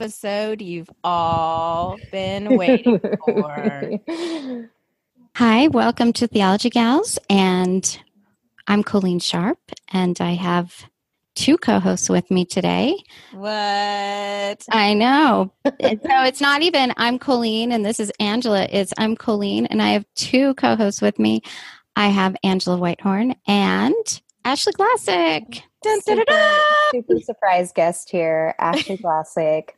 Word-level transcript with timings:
episode 0.00 0.62
you've 0.62 0.90
all 1.02 1.98
been 2.12 2.56
waiting 2.56 3.00
for. 3.00 3.98
Hi, 5.34 5.66
welcome 5.66 6.12
to 6.12 6.28
Theology 6.28 6.70
Gals, 6.70 7.18
and 7.28 8.00
I'm 8.68 8.84
Colleen 8.84 9.18
Sharp, 9.18 9.58
and 9.92 10.16
I 10.20 10.34
have 10.34 10.88
two 11.34 11.58
co-hosts 11.58 12.08
with 12.08 12.30
me 12.30 12.44
today. 12.44 12.96
What? 13.32 14.64
I 14.70 14.94
know. 14.94 15.52
so 15.66 15.72
it's 15.82 16.40
not 16.40 16.62
even 16.62 16.92
I'm 16.96 17.18
Colleen 17.18 17.72
and 17.72 17.84
this 17.84 17.98
is 17.98 18.12
Angela. 18.20 18.68
It's 18.70 18.92
I'm 18.98 19.16
Colleen 19.16 19.66
and 19.66 19.82
I 19.82 19.88
have 19.90 20.04
two 20.14 20.54
co-hosts 20.54 21.02
with 21.02 21.18
me. 21.18 21.42
I 21.96 22.06
have 22.06 22.36
Angela 22.44 22.76
Whitehorn 22.76 23.34
and 23.48 24.22
Ashley 24.44 24.74
Classic. 24.74 25.64
Dun, 25.82 26.00
super, 26.02 26.24
dun, 26.24 26.26
dun, 26.26 26.60
super 26.90 27.20
surprise 27.20 27.72
guest 27.72 28.10
here, 28.10 28.54
Ashley 28.58 28.98
Classic. 28.98 29.76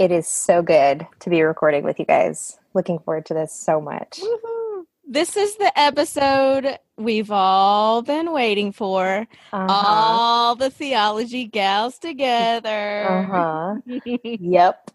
It 0.00 0.10
is 0.10 0.26
so 0.26 0.62
good 0.62 1.06
to 1.20 1.30
be 1.30 1.42
recording 1.42 1.84
with 1.84 1.98
you 1.98 2.06
guys. 2.06 2.58
Looking 2.74 2.98
forward 2.98 3.26
to 3.26 3.34
this 3.34 3.52
so 3.52 3.80
much. 3.80 4.18
Woo-hoo. 4.22 4.86
This 5.06 5.36
is 5.36 5.56
the 5.56 5.78
episode 5.78 6.78
we've 6.96 7.30
all 7.30 8.02
been 8.02 8.32
waiting 8.32 8.72
for. 8.72 9.26
Uh-huh. 9.52 9.66
All 9.68 10.54
the 10.56 10.70
theology 10.70 11.44
gals 11.46 11.98
together. 12.00 13.06
Uh 13.08 13.76
huh. 13.84 13.98
yep. 14.40 14.90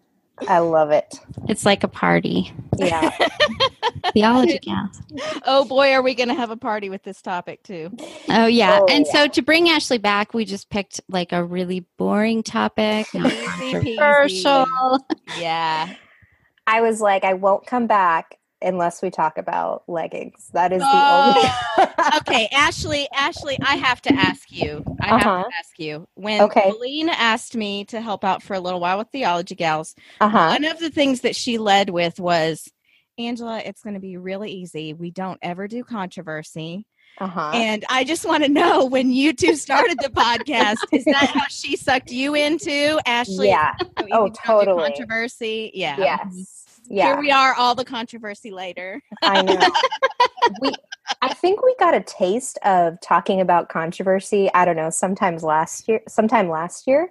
I 0.46 0.58
love 0.58 0.90
it. 0.90 1.18
It's 1.48 1.66
like 1.66 1.82
a 1.82 1.88
party. 1.88 2.52
Yeah. 2.76 3.10
Theology 4.12 4.58
gals. 4.58 5.00
Oh 5.44 5.64
boy, 5.64 5.92
are 5.92 6.02
we 6.02 6.14
going 6.14 6.28
to 6.28 6.34
have 6.34 6.50
a 6.50 6.56
party 6.56 6.88
with 6.88 7.02
this 7.02 7.20
topic 7.20 7.62
too? 7.62 7.90
Oh 8.28 8.46
yeah. 8.46 8.78
Oh, 8.80 8.86
and 8.86 9.06
yeah. 9.06 9.12
so 9.12 9.28
to 9.28 9.42
bring 9.42 9.68
Ashley 9.68 9.98
back, 9.98 10.34
we 10.34 10.44
just 10.44 10.70
picked 10.70 11.00
like 11.08 11.32
a 11.32 11.44
really 11.44 11.80
boring 11.96 12.42
topic, 12.42 13.06
not 13.14 13.32
controversial. 13.32 14.66
Yeah. 15.38 15.94
I 16.66 16.80
was 16.80 17.00
like, 17.00 17.24
I 17.24 17.34
won't 17.34 17.66
come 17.66 17.86
back 17.86 18.37
unless 18.60 19.02
we 19.02 19.10
talk 19.10 19.38
about 19.38 19.84
leggings. 19.86 20.50
That 20.52 20.72
is 20.72 20.80
the 20.80 20.88
oh. 20.88 21.52
only. 21.78 21.92
okay, 22.18 22.48
Ashley. 22.52 23.08
Ashley, 23.14 23.58
I 23.60 23.76
have 23.76 24.00
to 24.02 24.14
ask 24.14 24.50
you. 24.50 24.84
I 25.00 25.10
uh-huh. 25.10 25.18
have 25.18 25.44
to 25.44 25.56
ask 25.58 25.78
you. 25.78 26.08
When 26.14 26.42
okay. 26.42 26.70
Colleen 26.70 27.08
asked 27.08 27.56
me 27.56 27.84
to 27.86 28.00
help 28.00 28.24
out 28.24 28.42
for 28.42 28.54
a 28.54 28.60
little 28.60 28.80
while 28.80 28.98
with 28.98 29.08
Theology 29.08 29.54
Gals, 29.54 29.94
uh-huh. 30.20 30.48
one 30.48 30.64
of 30.64 30.78
the 30.78 30.90
things 30.90 31.20
that 31.20 31.36
she 31.36 31.58
led 31.58 31.90
with 31.90 32.18
was, 32.18 32.70
Angela, 33.16 33.60
it's 33.64 33.82
going 33.82 33.94
to 33.94 34.00
be 34.00 34.16
really 34.16 34.50
easy. 34.50 34.94
We 34.94 35.10
don't 35.10 35.38
ever 35.42 35.68
do 35.68 35.84
controversy. 35.84 36.86
Uh-huh. 37.20 37.50
And 37.52 37.84
I 37.88 38.04
just 38.04 38.24
want 38.24 38.44
to 38.44 38.48
know 38.48 38.84
when 38.84 39.10
you 39.10 39.32
two 39.32 39.56
started 39.56 39.98
the 40.00 40.08
podcast, 40.08 40.76
is 40.92 41.04
that 41.04 41.30
how 41.34 41.46
she 41.48 41.76
sucked 41.76 42.12
you 42.12 42.34
into 42.34 43.00
Ashley? 43.06 43.48
Yeah. 43.48 43.74
oh, 44.12 44.28
totally. 44.28 44.90
Controversy. 44.90 45.72
Yeah. 45.74 45.96
Yes 45.98 46.58
yeah. 46.88 47.06
Here 47.06 47.20
we 47.20 47.30
are, 47.30 47.54
all 47.54 47.74
the 47.74 47.84
controversy 47.84 48.50
later. 48.50 49.02
I 49.22 49.42
know. 49.42 49.58
we, 50.60 50.72
I 51.22 51.34
think 51.34 51.62
we 51.62 51.74
got 51.78 51.94
a 51.94 52.00
taste 52.00 52.58
of 52.64 53.00
talking 53.00 53.40
about 53.40 53.68
controversy. 53.68 54.50
I 54.54 54.64
don't 54.64 54.76
know, 54.76 54.90
sometimes 54.90 55.42
last 55.42 55.88
year, 55.88 56.00
sometime 56.08 56.48
last 56.48 56.86
year, 56.86 57.10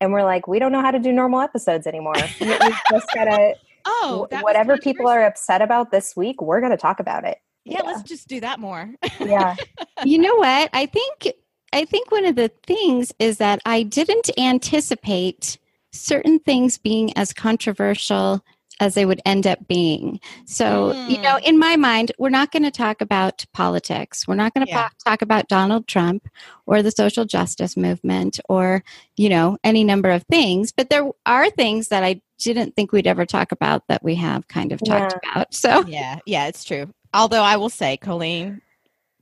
and 0.00 0.12
we're 0.12 0.24
like, 0.24 0.46
we 0.48 0.58
don't 0.58 0.72
know 0.72 0.80
how 0.80 0.90
to 0.90 0.98
do 0.98 1.12
normal 1.12 1.40
episodes 1.40 1.86
anymore. 1.86 2.14
we, 2.40 2.46
just 2.90 3.06
gotta. 3.14 3.54
Oh, 3.86 4.28
whatever 4.40 4.76
people 4.76 5.08
are 5.08 5.24
upset 5.24 5.62
about 5.62 5.90
this 5.90 6.14
week, 6.14 6.42
we're 6.42 6.60
gonna 6.60 6.76
talk 6.76 7.00
about 7.00 7.24
it. 7.24 7.38
Yeah, 7.64 7.80
yeah. 7.82 7.90
let's 7.90 8.02
just 8.02 8.28
do 8.28 8.40
that 8.40 8.60
more. 8.60 8.90
yeah. 9.20 9.56
You 10.04 10.18
know 10.18 10.36
what? 10.36 10.70
I 10.72 10.86
think 10.86 11.34
I 11.72 11.84
think 11.84 12.12
one 12.12 12.24
of 12.24 12.36
the 12.36 12.52
things 12.64 13.12
is 13.18 13.38
that 13.38 13.60
I 13.66 13.82
didn't 13.82 14.30
anticipate 14.38 15.58
certain 15.90 16.38
things 16.38 16.78
being 16.78 17.16
as 17.16 17.32
controversial 17.32 18.44
as 18.80 18.94
they 18.94 19.04
would 19.04 19.20
end 19.24 19.46
up 19.46 19.66
being. 19.66 20.20
So, 20.46 20.92
mm. 20.92 21.10
you 21.10 21.20
know, 21.20 21.36
mm. 21.36 21.42
in 21.42 21.58
my 21.58 21.76
mind, 21.76 22.12
we're 22.18 22.28
not 22.30 22.52
going 22.52 22.62
to 22.62 22.70
talk 22.70 23.00
about 23.00 23.44
politics. 23.52 24.26
We're 24.26 24.34
not 24.34 24.54
going 24.54 24.66
to 24.66 24.70
yeah. 24.72 24.88
talk 25.04 25.22
about 25.22 25.48
Donald 25.48 25.86
Trump 25.86 26.28
or 26.66 26.82
the 26.82 26.90
social 26.90 27.24
justice 27.24 27.76
movement 27.76 28.40
or, 28.48 28.84
you 29.16 29.28
know, 29.28 29.58
any 29.64 29.84
number 29.84 30.10
of 30.10 30.24
things. 30.24 30.72
But 30.72 30.90
there 30.90 31.08
are 31.26 31.50
things 31.50 31.88
that 31.88 32.04
I 32.04 32.20
didn't 32.38 32.76
think 32.76 32.92
we'd 32.92 33.06
ever 33.06 33.26
talk 33.26 33.52
about 33.52 33.86
that 33.88 34.02
we 34.02 34.14
have 34.16 34.46
kind 34.48 34.72
of 34.72 34.80
talked 34.84 35.14
yeah. 35.22 35.30
about. 35.32 35.54
So, 35.54 35.84
yeah, 35.86 36.18
yeah, 36.26 36.46
it's 36.46 36.64
true. 36.64 36.92
Although 37.12 37.42
I 37.42 37.56
will 37.56 37.70
say, 37.70 37.96
Colleen 37.96 38.60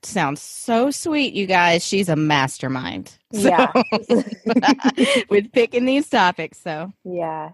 sounds 0.02 0.40
so 0.40 0.90
sweet, 0.90 1.34
you 1.34 1.46
guys. 1.46 1.84
She's 1.84 2.08
a 2.08 2.16
mastermind. 2.16 3.16
So, 3.32 3.48
yeah. 3.48 3.72
with 5.28 5.52
picking 5.52 5.84
these 5.84 6.08
topics. 6.08 6.58
So, 6.58 6.92
yeah. 7.04 7.50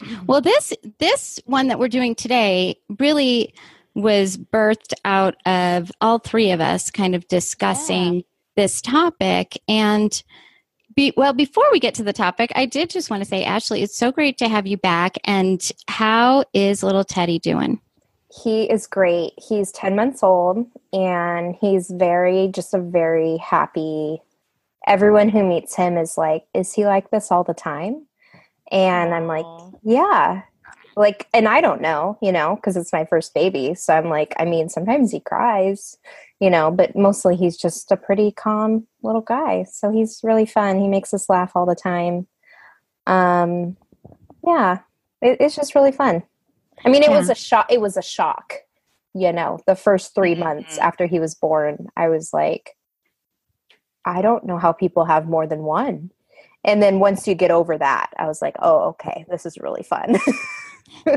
Mm-hmm. 0.00 0.26
Well, 0.26 0.40
this 0.40 0.72
this 0.98 1.40
one 1.46 1.68
that 1.68 1.78
we're 1.78 1.88
doing 1.88 2.14
today 2.14 2.76
really 2.98 3.54
was 3.94 4.36
birthed 4.36 4.92
out 5.04 5.36
of 5.46 5.92
all 6.00 6.18
three 6.18 6.50
of 6.50 6.60
us 6.60 6.90
kind 6.90 7.14
of 7.14 7.26
discussing 7.28 8.16
yeah. 8.16 8.22
this 8.56 8.82
topic. 8.82 9.60
And 9.68 10.22
be, 10.96 11.12
well 11.16 11.32
before 11.32 11.64
we 11.72 11.80
get 11.80 11.94
to 11.94 12.04
the 12.04 12.12
topic 12.12 12.52
i 12.54 12.66
did 12.66 12.88
just 12.88 13.10
want 13.10 13.20
to 13.20 13.28
say 13.28 13.42
ashley 13.42 13.82
it's 13.82 13.96
so 13.96 14.12
great 14.12 14.38
to 14.38 14.48
have 14.48 14.66
you 14.66 14.76
back. 14.76 15.16
And 15.24 15.70
how 15.88 16.44
is 16.52 16.82
little 16.82 17.04
teddy 17.04 17.38
doing? 17.38 17.80
He 18.42 18.64
is 18.64 18.86
great. 18.88 19.32
He's 19.36 19.70
10 19.72 19.94
months 19.94 20.22
old 20.22 20.66
and 20.92 21.54
he's 21.60 21.90
very 21.90 22.48
just 22.48 22.74
a 22.74 22.80
very 22.80 23.36
happy 23.38 24.20
everyone 24.86 25.28
who 25.30 25.42
meets 25.42 25.74
him 25.74 25.96
is 25.96 26.18
like 26.18 26.44
is 26.52 26.72
he 26.72 26.84
like 26.84 27.10
this 27.10 27.30
all 27.30 27.42
the 27.42 27.54
time 27.54 28.06
and 28.74 29.14
I'm 29.14 29.28
like, 29.28 29.46
yeah. 29.84 30.42
Like, 30.96 31.28
and 31.32 31.48
I 31.48 31.60
don't 31.60 31.80
know, 31.80 32.18
you 32.20 32.32
know, 32.32 32.56
because 32.56 32.76
it's 32.76 32.92
my 32.92 33.04
first 33.04 33.32
baby. 33.32 33.74
So 33.74 33.94
I'm 33.94 34.08
like, 34.08 34.34
I 34.38 34.44
mean, 34.44 34.68
sometimes 34.68 35.12
he 35.12 35.20
cries, 35.20 35.96
you 36.40 36.50
know, 36.50 36.70
but 36.70 36.94
mostly 36.96 37.36
he's 37.36 37.56
just 37.56 37.90
a 37.92 37.96
pretty 37.96 38.32
calm 38.32 38.86
little 39.02 39.20
guy. 39.20 39.64
So 39.64 39.90
he's 39.90 40.20
really 40.24 40.44
fun. 40.44 40.80
He 40.80 40.88
makes 40.88 41.14
us 41.14 41.28
laugh 41.28 41.52
all 41.54 41.66
the 41.66 41.74
time. 41.76 42.26
Um, 43.06 43.76
yeah, 44.44 44.80
it, 45.22 45.38
it's 45.40 45.56
just 45.56 45.74
really 45.74 45.92
fun. 45.92 46.24
I 46.84 46.88
mean, 46.88 47.02
it 47.02 47.10
yeah. 47.10 47.18
was 47.18 47.30
a 47.30 47.34
shock. 47.34 47.70
It 47.70 47.80
was 47.80 47.96
a 47.96 48.02
shock, 48.02 48.54
you 49.14 49.32
know, 49.32 49.60
the 49.66 49.76
first 49.76 50.14
3 50.14 50.32
mm-hmm. 50.32 50.40
months 50.40 50.78
after 50.78 51.06
he 51.06 51.20
was 51.20 51.34
born. 51.34 51.88
I 51.96 52.08
was 52.08 52.32
like, 52.32 52.76
I 54.04 54.20
don't 54.20 54.46
know 54.46 54.58
how 54.58 54.72
people 54.72 55.04
have 55.04 55.26
more 55.26 55.46
than 55.46 55.62
one 55.62 56.10
and 56.64 56.82
then 56.82 56.98
once 56.98 57.26
you 57.26 57.34
get 57.34 57.50
over 57.50 57.76
that 57.78 58.10
i 58.18 58.26
was 58.26 58.42
like 58.42 58.56
oh 58.60 58.88
okay 58.88 59.24
this 59.28 59.46
is 59.46 59.58
really 59.58 59.82
fun 59.82 60.16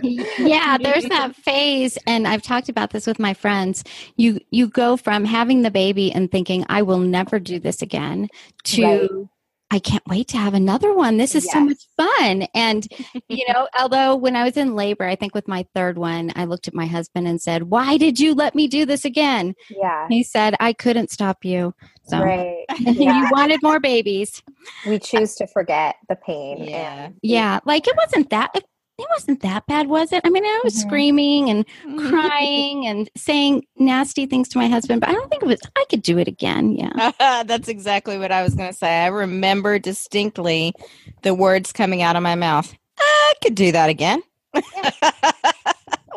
yeah 0.04 0.78
there's 0.82 1.06
that 1.06 1.36
phase 1.36 1.98
and 2.08 2.28
i've 2.28 2.42
talked 2.42 2.70
about 2.70 2.92
this 2.92 3.08
with 3.08 3.20
my 3.20 3.34
friends 3.34 3.84
you 4.16 4.40
you 4.52 4.68
go 4.68 4.98
from 4.98 5.26
having 5.26 5.62
the 5.62 5.72
baby 5.72 6.12
and 6.12 6.32
thinking 6.32 6.66
i 6.70 6.82
will 6.82 7.00
never 7.00 7.40
do 7.40 7.60
this 7.60 7.82
again 7.82 8.28
to 8.64 8.84
right. 8.84 9.28
I 9.70 9.80
can't 9.80 10.08
wait 10.08 10.30
to 10.30 10.38
have 10.38 10.54
another 10.54 10.94
one. 10.94 11.18
This 11.18 11.36
is 11.36 11.44
yes. 11.44 11.54
so 11.54 11.60
much 11.60 11.88
fun. 11.98 12.48
And, 12.54 12.88
you 13.28 13.46
know, 13.52 13.68
although 13.78 14.16
when 14.16 14.36
I 14.36 14.46
was 14.46 14.56
in 14.56 14.76
labor, 14.76 15.04
I 15.04 15.16
think 15.16 15.36
with 15.36 15.48
my 15.48 15.66
third 15.76 15.98
one, 15.98 16.32
I 16.36 16.46
looked 16.46 16.68
at 16.68 16.74
my 16.74 16.86
husband 16.86 17.28
and 17.28 17.42
said, 17.42 17.64
Why 17.64 17.98
did 17.98 18.20
you 18.20 18.34
let 18.34 18.56
me 18.56 18.68
do 18.68 18.86
this 18.86 19.04
again? 19.04 19.56
Yeah. 19.70 20.08
He 20.08 20.24
said, 20.24 20.56
I 20.60 20.72
couldn't 20.72 21.12
stop 21.12 21.44
you. 21.44 21.74
So 22.04 22.22
right. 22.22 22.64
Yeah. 22.80 23.22
you 23.22 23.28
wanted 23.32 23.62
more 23.64 23.80
babies. 23.80 24.42
We 24.86 25.00
choose 25.00 25.36
to 25.36 25.48
forget 25.48 25.96
the 26.10 26.16
pain. 26.16 26.64
Yeah. 26.64 27.10
yeah. 27.22 27.60
Like 27.66 27.88
it 27.88 27.96
wasn't 27.96 28.30
that, 28.30 28.52
it, 28.56 28.66
it 28.98 29.08
wasn't 29.12 29.42
that 29.42 29.68
bad, 29.68 29.88
was 29.88 30.12
it? 30.12 30.22
I 30.26 30.30
mean, 30.30 30.44
I 30.44 30.62
was 30.64 30.74
mm-hmm. 30.74 30.88
screaming 30.88 31.50
and 31.50 31.66
crying 32.10 32.88
and 32.88 33.10
saying 33.16 33.66
nasty 33.78 34.26
things 34.26 34.50
to 34.50 34.58
my 34.58 34.68
husband, 34.68 35.02
but 35.02 35.10
I 35.10 35.14
don't 35.14 35.30
think 35.30 35.44
it 35.44 35.48
was, 35.48 35.62
I 35.76 35.86
could 35.90 36.02
do 36.02 36.18
it 36.18 36.28
again. 36.28 36.72
Yeah. 36.72 37.12
That's 37.44 37.68
exactly 37.68 38.18
what 38.18 38.32
I 38.32 38.44
was 38.44 38.56
going 38.56 38.70
to 38.70 38.78
say. 38.78 39.04
I 39.04 39.08
remember 39.08 39.78
distinctly 39.78 40.74
the 41.22 41.34
words 41.34 41.72
coming 41.72 42.02
out 42.02 42.16
of 42.16 42.24
my 42.24 42.36
mouth. 42.36 42.74
I 43.00 43.34
could 43.44 43.56
do 43.56 43.72
that 43.72 43.90
again. 43.90 44.22
Yeah. 44.56 45.12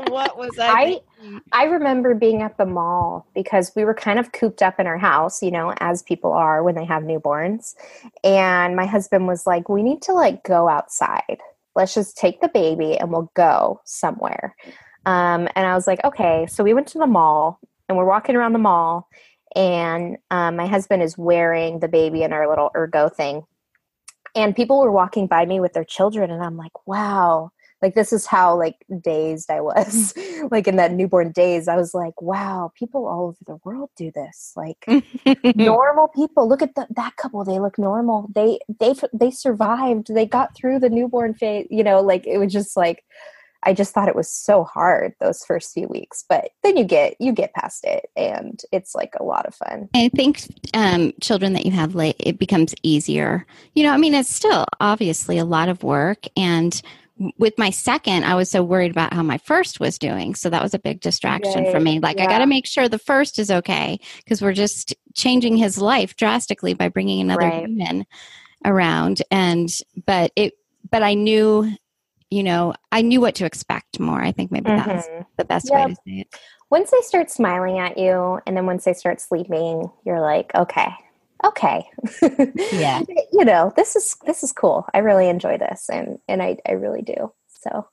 what 0.08 0.37
was 0.37 0.58
I? 0.58 1.00
I, 1.23 1.41
I 1.52 1.64
remember 1.64 2.14
being 2.14 2.43
at 2.43 2.56
the 2.56 2.67
mall 2.67 3.26
because 3.35 3.73
we 3.76 3.85
were 3.85 3.94
kind 3.94 4.19
of 4.19 4.32
cooped 4.32 4.62
up 4.62 4.81
in 4.81 4.87
our 4.87 4.99
house, 4.99 5.43
you 5.43 5.50
know, 5.50 5.75
as 5.79 6.02
people 6.02 6.32
are 6.32 6.62
when 6.62 6.75
they 6.75 6.85
have 6.85 7.02
newborns. 7.02 7.75
And 8.25 8.76
my 8.76 8.87
husband 8.87 9.26
was 9.26 9.47
like, 9.47 9.69
we 9.69 9.82
need 9.82 10.02
to 10.02 10.12
like 10.12 10.44
go 10.44 10.69
outside. 10.69 11.38
Let's 11.75 11.94
just 11.94 12.17
take 12.17 12.41
the 12.41 12.49
baby 12.49 12.97
and 12.97 13.11
we'll 13.11 13.31
go 13.35 13.81
somewhere. 13.85 14.56
Um, 15.06 15.49
and 15.55 15.67
I 15.67 15.75
was 15.75 15.87
like, 15.87 16.02
okay. 16.05 16.47
So 16.47 16.64
we 16.64 16.75
went 16.75 16.88
to 16.88 16.99
the 16.99 17.06
mall 17.06 17.61
and 17.88 17.97
we're 17.97 18.05
walking 18.05 18.37
around 18.37 18.52
the 18.52 18.58
mall. 18.58 19.08
And 19.56 20.17
um, 20.31 20.56
my 20.56 20.67
husband 20.67 21.02
is 21.02 21.19
wearing 21.19 21.81
the 21.81 21.88
baby 21.88 22.23
in 22.23 22.32
our 22.32 22.49
little 22.49 22.70
ergo 22.76 23.08
thing. 23.08 23.43
And 24.37 24.55
people 24.55 24.81
were 24.81 24.93
walking 24.93 25.26
by 25.26 25.44
me 25.44 25.58
with 25.58 25.73
their 25.73 25.85
children. 25.85 26.31
And 26.31 26.43
I'm 26.43 26.56
like, 26.56 26.87
wow, 26.87 27.50
like 27.82 27.94
this 27.94 28.12
is 28.12 28.26
how 28.26 28.56
like 28.56 28.84
dazed 29.00 29.50
i 29.50 29.60
was. 29.60 30.14
Like 30.50 30.66
in 30.66 30.76
that 30.76 30.92
newborn 30.92 31.32
days 31.32 31.68
i 31.68 31.76
was 31.76 31.92
like 31.92 32.20
wow 32.22 32.72
people 32.74 33.06
all 33.06 33.26
over 33.26 33.38
the 33.46 33.60
world 33.64 33.90
do 33.96 34.10
this. 34.10 34.52
Like 34.56 34.84
normal 35.56 36.08
people 36.08 36.48
look 36.48 36.62
at 36.62 36.74
the, 36.74 36.86
that 36.90 37.16
couple 37.16 37.44
they 37.44 37.58
look 37.58 37.78
normal. 37.78 38.30
They 38.34 38.58
they 38.80 38.94
they 39.12 39.30
survived. 39.30 40.12
They 40.12 40.26
got 40.26 40.56
through 40.56 40.80
the 40.80 40.90
newborn 40.90 41.34
phase 41.34 41.66
you 41.70 41.84
know 41.84 42.00
like 42.00 42.26
it 42.26 42.38
was 42.38 42.52
just 42.52 42.76
like 42.76 43.04
I 43.62 43.74
just 43.74 43.92
thought 43.92 44.08
it 44.08 44.16
was 44.16 44.32
so 44.32 44.64
hard 44.64 45.14
those 45.20 45.44
first 45.44 45.74
few 45.74 45.86
weeks, 45.86 46.24
but 46.28 46.50
then 46.62 46.76
you 46.76 46.84
get 46.84 47.16
you 47.20 47.32
get 47.32 47.52
past 47.52 47.84
it, 47.84 48.10
and 48.16 48.60
it's 48.72 48.94
like 48.94 49.14
a 49.18 49.22
lot 49.22 49.46
of 49.46 49.54
fun. 49.54 49.88
I 49.94 50.08
think 50.14 50.42
um, 50.72 51.12
children 51.20 51.52
that 51.52 51.66
you 51.66 51.72
have 51.72 51.94
late, 51.94 52.16
it 52.18 52.38
becomes 52.38 52.74
easier. 52.82 53.46
You 53.74 53.82
know, 53.82 53.90
I 53.90 53.98
mean, 53.98 54.14
it's 54.14 54.34
still 54.34 54.64
obviously 54.80 55.36
a 55.38 55.44
lot 55.44 55.68
of 55.68 55.82
work, 55.82 56.24
and 56.36 56.80
with 57.38 57.58
my 57.58 57.70
second, 57.70 58.25
I 58.25 58.34
was 58.34 58.50
so 58.50 58.62
worried 58.62 58.90
about 58.90 59.12
how 59.12 59.22
my 59.22 59.38
first 59.38 59.78
was 59.78 59.99
doing, 59.99 60.34
so 60.34 60.49
that 60.50 60.62
was 60.62 60.75
a 60.75 60.78
big 60.78 61.00
distraction 61.00 61.67
Yay. 61.67 61.72
for 61.72 61.81
me. 61.81 62.00
Like, 62.00 62.17
yeah. 62.17 62.25
I 62.25 62.26
got 62.26 62.38
to 62.38 62.46
make 62.46 62.67
sure 62.67 62.88
the 62.88 62.99
first 62.99 63.38
is 63.38 63.50
okay 63.50 64.00
because 64.25 64.40
we're 64.40 64.55
just 64.55 64.94
changing 65.14 65.56
his 65.56 65.78
life 65.78 66.17
drastically 66.17 66.75
by 66.75 66.88
bringing 66.88 67.20
another 67.20 67.49
right. 67.49 67.67
human 67.67 68.06
around, 68.64 69.22
and 69.31 69.70
but 70.06 70.32
it 70.34 70.55
but 70.90 71.02
I 71.02 71.14
knew 71.14 71.70
you 72.31 72.44
know, 72.44 72.75
I 72.93 73.02
knew 73.02 73.20
what 73.20 73.34
to 73.37 73.44
expect 73.44 73.99
more. 73.99 74.23
I 74.23 74.32
think 74.32 74.52
maybe 74.52 74.70
mm-hmm. 74.70 74.88
that's 74.88 75.08
the 75.37 75.44
best 75.44 75.69
yep. 75.69 75.88
way 75.88 75.94
to 75.94 76.00
say 76.06 76.20
it. 76.20 76.40
Once 76.70 76.90
they 76.93 77.00
start 77.00 77.28
smiling 77.31 77.81
at 77.81 77.99
you 77.99 78.38
and 78.46 78.56
then 78.56 78.66
once 78.66 78.84
they 78.84 78.93
start 78.93 79.20
sleeping, 79.20 79.90
you're 80.06 80.20
like, 80.20 80.55
okay, 80.55 80.93
okay. 81.44 81.84
yeah. 82.72 83.02
you 83.32 83.44
know, 83.44 83.72
this 83.76 83.96
is 83.96 84.16
this 84.25 84.42
is 84.42 84.52
cool. 84.52 84.87
I 84.94 84.98
really 84.98 85.28
enjoy 85.28 85.58
this 85.58 85.88
and 85.90 86.19
and 86.28 86.42
I 86.42 86.56
I 86.66 86.72
really 86.72 87.02
do. 87.02 87.32
So 87.62 87.87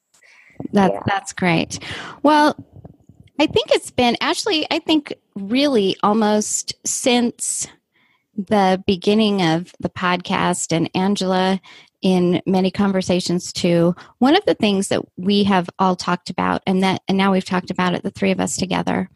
that 0.73 0.91
yeah. 0.94 1.03
that's 1.05 1.33
great. 1.33 1.79
Well, 2.23 2.55
I 3.39 3.45
think 3.47 3.71
it's 3.71 3.91
been 3.91 4.17
actually 4.21 4.65
I 4.71 4.79
think 4.79 5.13
really 5.35 5.95
almost 6.03 6.73
since 6.85 7.67
the 8.35 8.83
beginning 8.85 9.41
of 9.41 9.73
the 9.79 9.89
podcast 9.89 10.71
and 10.71 10.89
Angela 10.94 11.59
in 12.03 12.41
many 12.45 12.69
conversations 12.69 13.51
too 13.51 13.95
one 14.19 14.35
of 14.35 14.45
the 14.45 14.53
things 14.53 14.89
that 14.89 15.01
we 15.17 15.44
have 15.44 15.67
all 15.79 15.95
talked 15.95 16.29
about 16.29 16.61
and 16.67 16.83
that 16.83 17.01
and 17.07 17.17
now 17.17 17.31
we've 17.31 17.44
talked 17.44 17.71
about 17.71 17.95
it 17.95 18.03
the 18.03 18.11
three 18.11 18.29
of 18.29 18.39
us 18.39 18.55
together 18.55 19.09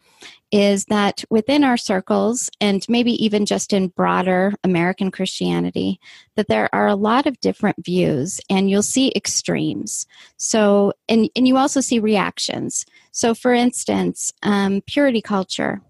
is 0.52 0.84
that 0.84 1.24
within 1.30 1.64
our 1.64 1.76
circles 1.76 2.50
and 2.60 2.86
maybe 2.88 3.12
even 3.24 3.46
just 3.46 3.72
in 3.72 3.88
broader 3.88 4.52
american 4.62 5.10
christianity 5.10 5.98
that 6.36 6.48
there 6.48 6.68
are 6.74 6.86
a 6.86 6.94
lot 6.94 7.26
of 7.26 7.38
different 7.40 7.84
views 7.84 8.40
and 8.48 8.70
you'll 8.70 8.82
see 8.82 9.12
extremes. 9.14 10.06
So 10.36 10.92
and 11.08 11.28
and 11.36 11.46
you 11.46 11.56
also 11.56 11.80
see 11.80 11.98
reactions. 11.98 12.86
So 13.10 13.34
for 13.34 13.52
instance 13.52 14.32
um, 14.42 14.82
purity 14.86 15.20
culture 15.20 15.80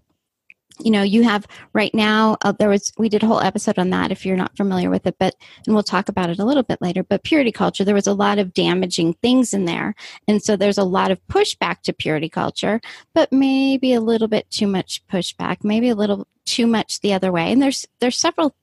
you 0.79 0.91
know 0.91 1.01
you 1.01 1.23
have 1.23 1.47
right 1.73 1.93
now 1.93 2.37
uh, 2.41 2.51
there 2.51 2.69
was 2.69 2.91
we 2.97 3.09
did 3.09 3.23
a 3.23 3.27
whole 3.27 3.41
episode 3.41 3.77
on 3.77 3.89
that 3.89 4.11
if 4.11 4.25
you're 4.25 4.37
not 4.37 4.55
familiar 4.57 4.89
with 4.89 5.05
it 5.05 5.15
but 5.19 5.35
and 5.65 5.75
we'll 5.75 5.83
talk 5.83 6.09
about 6.09 6.29
it 6.29 6.39
a 6.39 6.45
little 6.45 6.63
bit 6.63 6.81
later 6.81 7.03
but 7.03 7.23
purity 7.23 7.51
culture 7.51 7.83
there 7.83 7.95
was 7.95 8.07
a 8.07 8.13
lot 8.13 8.39
of 8.39 8.53
damaging 8.53 9.13
things 9.21 9.53
in 9.53 9.65
there. 9.65 9.95
And 10.27 10.41
so 10.41 10.55
there's 10.55 10.77
a 10.77 10.83
lot 10.83 11.11
of 11.11 11.25
pushback 11.27 11.81
to 11.83 11.93
purity 11.93 12.29
culture 12.29 12.81
but 13.13 13.31
maybe 13.31 13.93
a 13.93 14.01
little 14.01 14.27
bit 14.27 14.49
too 14.49 14.67
much 14.67 15.05
pushback 15.07 15.57
maybe 15.63 15.89
a 15.89 15.95
little 15.95 16.27
too 16.45 16.67
much 16.67 16.99
the 16.99 17.13
other 17.13 17.31
way. 17.31 17.51
And 17.51 17.61
there's 17.61 17.85
there's 17.99 18.17
several 18.17 18.55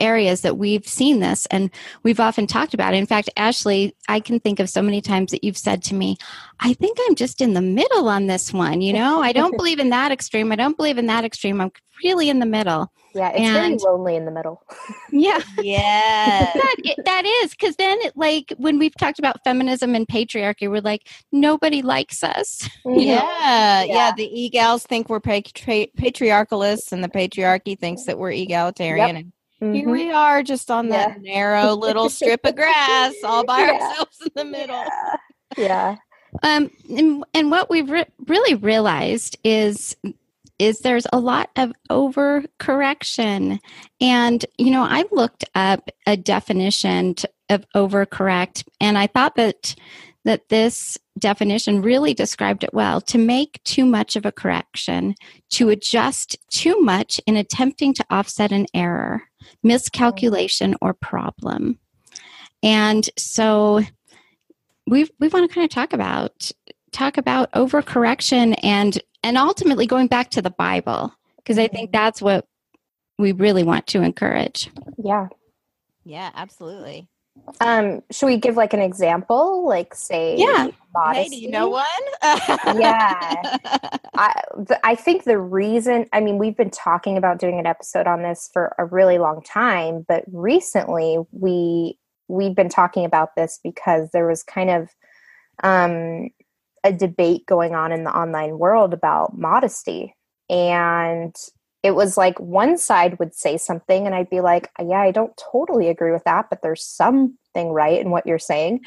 areas 0.00 0.42
that 0.42 0.58
we've 0.58 0.86
seen 0.86 1.20
this 1.20 1.46
and 1.46 1.70
we've 2.02 2.20
often 2.20 2.46
talked 2.46 2.74
about 2.74 2.94
it. 2.94 2.98
In 2.98 3.06
fact, 3.06 3.30
Ashley, 3.36 3.94
I 4.08 4.20
can 4.20 4.40
think 4.40 4.60
of 4.60 4.70
so 4.70 4.82
many 4.82 5.00
times 5.00 5.30
that 5.30 5.44
you've 5.44 5.58
said 5.58 5.82
to 5.84 5.94
me, 5.94 6.16
I 6.60 6.72
think 6.74 6.98
I'm 7.06 7.14
just 7.14 7.40
in 7.40 7.54
the 7.54 7.62
middle 7.62 8.08
on 8.08 8.26
this 8.26 8.52
one. 8.52 8.80
You 8.80 8.92
know, 8.92 9.20
I 9.22 9.32
don't 9.32 9.56
believe 9.56 9.78
in 9.78 9.90
that 9.90 10.12
extreme. 10.12 10.52
I 10.52 10.56
don't 10.56 10.76
believe 10.76 10.98
in 10.98 11.06
that 11.06 11.24
extreme. 11.24 11.60
I'm 11.60 11.72
really 12.02 12.28
in 12.28 12.38
the 12.38 12.46
middle. 12.46 12.92
Yeah, 13.14 13.30
it's 13.30 13.40
and, 13.40 13.80
very 13.80 13.92
lonely 13.92 14.16
in 14.16 14.26
the 14.26 14.30
middle. 14.30 14.62
yeah, 15.10 15.40
yeah, 15.58 16.50
that, 16.54 16.74
it, 16.78 17.04
that 17.04 17.24
is 17.24 17.50
because 17.50 17.74
then, 17.76 17.98
it, 18.02 18.12
like 18.16 18.52
when 18.58 18.78
we've 18.78 18.94
talked 18.94 19.18
about 19.18 19.42
feminism 19.44 19.94
and 19.94 20.06
patriarchy, 20.06 20.70
we're 20.70 20.82
like 20.82 21.08
nobody 21.32 21.82
likes 21.82 22.22
us. 22.22 22.68
Yeah, 22.84 23.22
yeah, 23.40 23.82
yeah, 23.82 24.12
The 24.16 24.24
e 24.24 24.48
gals 24.48 24.84
think 24.84 25.08
we're 25.08 25.20
patri- 25.20 25.92
patriarchalists, 25.96 26.92
and 26.92 27.02
the 27.02 27.08
patriarchy 27.08 27.78
thinks 27.78 28.04
that 28.04 28.18
we're 28.18 28.32
egalitarian. 28.32 29.08
Yep. 29.08 29.16
And 29.16 29.32
Mm-hmm. 29.62 29.74
Here 29.74 29.88
we 29.88 30.12
are 30.12 30.42
just 30.42 30.70
on 30.70 30.88
that 30.88 31.20
yeah. 31.22 31.34
narrow 31.34 31.74
little 31.74 32.08
strip 32.08 32.44
of 32.44 32.54
grass 32.54 33.14
all 33.24 33.44
by 33.46 33.60
yeah. 33.60 33.72
ourselves 33.72 34.20
in 34.22 34.32
the 34.34 34.44
middle. 34.44 34.76
Yeah. 34.76 35.16
yeah. 35.56 35.96
Um, 36.42 36.70
and, 36.96 37.24
and 37.34 37.50
what 37.50 37.70
we've 37.70 37.90
re- 37.90 38.06
really 38.26 38.54
realized 38.54 39.36
is 39.42 39.96
is 40.58 40.80
there's 40.80 41.06
a 41.12 41.20
lot 41.20 41.50
of 41.56 41.72
overcorrection. 41.90 43.60
And, 44.00 44.44
you 44.58 44.70
know, 44.70 44.82
I 44.82 45.04
looked 45.12 45.44
up 45.54 45.88
a 46.06 46.16
definition 46.16 47.14
to, 47.14 47.30
of 47.48 47.64
overcorrect, 47.74 48.64
and 48.80 48.98
I 48.98 49.06
thought 49.06 49.36
that 49.36 49.74
that 50.28 50.50
this 50.50 50.98
definition 51.18 51.80
really 51.80 52.12
described 52.12 52.62
it 52.62 52.74
well 52.74 53.00
to 53.00 53.16
make 53.16 53.64
too 53.64 53.86
much 53.86 54.14
of 54.14 54.26
a 54.26 54.30
correction, 54.30 55.14
to 55.48 55.70
adjust 55.70 56.36
too 56.50 56.78
much 56.82 57.18
in 57.26 57.34
attempting 57.34 57.94
to 57.94 58.04
offset 58.10 58.52
an 58.52 58.66
error, 58.74 59.22
miscalculation, 59.62 60.76
or 60.82 60.92
problem. 60.92 61.78
And 62.62 63.08
so 63.16 63.80
we 64.86 65.08
we 65.18 65.28
want 65.28 65.48
to 65.48 65.54
kind 65.54 65.64
of 65.64 65.70
talk 65.70 65.94
about 65.94 66.52
talk 66.92 67.16
about 67.16 67.50
overcorrection 67.52 68.54
and 68.62 69.02
and 69.22 69.38
ultimately 69.38 69.86
going 69.86 70.08
back 70.08 70.28
to 70.32 70.42
the 70.42 70.50
Bible 70.50 71.10
because 71.38 71.58
I 71.58 71.68
think 71.68 71.90
that's 71.90 72.20
what 72.20 72.46
we 73.18 73.32
really 73.32 73.62
want 73.62 73.86
to 73.86 74.02
encourage. 74.02 74.70
Yeah. 75.02 75.28
Yeah, 76.04 76.30
absolutely. 76.34 77.08
Um, 77.60 78.02
should 78.10 78.26
we 78.26 78.36
give 78.36 78.56
like 78.56 78.72
an 78.72 78.80
example? 78.80 79.66
Like 79.66 79.94
say 79.94 80.36
yeah. 80.36 80.68
modesty? 80.94 81.36
Hey, 81.36 81.40
you 81.40 81.50
know 81.50 81.68
one? 81.68 81.84
yeah. 82.22 83.56
I, 84.14 84.42
th- 84.66 84.80
I 84.84 84.94
think 84.94 85.24
the 85.24 85.38
reason, 85.38 86.06
I 86.12 86.20
mean, 86.20 86.38
we've 86.38 86.56
been 86.56 86.70
talking 86.70 87.16
about 87.16 87.38
doing 87.38 87.58
an 87.58 87.66
episode 87.66 88.06
on 88.06 88.22
this 88.22 88.50
for 88.52 88.74
a 88.78 88.84
really 88.84 89.18
long 89.18 89.42
time, 89.42 90.04
but 90.08 90.24
recently 90.28 91.18
we, 91.32 91.98
we've 92.28 92.54
been 92.54 92.68
talking 92.68 93.04
about 93.04 93.36
this 93.36 93.60
because 93.62 94.10
there 94.12 94.26
was 94.26 94.42
kind 94.42 94.70
of, 94.70 94.88
um, 95.62 96.28
a 96.84 96.92
debate 96.92 97.44
going 97.46 97.74
on 97.74 97.92
in 97.92 98.04
the 98.04 98.16
online 98.16 98.58
world 98.58 98.94
about 98.94 99.36
modesty 99.36 100.14
and 100.48 101.34
it 101.88 101.94
was 101.94 102.18
like 102.18 102.38
one 102.38 102.76
side 102.76 103.18
would 103.18 103.34
say 103.34 103.56
something 103.56 104.04
and 104.04 104.14
I'd 104.14 104.28
be 104.28 104.42
like, 104.42 104.70
yeah, 104.78 105.00
I 105.00 105.10
don't 105.10 105.32
totally 105.50 105.88
agree 105.88 106.12
with 106.12 106.22
that, 106.24 106.50
but 106.50 106.60
there's 106.60 106.84
something 106.84 107.70
right 107.70 107.98
in 107.98 108.10
what 108.10 108.26
you're 108.26 108.38
saying. 108.38 108.80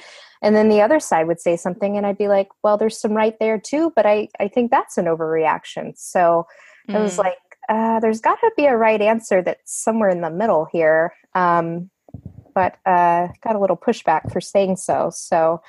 And 0.43 0.55
then 0.55 0.69
the 0.69 0.81
other 0.81 0.99
side 0.99 1.25
would 1.25 1.41
say 1.41 1.57
something 1.57 1.97
and 1.97 2.05
I'd 2.05 2.19
be 2.19 2.27
like, 2.27 2.49
well, 2.63 2.77
there's 2.77 2.99
some 2.99 3.13
right 3.13 3.35
there 3.39 3.59
too, 3.59 3.91
but 3.95 4.05
I, 4.05 4.27
I 4.39 4.49
think 4.49 4.69
that's 4.69 4.99
an 4.99 5.05
overreaction. 5.05 5.97
So 5.97 6.45
mm. 6.87 6.95
it 6.95 6.99
was 6.99 7.17
like, 7.17 7.39
uh, 7.69 7.99
there's 8.01 8.21
got 8.21 8.39
to 8.41 8.51
be 8.55 8.65
a 8.65 8.77
right 8.77 9.01
answer 9.01 9.41
that's 9.41 9.75
somewhere 9.83 10.09
in 10.09 10.21
the 10.21 10.29
middle 10.29 10.67
here. 10.71 11.15
Um, 11.33 11.89
but 12.53 12.75
uh, 12.85 13.29
got 13.43 13.55
a 13.55 13.59
little 13.59 13.77
pushback 13.77 14.31
for 14.31 14.41
saying 14.41 14.75
so. 14.75 15.09
So 15.11 15.63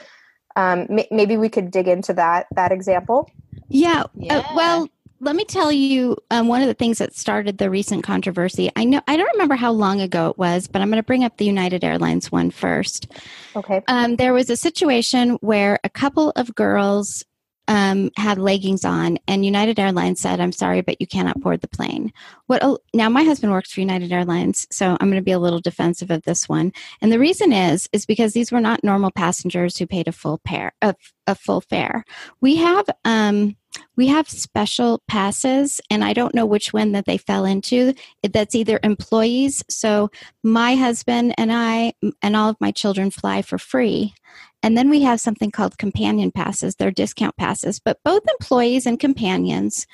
um, 0.54 0.86
m- 0.90 1.06
maybe 1.10 1.38
we 1.38 1.48
could 1.48 1.70
dig 1.70 1.88
into 1.88 2.12
that 2.12 2.46
that 2.56 2.72
example. 2.72 3.30
Yeah. 3.68 4.04
yeah. 4.14 4.38
Uh, 4.38 4.54
well, 4.54 4.88
let 5.22 5.36
me 5.36 5.44
tell 5.44 5.70
you 5.70 6.16
um, 6.32 6.48
one 6.48 6.62
of 6.62 6.66
the 6.66 6.74
things 6.74 6.98
that 6.98 7.14
started 7.14 7.58
the 7.58 7.70
recent 7.70 8.02
controversy. 8.02 8.70
I 8.74 8.84
know 8.84 9.00
I 9.06 9.16
don't 9.16 9.32
remember 9.34 9.54
how 9.54 9.70
long 9.70 10.00
ago 10.00 10.28
it 10.28 10.36
was, 10.36 10.66
but 10.66 10.82
I'm 10.82 10.90
going 10.90 11.00
to 11.00 11.06
bring 11.06 11.22
up 11.22 11.36
the 11.36 11.44
United 11.44 11.84
Airlines 11.84 12.32
one 12.32 12.50
first. 12.50 13.06
Okay. 13.54 13.82
Um, 13.86 14.16
there 14.16 14.34
was 14.34 14.50
a 14.50 14.56
situation 14.56 15.38
where 15.40 15.78
a 15.84 15.88
couple 15.88 16.30
of 16.34 16.52
girls 16.56 17.24
um, 17.68 18.10
had 18.16 18.38
leggings 18.38 18.84
on, 18.84 19.18
and 19.28 19.44
United 19.44 19.78
Airlines 19.78 20.18
said, 20.18 20.40
"I'm 20.40 20.50
sorry, 20.50 20.80
but 20.80 21.00
you 21.00 21.06
cannot 21.06 21.40
board 21.40 21.60
the 21.60 21.68
plane." 21.68 22.12
What? 22.48 22.80
Now, 22.92 23.08
my 23.08 23.22
husband 23.22 23.52
works 23.52 23.72
for 23.72 23.78
United 23.78 24.10
Airlines, 24.10 24.66
so 24.72 24.96
I'm 25.00 25.08
going 25.08 25.22
to 25.22 25.22
be 25.22 25.30
a 25.30 25.38
little 25.38 25.60
defensive 25.60 26.10
of 26.10 26.22
this 26.22 26.48
one. 26.48 26.72
And 27.00 27.12
the 27.12 27.20
reason 27.20 27.52
is, 27.52 27.88
is 27.92 28.04
because 28.04 28.32
these 28.32 28.50
were 28.50 28.60
not 28.60 28.82
normal 28.82 29.12
passengers 29.12 29.76
who 29.76 29.86
paid 29.86 30.08
a 30.08 30.12
full 30.12 30.38
pair 30.38 30.72
of 30.82 30.96
a 31.28 31.36
full 31.36 31.60
fare. 31.60 32.04
We 32.40 32.56
have 32.56 32.86
um, 33.04 33.56
we 33.96 34.08
have 34.08 34.28
special 34.28 35.02
passes, 35.08 35.80
and 35.90 36.04
I 36.04 36.12
don't 36.12 36.34
know 36.34 36.46
which 36.46 36.72
one 36.72 36.92
that 36.92 37.06
they 37.06 37.18
fell 37.18 37.44
into. 37.44 37.94
That's 38.22 38.54
either 38.54 38.80
employees. 38.82 39.64
So 39.68 40.10
my 40.42 40.74
husband 40.74 41.34
and 41.38 41.52
I 41.52 41.94
and 42.22 42.36
all 42.36 42.50
of 42.50 42.60
my 42.60 42.70
children 42.70 43.10
fly 43.10 43.42
for 43.42 43.58
free, 43.58 44.14
and 44.62 44.76
then 44.76 44.90
we 44.90 45.02
have 45.02 45.20
something 45.20 45.50
called 45.50 45.78
companion 45.78 46.30
passes. 46.30 46.76
They're 46.76 46.90
discount 46.90 47.36
passes, 47.36 47.80
but 47.80 47.98
both 48.04 48.22
employees 48.28 48.86
and 48.86 48.98
companions 48.98 49.86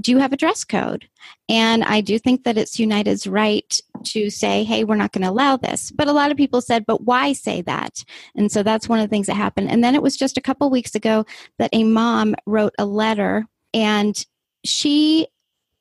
do 0.00 0.10
you 0.10 0.18
have 0.18 0.32
a 0.32 0.36
dress 0.36 0.64
code? 0.64 1.08
And 1.48 1.84
I 1.84 2.00
do 2.00 2.18
think 2.18 2.44
that 2.44 2.58
it's 2.58 2.78
United's 2.78 3.26
right 3.26 3.80
to 4.04 4.30
say, 4.30 4.64
hey, 4.64 4.84
we're 4.84 4.96
not 4.96 5.12
going 5.12 5.22
to 5.22 5.30
allow 5.30 5.56
this. 5.56 5.90
But 5.90 6.08
a 6.08 6.12
lot 6.12 6.30
of 6.30 6.36
people 6.36 6.60
said, 6.60 6.84
but 6.86 7.02
why 7.02 7.32
say 7.32 7.62
that? 7.62 8.04
And 8.34 8.50
so 8.50 8.62
that's 8.62 8.88
one 8.88 8.98
of 8.98 9.04
the 9.04 9.10
things 9.10 9.26
that 9.28 9.34
happened. 9.34 9.70
And 9.70 9.84
then 9.84 9.94
it 9.94 10.02
was 10.02 10.16
just 10.16 10.36
a 10.36 10.42
couple 10.42 10.68
weeks 10.70 10.94
ago 10.94 11.24
that 11.58 11.70
a 11.72 11.84
mom 11.84 12.34
wrote 12.46 12.74
a 12.78 12.84
letter 12.84 13.46
and 13.72 14.24
she 14.64 15.28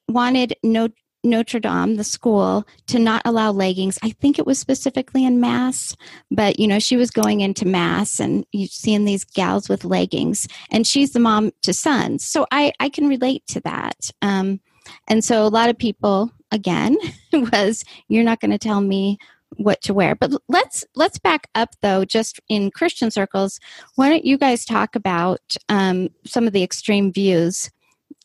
wanted 0.07 0.55
no 0.63 0.89
Notre 1.23 1.59
Dame, 1.59 1.95
the 1.95 2.03
school, 2.03 2.65
to 2.87 2.99
not 2.99 3.21
allow 3.25 3.51
leggings. 3.51 3.97
I 4.03 4.09
think 4.09 4.37
it 4.37 4.45
was 4.45 4.59
specifically 4.59 5.25
in 5.25 5.39
mass, 5.39 5.95
but 6.29 6.59
you 6.59 6.67
know, 6.67 6.79
she 6.79 6.97
was 6.97 7.11
going 7.11 7.41
into 7.41 7.65
mass 7.65 8.19
and 8.19 8.45
you 8.51 8.67
seeing 8.67 9.05
these 9.05 9.23
gals 9.23 9.69
with 9.69 9.85
leggings, 9.85 10.47
and 10.71 10.85
she's 10.85 11.11
the 11.11 11.19
mom 11.19 11.51
to 11.61 11.73
sons. 11.73 12.25
So 12.25 12.45
I, 12.51 12.73
I 12.79 12.89
can 12.89 13.07
relate 13.07 13.45
to 13.47 13.61
that. 13.61 14.11
Um, 14.21 14.59
and 15.07 15.23
so 15.23 15.45
a 15.45 15.47
lot 15.47 15.69
of 15.69 15.77
people, 15.77 16.31
again, 16.51 16.97
was 17.33 17.85
you're 18.09 18.23
not 18.23 18.39
going 18.39 18.51
to 18.51 18.57
tell 18.57 18.81
me 18.81 19.17
what 19.57 19.81
to 19.81 19.93
wear. 19.93 20.15
But 20.15 20.31
let's 20.47 20.83
let's 20.95 21.19
back 21.19 21.47
up 21.55 21.69
though, 21.81 22.05
just 22.05 22.39
in 22.49 22.71
Christian 22.71 23.11
circles. 23.11 23.59
Why 23.95 24.09
don't 24.09 24.25
you 24.25 24.37
guys 24.37 24.65
talk 24.65 24.95
about 24.95 25.55
um, 25.69 26.09
some 26.25 26.47
of 26.47 26.53
the 26.53 26.63
extreme 26.63 27.11
views? 27.11 27.69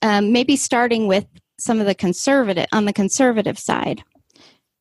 Um, 0.03 0.33
maybe 0.33 0.57
starting 0.57 1.07
with 1.07 1.27
some 1.59 1.81
of 1.81 1.87
the 1.87 1.95
conservative 1.95 2.67
on 2.73 2.85
the 2.85 2.93
conservative 2.93 3.59
side? 3.59 4.03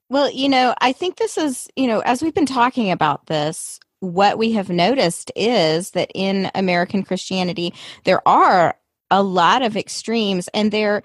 Well, 0.09 0.31
you 0.31 0.47
know, 0.47 0.73
I 0.79 0.93
think 0.93 1.17
this 1.17 1.37
is, 1.37 1.67
you 1.75 1.87
know, 1.87 1.99
as 1.99 2.21
we've 2.21 2.33
been 2.33 2.45
talking 2.45 2.91
about 2.91 3.25
this, 3.25 3.79
what 3.99 4.37
we 4.37 4.53
have 4.53 4.69
noticed 4.69 5.31
is 5.35 5.91
that 5.91 6.11
in 6.13 6.49
American 6.55 7.03
Christianity, 7.03 7.73
there 8.05 8.25
are 8.27 8.77
a 9.09 9.23
lot 9.23 9.61
of 9.63 9.75
extremes 9.75 10.47
and 10.53 10.71
they're 10.71 11.01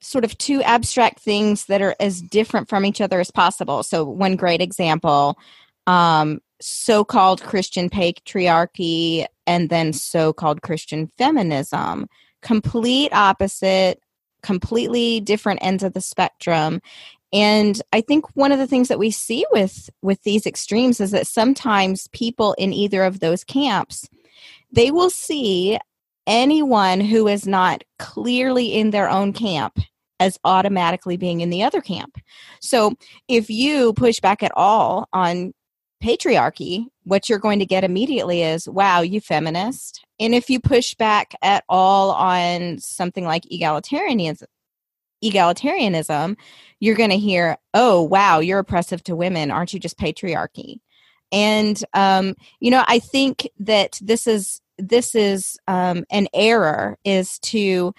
sort 0.00 0.24
of 0.24 0.38
two 0.38 0.62
abstract 0.62 1.18
things 1.18 1.66
that 1.66 1.82
are 1.82 1.96
as 1.98 2.22
different 2.22 2.68
from 2.68 2.84
each 2.84 3.00
other 3.00 3.20
as 3.20 3.30
possible. 3.30 3.82
So, 3.82 4.04
one 4.04 4.36
great 4.36 4.60
example 4.60 5.38
um, 5.86 6.40
so 6.60 7.04
called 7.04 7.42
Christian 7.42 7.88
patriarchy 7.88 9.26
and 9.46 9.70
then 9.70 9.92
so 9.92 10.32
called 10.32 10.62
Christian 10.62 11.10
feminism, 11.16 12.06
complete 12.42 13.12
opposite 13.12 14.00
completely 14.48 15.20
different 15.20 15.60
ends 15.62 15.82
of 15.82 15.92
the 15.92 16.00
spectrum 16.00 16.80
and 17.34 17.82
i 17.92 18.00
think 18.00 18.24
one 18.34 18.50
of 18.50 18.58
the 18.58 18.66
things 18.66 18.88
that 18.88 18.98
we 18.98 19.10
see 19.10 19.44
with 19.50 19.90
with 20.00 20.22
these 20.22 20.46
extremes 20.46 21.02
is 21.02 21.10
that 21.10 21.26
sometimes 21.26 22.08
people 22.12 22.54
in 22.56 22.72
either 22.72 23.04
of 23.04 23.20
those 23.20 23.44
camps 23.44 24.08
they 24.72 24.90
will 24.90 25.10
see 25.10 25.78
anyone 26.26 26.98
who 27.00 27.28
is 27.28 27.46
not 27.46 27.84
clearly 27.98 28.72
in 28.74 28.88
their 28.88 29.10
own 29.10 29.34
camp 29.34 29.78
as 30.18 30.38
automatically 30.44 31.18
being 31.18 31.42
in 31.42 31.50
the 31.50 31.62
other 31.62 31.80
camp. 31.80 32.16
So 32.60 32.94
if 33.28 33.50
you 33.50 33.92
push 33.92 34.20
back 34.20 34.42
at 34.42 34.52
all 34.56 35.08
on 35.12 35.52
patriarchy, 36.02 36.86
what 37.08 37.28
you're 37.28 37.38
going 37.38 37.58
to 37.58 37.66
get 37.66 37.84
immediately 37.84 38.42
is, 38.42 38.68
wow, 38.68 39.00
you 39.00 39.18
feminist. 39.18 40.04
And 40.20 40.34
if 40.34 40.50
you 40.50 40.60
push 40.60 40.94
back 40.94 41.34
at 41.40 41.64
all 41.68 42.10
on 42.10 42.78
something 42.78 43.24
like 43.24 43.44
egalitarianism, 43.44 44.44
egalitarianism, 45.24 46.36
you're 46.80 46.94
going 46.94 47.10
to 47.10 47.16
hear, 47.16 47.56
oh, 47.72 48.02
wow, 48.02 48.40
you're 48.40 48.58
oppressive 48.58 49.02
to 49.04 49.16
women. 49.16 49.50
Aren't 49.50 49.72
you 49.72 49.80
just 49.80 49.98
patriarchy? 49.98 50.80
And, 51.32 51.82
um, 51.94 52.34
you 52.60 52.70
know, 52.70 52.84
I 52.86 52.98
think 52.98 53.48
that 53.60 53.98
this 54.02 54.26
is, 54.26 54.60
this 54.76 55.14
is 55.14 55.58
um, 55.66 56.04
an 56.10 56.28
error 56.34 56.98
is 57.04 57.38
to 57.40 57.94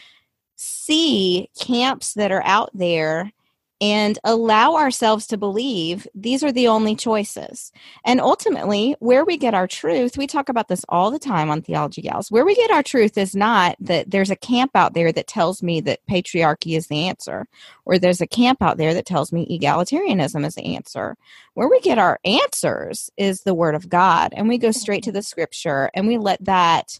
see 0.55 1.49
camps 1.59 2.13
that 2.13 2.31
are 2.31 2.43
out 2.43 2.69
there 2.75 3.31
and 3.81 4.19
allow 4.23 4.75
ourselves 4.75 5.25
to 5.27 5.37
believe 5.37 6.07
these 6.13 6.43
are 6.43 6.51
the 6.51 6.67
only 6.67 6.95
choices. 6.95 7.71
And 8.03 8.19
ultimately, 8.19 8.95
where 8.99 9.23
we 9.23 9.37
get 9.37 9.53
our 9.53 9.67
truth, 9.67 10.17
we 10.17 10.27
talk 10.27 10.49
about 10.49 10.67
this 10.67 10.85
all 10.89 11.11
the 11.11 11.19
time 11.19 11.49
on 11.49 11.61
Theology 11.61 12.01
Gals. 12.01 12.29
Where 12.29 12.45
we 12.45 12.55
get 12.55 12.71
our 12.71 12.83
truth 12.83 13.17
is 13.17 13.35
not 13.35 13.77
that 13.79 14.11
there's 14.11 14.31
a 14.31 14.35
camp 14.35 14.71
out 14.75 14.93
there 14.93 15.11
that 15.13 15.27
tells 15.27 15.63
me 15.63 15.79
that 15.81 16.05
patriarchy 16.09 16.75
is 16.75 16.87
the 16.87 17.07
answer, 17.07 17.47
or 17.85 17.97
there's 17.97 18.21
a 18.21 18.27
camp 18.27 18.61
out 18.61 18.77
there 18.77 18.93
that 18.93 19.05
tells 19.05 19.31
me 19.31 19.47
egalitarianism 19.47 20.45
is 20.45 20.55
the 20.55 20.75
answer. 20.75 21.15
Where 21.53 21.69
we 21.69 21.79
get 21.79 21.97
our 21.97 22.19
answers 22.25 23.09
is 23.15 23.41
the 23.41 23.53
Word 23.53 23.75
of 23.75 23.87
God, 23.87 24.33
and 24.35 24.49
we 24.49 24.57
go 24.57 24.71
straight 24.71 25.03
to 25.03 25.11
the 25.11 25.21
scripture 25.21 25.89
and 25.93 26.07
we 26.07 26.17
let 26.17 26.43
that 26.43 26.99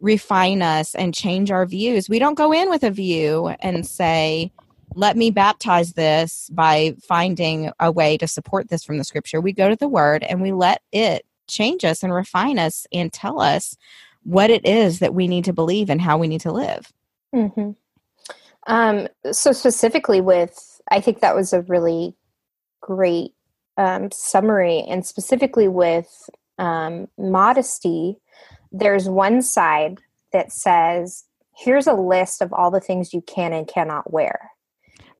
refine 0.00 0.62
us 0.62 0.94
and 0.94 1.14
change 1.14 1.50
our 1.50 1.66
views. 1.66 2.08
We 2.08 2.18
don't 2.18 2.34
go 2.34 2.52
in 2.52 2.68
with 2.68 2.82
a 2.82 2.90
view 2.90 3.54
and 3.60 3.86
say, 3.86 4.52
let 4.96 5.16
me 5.16 5.30
baptize 5.30 5.92
this 5.92 6.48
by 6.52 6.96
finding 7.06 7.70
a 7.78 7.92
way 7.92 8.16
to 8.16 8.26
support 8.26 8.68
this 8.68 8.82
from 8.82 8.96
the 8.96 9.04
scripture. 9.04 9.40
We 9.42 9.52
go 9.52 9.68
to 9.68 9.76
the 9.76 9.88
word 9.88 10.24
and 10.24 10.40
we 10.40 10.52
let 10.52 10.80
it 10.90 11.26
change 11.46 11.84
us 11.84 12.02
and 12.02 12.12
refine 12.12 12.58
us 12.58 12.86
and 12.92 13.12
tell 13.12 13.40
us 13.40 13.76
what 14.24 14.50
it 14.50 14.64
is 14.64 14.98
that 14.98 15.14
we 15.14 15.28
need 15.28 15.44
to 15.44 15.52
believe 15.52 15.90
and 15.90 16.00
how 16.00 16.16
we 16.16 16.26
need 16.26 16.40
to 16.40 16.52
live. 16.52 16.92
Mm-hmm. 17.34 17.72
Um, 18.66 19.08
so, 19.30 19.52
specifically, 19.52 20.20
with 20.20 20.80
I 20.90 21.00
think 21.00 21.20
that 21.20 21.36
was 21.36 21.52
a 21.52 21.62
really 21.62 22.16
great 22.80 23.32
um, 23.76 24.10
summary, 24.10 24.82
and 24.88 25.06
specifically 25.06 25.68
with 25.68 26.28
um, 26.58 27.06
modesty, 27.18 28.16
there's 28.72 29.08
one 29.08 29.42
side 29.42 30.00
that 30.32 30.52
says, 30.52 31.24
here's 31.54 31.86
a 31.86 31.92
list 31.92 32.42
of 32.42 32.52
all 32.52 32.70
the 32.70 32.80
things 32.80 33.14
you 33.14 33.20
can 33.20 33.52
and 33.52 33.68
cannot 33.68 34.12
wear. 34.12 34.50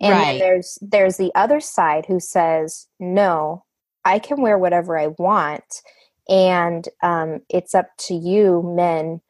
And 0.00 0.12
right. 0.12 0.38
there's 0.38 0.78
there's 0.82 1.16
the 1.16 1.32
other 1.34 1.60
side 1.60 2.06
who 2.06 2.20
says, 2.20 2.86
no, 3.00 3.64
I 4.04 4.18
can 4.18 4.40
wear 4.40 4.58
whatever 4.58 4.98
I 4.98 5.08
want, 5.18 5.82
and 6.28 6.86
um, 7.02 7.40
it's 7.48 7.74
up 7.74 7.88
to 8.00 8.14
you, 8.14 8.62
men, 8.76 9.20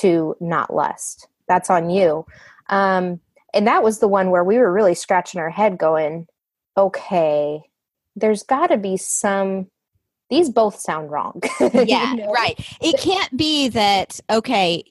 to 0.00 0.36
not 0.40 0.74
lust. 0.74 1.28
That's 1.48 1.70
on 1.70 1.90
you. 1.90 2.26
Um, 2.68 3.20
and 3.54 3.66
that 3.66 3.82
was 3.82 4.00
the 4.00 4.08
one 4.08 4.30
where 4.30 4.44
we 4.44 4.58
were 4.58 4.72
really 4.72 4.94
scratching 4.94 5.40
our 5.40 5.50
head, 5.50 5.78
going, 5.78 6.26
okay, 6.76 7.60
there's 8.14 8.42
got 8.42 8.68
to 8.68 8.78
be 8.78 8.96
some 8.96 9.68
these 10.28 10.50
both 10.50 10.78
sound 10.78 11.10
wrong. 11.10 11.40
yeah, 11.60 12.12
you 12.12 12.16
know? 12.16 12.32
right. 12.32 12.58
It 12.80 12.98
can't 12.98 13.36
be 13.36 13.68
that, 13.68 14.18
okay, 14.28 14.82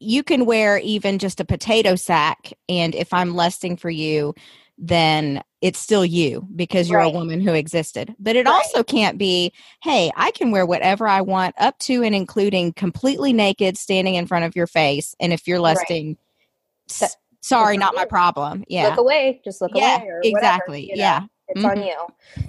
you 0.00 0.22
can 0.22 0.46
wear 0.46 0.78
even 0.78 1.18
just 1.18 1.40
a 1.40 1.44
potato 1.44 1.94
sack, 1.94 2.52
and 2.68 2.94
if 2.94 3.12
I'm 3.12 3.34
lusting 3.34 3.76
for 3.76 3.90
you, 3.90 4.34
then 4.78 5.42
it's 5.60 5.78
still 5.78 6.04
you 6.04 6.46
because 6.54 6.88
you're 6.88 7.00
right. 7.00 7.12
a 7.12 7.16
woman 7.16 7.40
who 7.40 7.52
existed. 7.52 8.14
But 8.20 8.36
it 8.36 8.46
right. 8.46 8.54
also 8.54 8.84
can't 8.84 9.18
be, 9.18 9.52
hey, 9.82 10.12
I 10.16 10.30
can 10.30 10.52
wear 10.52 10.64
whatever 10.64 11.08
I 11.08 11.20
want 11.20 11.56
up 11.58 11.78
to 11.80 12.04
and 12.04 12.14
including 12.14 12.72
completely 12.74 13.32
naked 13.32 13.76
standing 13.76 14.14
in 14.14 14.26
front 14.26 14.44
of 14.44 14.54
your 14.54 14.68
face. 14.68 15.16
And 15.18 15.32
if 15.32 15.48
you're 15.48 15.58
lusting, 15.58 16.10
right. 16.10 17.02
s- 17.02 17.16
sorry, 17.40 17.76
not 17.76 17.96
my 17.96 18.04
problem. 18.04 18.64
Yeah. 18.68 18.90
Look 18.90 18.98
away. 18.98 19.40
Just 19.44 19.60
look 19.60 19.72
yeah, 19.74 20.00
away. 20.00 20.20
exactly. 20.22 20.90
Whatever, 20.92 20.98
yeah. 20.98 21.20
It's 21.48 21.62
mm-hmm. 21.62 21.80
on 21.80 21.82
you. 21.82 21.96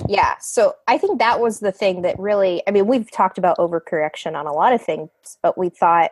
Yeah. 0.08 0.36
So 0.40 0.76
I 0.88 0.98
think 0.98 1.20
that 1.20 1.40
was 1.40 1.62
the 1.62 1.72
thing 1.72 2.04
that 2.04 2.20
really, 2.20 2.62
I 2.68 2.72
mean, 2.72 2.86
we've 2.86 3.10
talked 3.10 3.38
about 3.38 3.58
overcorrection 3.58 4.36
on 4.36 4.46
a 4.46 4.54
lot 4.54 4.74
of 4.74 4.84
things, 4.84 5.10
but 5.42 5.58
we 5.58 5.70
thought, 5.70 6.12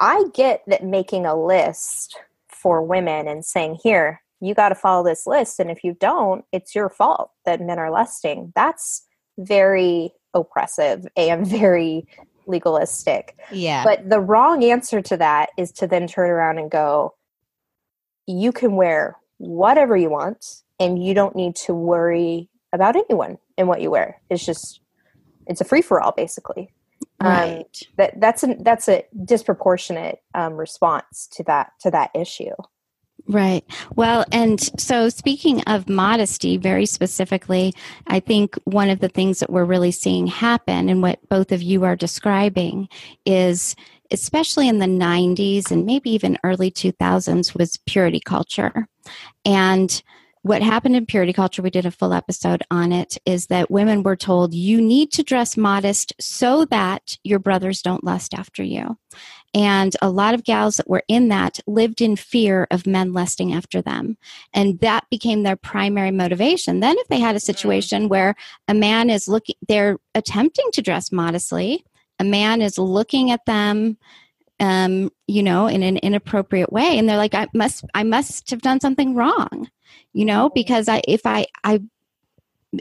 I 0.00 0.24
get 0.34 0.62
that 0.66 0.84
making 0.84 1.24
a 1.24 1.34
list 1.34 2.18
for 2.48 2.82
women 2.82 3.26
and 3.26 3.44
saying, 3.44 3.78
here, 3.82 4.20
you 4.46 4.54
got 4.54 4.70
to 4.70 4.74
follow 4.74 5.04
this 5.04 5.26
list. 5.26 5.60
And 5.60 5.70
if 5.70 5.84
you 5.84 5.96
don't, 5.98 6.44
it's 6.52 6.74
your 6.74 6.88
fault 6.88 7.30
that 7.44 7.60
men 7.60 7.78
are 7.78 7.90
lusting. 7.90 8.52
That's 8.54 9.06
very 9.38 10.12
oppressive 10.32 11.06
and 11.16 11.46
very 11.60 12.06
legalistic. 12.46 13.36
Yeah. 13.50 13.84
But 13.84 14.08
the 14.08 14.20
wrong 14.20 14.64
answer 14.64 15.00
to 15.02 15.16
that 15.16 15.50
is 15.56 15.72
to 15.72 15.86
then 15.86 16.06
turn 16.06 16.30
around 16.30 16.58
and 16.58 16.70
go, 16.70 17.14
you 18.26 18.52
can 18.52 18.76
wear 18.76 19.16
whatever 19.38 19.96
you 19.96 20.10
want 20.10 20.62
and 20.80 21.02
you 21.02 21.14
don't 21.14 21.36
need 21.36 21.56
to 21.56 21.74
worry 21.74 22.48
about 22.72 22.96
anyone 22.96 23.38
and 23.56 23.68
what 23.68 23.80
you 23.80 23.90
wear. 23.90 24.20
It's 24.30 24.44
just, 24.44 24.80
it's 25.46 25.60
a 25.60 25.64
free 25.64 25.82
for 25.82 26.00
all 26.00 26.12
basically. 26.12 26.70
Um, 27.20 27.28
right. 27.28 27.58
Um, 27.58 27.64
that 27.96 28.20
that's 28.20 28.42
a 28.42 28.56
that's 28.60 28.88
a 28.88 29.04
disproportionate 29.24 30.18
um, 30.34 30.54
response 30.54 31.28
to 31.32 31.44
that 31.44 31.72
to 31.80 31.90
that 31.90 32.10
issue. 32.14 32.50
Right. 33.26 33.64
Well, 33.96 34.26
and 34.32 34.60
so 34.78 35.08
speaking 35.08 35.62
of 35.62 35.88
modesty, 35.88 36.58
very 36.58 36.84
specifically, 36.84 37.72
I 38.06 38.20
think 38.20 38.58
one 38.64 38.90
of 38.90 39.00
the 39.00 39.08
things 39.08 39.38
that 39.38 39.50
we're 39.50 39.64
really 39.64 39.92
seeing 39.92 40.26
happen 40.26 40.90
and 40.90 41.00
what 41.00 41.26
both 41.30 41.50
of 41.50 41.62
you 41.62 41.84
are 41.84 41.96
describing 41.96 42.88
is 43.24 43.74
especially 44.10 44.68
in 44.68 44.78
the 44.78 44.86
90s 44.86 45.70
and 45.70 45.86
maybe 45.86 46.10
even 46.10 46.38
early 46.44 46.70
2000s 46.70 47.56
was 47.56 47.78
purity 47.86 48.20
culture. 48.20 48.86
And 49.46 50.02
what 50.42 50.62
happened 50.62 50.94
in 50.94 51.06
purity 51.06 51.32
culture, 51.32 51.62
we 51.62 51.70
did 51.70 51.86
a 51.86 51.90
full 51.90 52.12
episode 52.12 52.62
on 52.70 52.92
it, 52.92 53.16
is 53.24 53.46
that 53.46 53.70
women 53.70 54.02
were 54.02 54.16
told 54.16 54.52
you 54.52 54.78
need 54.80 55.10
to 55.12 55.22
dress 55.22 55.56
modest 55.56 56.12
so 56.20 56.66
that 56.66 57.16
your 57.24 57.38
brothers 57.38 57.80
don't 57.80 58.04
lust 58.04 58.34
after 58.34 58.62
you. 58.62 58.98
And 59.54 59.96
a 60.02 60.10
lot 60.10 60.34
of 60.34 60.42
gals 60.42 60.76
that 60.76 60.90
were 60.90 61.04
in 61.06 61.28
that 61.28 61.60
lived 61.66 62.00
in 62.00 62.16
fear 62.16 62.66
of 62.72 62.86
men 62.86 63.12
lusting 63.12 63.52
after 63.52 63.80
them. 63.80 64.16
And 64.52 64.80
that 64.80 65.08
became 65.10 65.44
their 65.44 65.56
primary 65.56 66.10
motivation. 66.10 66.80
Then, 66.80 66.96
if 66.98 67.08
they 67.08 67.20
had 67.20 67.36
a 67.36 67.38
mm. 67.38 67.42
situation 67.42 68.08
where 68.08 68.34
a 68.66 68.74
man 68.74 69.10
is 69.10 69.28
looking, 69.28 69.54
they're 69.68 69.98
attempting 70.14 70.66
to 70.72 70.82
dress 70.82 71.12
modestly, 71.12 71.84
a 72.18 72.24
man 72.24 72.62
is 72.62 72.78
looking 72.78 73.30
at 73.30 73.46
them 73.46 73.96
um, 74.60 75.10
you 75.26 75.42
know, 75.42 75.66
in 75.66 75.82
an 75.82 75.96
inappropriate 75.98 76.72
way, 76.72 76.96
and 76.96 77.08
they're 77.08 77.16
like, 77.16 77.34
"I 77.34 77.48
must, 77.54 77.84
I 77.94 78.02
must 78.02 78.50
have 78.50 78.62
done 78.62 78.80
something 78.80 79.14
wrong," 79.14 79.68
you 80.12 80.24
know, 80.24 80.50
because 80.54 80.88
I, 80.88 81.02
if 81.08 81.26
I, 81.26 81.46
I, 81.64 81.80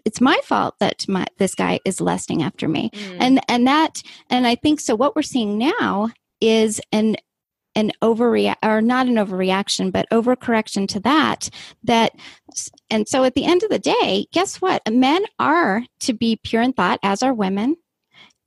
it's 0.06 0.22
my 0.22 0.39
fault 0.44 0.75
that 0.80 1.08
my 1.08 1.25
this 1.38 1.56
guy 1.56 1.80
is 1.84 2.00
lusting 2.00 2.44
after 2.44 2.68
me, 2.68 2.92
mm. 2.94 3.18
and 3.20 3.42
and 3.50 3.65
that, 3.68 4.03
and 4.30 4.46
I 4.46 4.56
think 4.56 4.80
so. 4.80 4.96
What 4.96 5.15
we're 5.15 5.24
seeing 5.24 5.58
now 5.58 6.12
is 6.44 6.82
an 6.92 7.16
an 7.76 7.92
overreact 8.04 8.58
or 8.62 8.82
not 8.82 9.08
an 9.08 9.16
overreaction 9.16 9.92
but 9.92 10.08
overcorrection 10.12 10.88
to 10.88 11.00
that 11.00 11.50
that 11.84 12.12
and 12.92 13.08
so 13.08 13.24
at 13.24 13.34
the 13.34 13.46
end 13.46 13.64
of 13.64 13.70
the 13.72 13.80
day 13.80 14.28
guess 14.32 14.62
what 14.62 14.82
men 14.92 15.24
are 15.40 15.84
to 16.00 16.14
be 16.14 16.40
pure 16.44 16.62
in 16.62 16.72
thought 16.72 17.00
as 17.02 17.24
are 17.24 17.34
women 17.34 17.76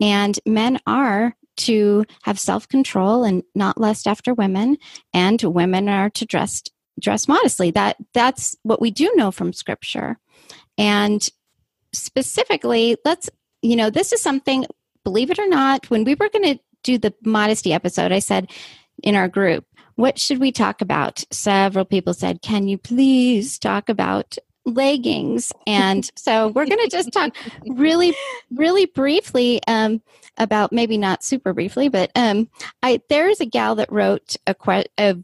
and 0.01 0.39
men 0.47 0.79
are 0.87 1.35
to 1.57 2.05
have 2.23 2.39
self 2.39 2.69
control 2.69 3.25
and 3.25 3.43
not 3.55 3.81
lust 3.81 4.07
after 4.07 4.35
women, 4.35 4.77
and 5.13 5.43
women 5.43 5.89
are 5.89 6.11
to 6.11 6.25
dress 6.25 6.63
dress 7.01 7.29
modestly. 7.29 7.71
That 7.71 7.97
that's 8.15 8.57
what 8.63 8.81
we 8.81 8.91
do 8.91 9.13
know 9.17 9.31
from 9.31 9.53
Scripture, 9.53 10.19
and 10.79 11.27
specifically, 11.93 12.97
let's 13.05 13.31
you 13.63 13.77
know 13.77 13.91
this 13.91 14.13
is 14.13 14.23
something. 14.23 14.67
Believe 15.05 15.31
it 15.31 15.39
or 15.39 15.47
not, 15.47 15.89
when 15.89 16.03
we 16.03 16.17
were 16.17 16.29
going 16.29 16.57
to 16.57 16.59
do 16.87 16.99
the 16.99 17.15
modesty 17.25 17.73
episode, 17.73 18.13
I 18.13 18.21
said 18.21 18.51
in 19.03 19.15
our 19.15 19.29
group, 19.29 19.67
what 19.97 20.19
should 20.19 20.39
we 20.39 20.53
talk 20.53 20.81
about? 20.81 21.25
Several 21.31 21.85
people 21.85 22.15
said, 22.15 22.43
Can 22.43 22.69
you 22.69 22.79
please 22.79 23.59
talk 23.59 23.89
about 23.89 24.39
leggings. 24.67 25.53
And 25.67 26.11
so 26.17 26.49
we're 26.49 26.67
going 26.67 26.83
to 26.83 26.89
just 26.91 27.13
talk 27.13 27.35
really, 27.67 28.15
really 28.51 28.87
briefly 28.87 29.61
um, 29.67 30.03
about 30.37 30.73
maybe 30.73 30.99
not 30.99 31.25
super 31.25 31.53
briefly, 31.55 31.89
but 31.89 32.11
um, 32.15 32.51
I 32.83 33.01
there's 33.09 33.41
a 33.41 33.47
gal 33.47 33.77
that 33.77 33.91
wrote 33.91 34.37
a, 34.47 34.55
que- 34.55 34.91
a 34.99 35.17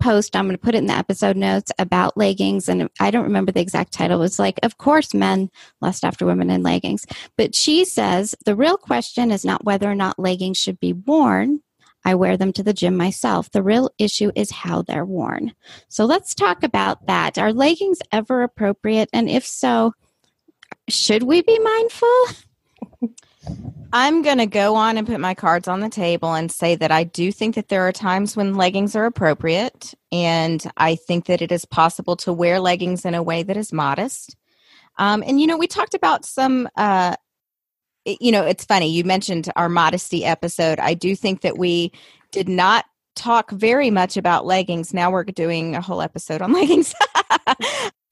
post. 0.00 0.34
I'm 0.34 0.46
going 0.46 0.56
to 0.56 0.62
put 0.62 0.74
it 0.74 0.78
in 0.78 0.86
the 0.86 0.96
episode 0.96 1.36
notes 1.36 1.72
about 1.78 2.16
leggings, 2.16 2.68
and 2.68 2.88
I 3.00 3.10
don't 3.10 3.24
remember 3.24 3.52
the 3.52 3.60
exact 3.60 3.92
title. 3.92 4.18
It 4.18 4.22
was 4.22 4.38
like, 4.38 4.58
of 4.62 4.78
course, 4.78 5.14
men 5.14 5.50
lust 5.80 6.04
after 6.04 6.26
women 6.26 6.50
in 6.50 6.62
leggings. 6.62 7.06
But 7.36 7.54
she 7.54 7.84
says 7.84 8.34
the 8.44 8.56
real 8.56 8.76
question 8.76 9.30
is 9.30 9.44
not 9.44 9.64
whether 9.64 9.90
or 9.90 9.94
not 9.94 10.18
leggings 10.18 10.58
should 10.58 10.80
be 10.80 10.92
worn, 10.92 11.60
I 12.04 12.14
wear 12.14 12.36
them 12.36 12.52
to 12.54 12.62
the 12.62 12.72
gym 12.72 12.96
myself. 12.96 13.50
The 13.50 13.62
real 13.62 13.90
issue 13.98 14.30
is 14.34 14.50
how 14.50 14.82
they're 14.82 15.04
worn. 15.04 15.52
So 15.88 16.04
let's 16.04 16.34
talk 16.34 16.62
about 16.62 17.06
that. 17.06 17.38
Are 17.38 17.52
leggings 17.52 17.98
ever 18.12 18.42
appropriate? 18.42 19.10
And 19.12 19.28
if 19.28 19.46
so, 19.46 19.94
should 20.88 21.24
we 21.24 21.42
be 21.42 21.58
mindful? 21.58 22.24
I'm 23.92 24.22
going 24.22 24.38
to 24.38 24.46
go 24.46 24.74
on 24.74 24.98
and 24.98 25.06
put 25.06 25.20
my 25.20 25.34
cards 25.34 25.66
on 25.66 25.80
the 25.80 25.88
table 25.88 26.34
and 26.34 26.52
say 26.52 26.74
that 26.76 26.90
I 26.90 27.04
do 27.04 27.32
think 27.32 27.54
that 27.54 27.68
there 27.68 27.88
are 27.88 27.92
times 27.92 28.36
when 28.36 28.54
leggings 28.54 28.94
are 28.94 29.06
appropriate. 29.06 29.94
And 30.12 30.64
I 30.76 30.94
think 30.94 31.26
that 31.26 31.40
it 31.40 31.50
is 31.50 31.64
possible 31.64 32.16
to 32.16 32.32
wear 32.32 32.60
leggings 32.60 33.04
in 33.04 33.14
a 33.14 33.22
way 33.22 33.42
that 33.42 33.56
is 33.56 33.72
modest. 33.72 34.36
Um, 34.98 35.22
and, 35.26 35.40
you 35.40 35.46
know, 35.46 35.56
we 35.56 35.66
talked 35.66 35.94
about 35.94 36.24
some 36.24 36.68
uh, 36.76 37.16
you 38.20 38.32
know, 38.32 38.44
it's 38.44 38.64
funny. 38.64 38.90
You 38.90 39.04
mentioned 39.04 39.50
our 39.56 39.68
modesty 39.68 40.24
episode. 40.24 40.80
I 40.80 40.94
do 40.94 41.14
think 41.14 41.42
that 41.42 41.58
we 41.58 41.92
did 42.32 42.48
not 42.48 42.84
talk 43.16 43.50
very 43.50 43.90
much 43.90 44.16
about 44.16 44.46
leggings. 44.46 44.94
Now 44.94 45.10
we're 45.10 45.24
doing 45.24 45.74
a 45.74 45.80
whole 45.80 46.00
episode 46.00 46.40
on 46.40 46.52
leggings. 46.54 46.94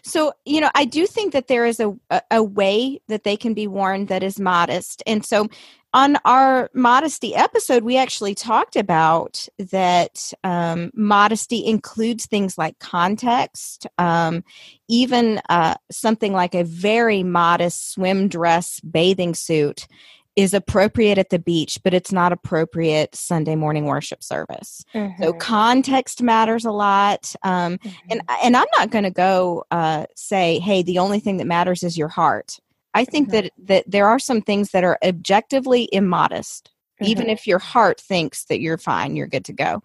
So, 0.06 0.32
you 0.44 0.60
know, 0.60 0.70
I 0.76 0.84
do 0.84 1.04
think 1.04 1.32
that 1.32 1.48
there 1.48 1.66
is 1.66 1.80
a, 1.80 1.92
a 2.30 2.40
way 2.40 3.00
that 3.08 3.24
they 3.24 3.36
can 3.36 3.54
be 3.54 3.66
worn 3.66 4.06
that 4.06 4.22
is 4.22 4.38
modest. 4.38 5.02
And 5.04 5.24
so 5.24 5.48
on 5.92 6.16
our 6.24 6.70
modesty 6.74 7.34
episode, 7.34 7.82
we 7.82 7.96
actually 7.96 8.36
talked 8.36 8.76
about 8.76 9.48
that 9.58 10.32
um, 10.44 10.92
modesty 10.94 11.66
includes 11.66 12.26
things 12.26 12.56
like 12.56 12.78
context, 12.78 13.88
um, 13.98 14.44
even 14.86 15.40
uh, 15.48 15.74
something 15.90 16.32
like 16.32 16.54
a 16.54 16.62
very 16.62 17.24
modest 17.24 17.90
swim 17.90 18.28
dress 18.28 18.78
bathing 18.80 19.34
suit 19.34 19.88
is 20.36 20.52
appropriate 20.52 21.16
at 21.16 21.30
the 21.30 21.38
beach, 21.38 21.78
but 21.82 21.94
it's 21.94 22.12
not 22.12 22.30
appropriate 22.30 23.14
Sunday 23.14 23.56
morning 23.56 23.86
worship 23.86 24.22
service. 24.22 24.84
Mm-hmm. 24.94 25.22
So 25.22 25.32
context 25.32 26.22
matters 26.22 26.66
a 26.66 26.70
lot, 26.70 27.34
um, 27.42 27.78
mm-hmm. 27.78 28.10
and 28.10 28.20
and 28.44 28.56
I'm 28.56 28.66
not 28.76 28.90
going 28.90 29.04
to 29.04 29.10
go 29.10 29.64
uh, 29.70 30.04
say, 30.14 30.58
hey, 30.58 30.82
the 30.82 30.98
only 30.98 31.20
thing 31.20 31.38
that 31.38 31.46
matters 31.46 31.82
is 31.82 31.96
your 31.96 32.08
heart. 32.08 32.58
I 32.92 33.04
think 33.04 33.28
mm-hmm. 33.28 33.44
that 33.44 33.52
that 33.64 33.84
there 33.86 34.06
are 34.06 34.18
some 34.18 34.42
things 34.42 34.70
that 34.70 34.84
are 34.84 34.98
objectively 35.02 35.88
immodest, 35.90 36.70
mm-hmm. 37.00 37.10
even 37.10 37.30
if 37.30 37.46
your 37.46 37.58
heart 37.58 38.00
thinks 38.00 38.44
that 38.44 38.60
you're 38.60 38.78
fine, 38.78 39.16
you're 39.16 39.26
good 39.26 39.46
to 39.46 39.54
go. 39.54 39.82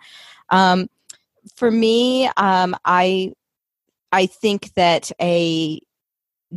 Um, 0.49 0.89
for 1.55 1.71
me, 1.71 2.29
um, 2.35 2.75
I 2.83 3.31
I 4.11 4.25
think 4.25 4.73
that 4.73 5.11
a 5.21 5.79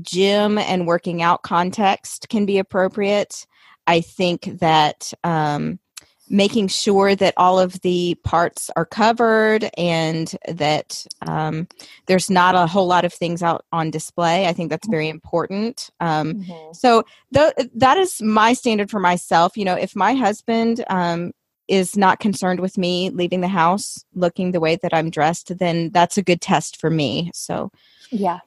gym 0.02 0.59
and 0.59 0.87
working 0.88 1.22
out 1.22 1.42
context 1.42 2.28
can 2.28 2.44
be 2.44 2.59
appropriate. 2.59 3.46
I 3.87 4.01
think 4.01 4.59
that 4.61 5.12
um, 5.23 5.79
making 6.29 6.68
sure 6.68 7.14
that 7.14 7.35
all 7.37 7.59
of 7.59 7.81
the 7.83 8.14
parts 8.25 8.70
are 8.77 8.87
covered 8.87 9.68
and 9.77 10.35
that 10.49 11.07
um, 11.27 11.68
there's 12.07 12.31
not 12.31 12.55
a 12.55 12.66
whole 12.66 12.87
lot 12.87 13.05
of 13.05 13.12
things 13.12 13.42
out 13.42 13.64
on 13.73 13.90
display. 13.90 14.47
I 14.47 14.53
think 14.53 14.70
that's 14.70 14.88
very 14.88 15.09
important. 15.09 15.90
Um, 16.01 16.35
mm-hmm. 16.35 16.73
So 16.73 17.05
th- 17.35 17.53
that 17.75 17.99
is 17.99 18.23
my 18.23 18.55
standard 18.55 18.90
for 18.90 19.01
myself. 19.01 19.57
You 19.57 19.64
know, 19.64 19.75
if 19.75 19.94
my 19.94 20.14
husband 20.14 20.85
um, 20.88 21.33
is 21.68 21.97
not 21.97 22.20
concerned 22.20 22.61
with 22.61 22.79
me 22.79 23.11
leaving 23.11 23.40
the 23.40 23.49
house 23.49 24.05
looking 24.14 24.53
the 24.53 24.61
way 24.61 24.77
that 24.77 24.94
I'm 24.94 25.11
dressed, 25.11 25.59
then 25.59 25.90
that's 25.90 26.16
a 26.16 26.23
good 26.23 26.40
test 26.40 26.81
for 26.81 26.90
me. 26.90 27.31
So, 27.35 27.70
yeah. 28.11 28.40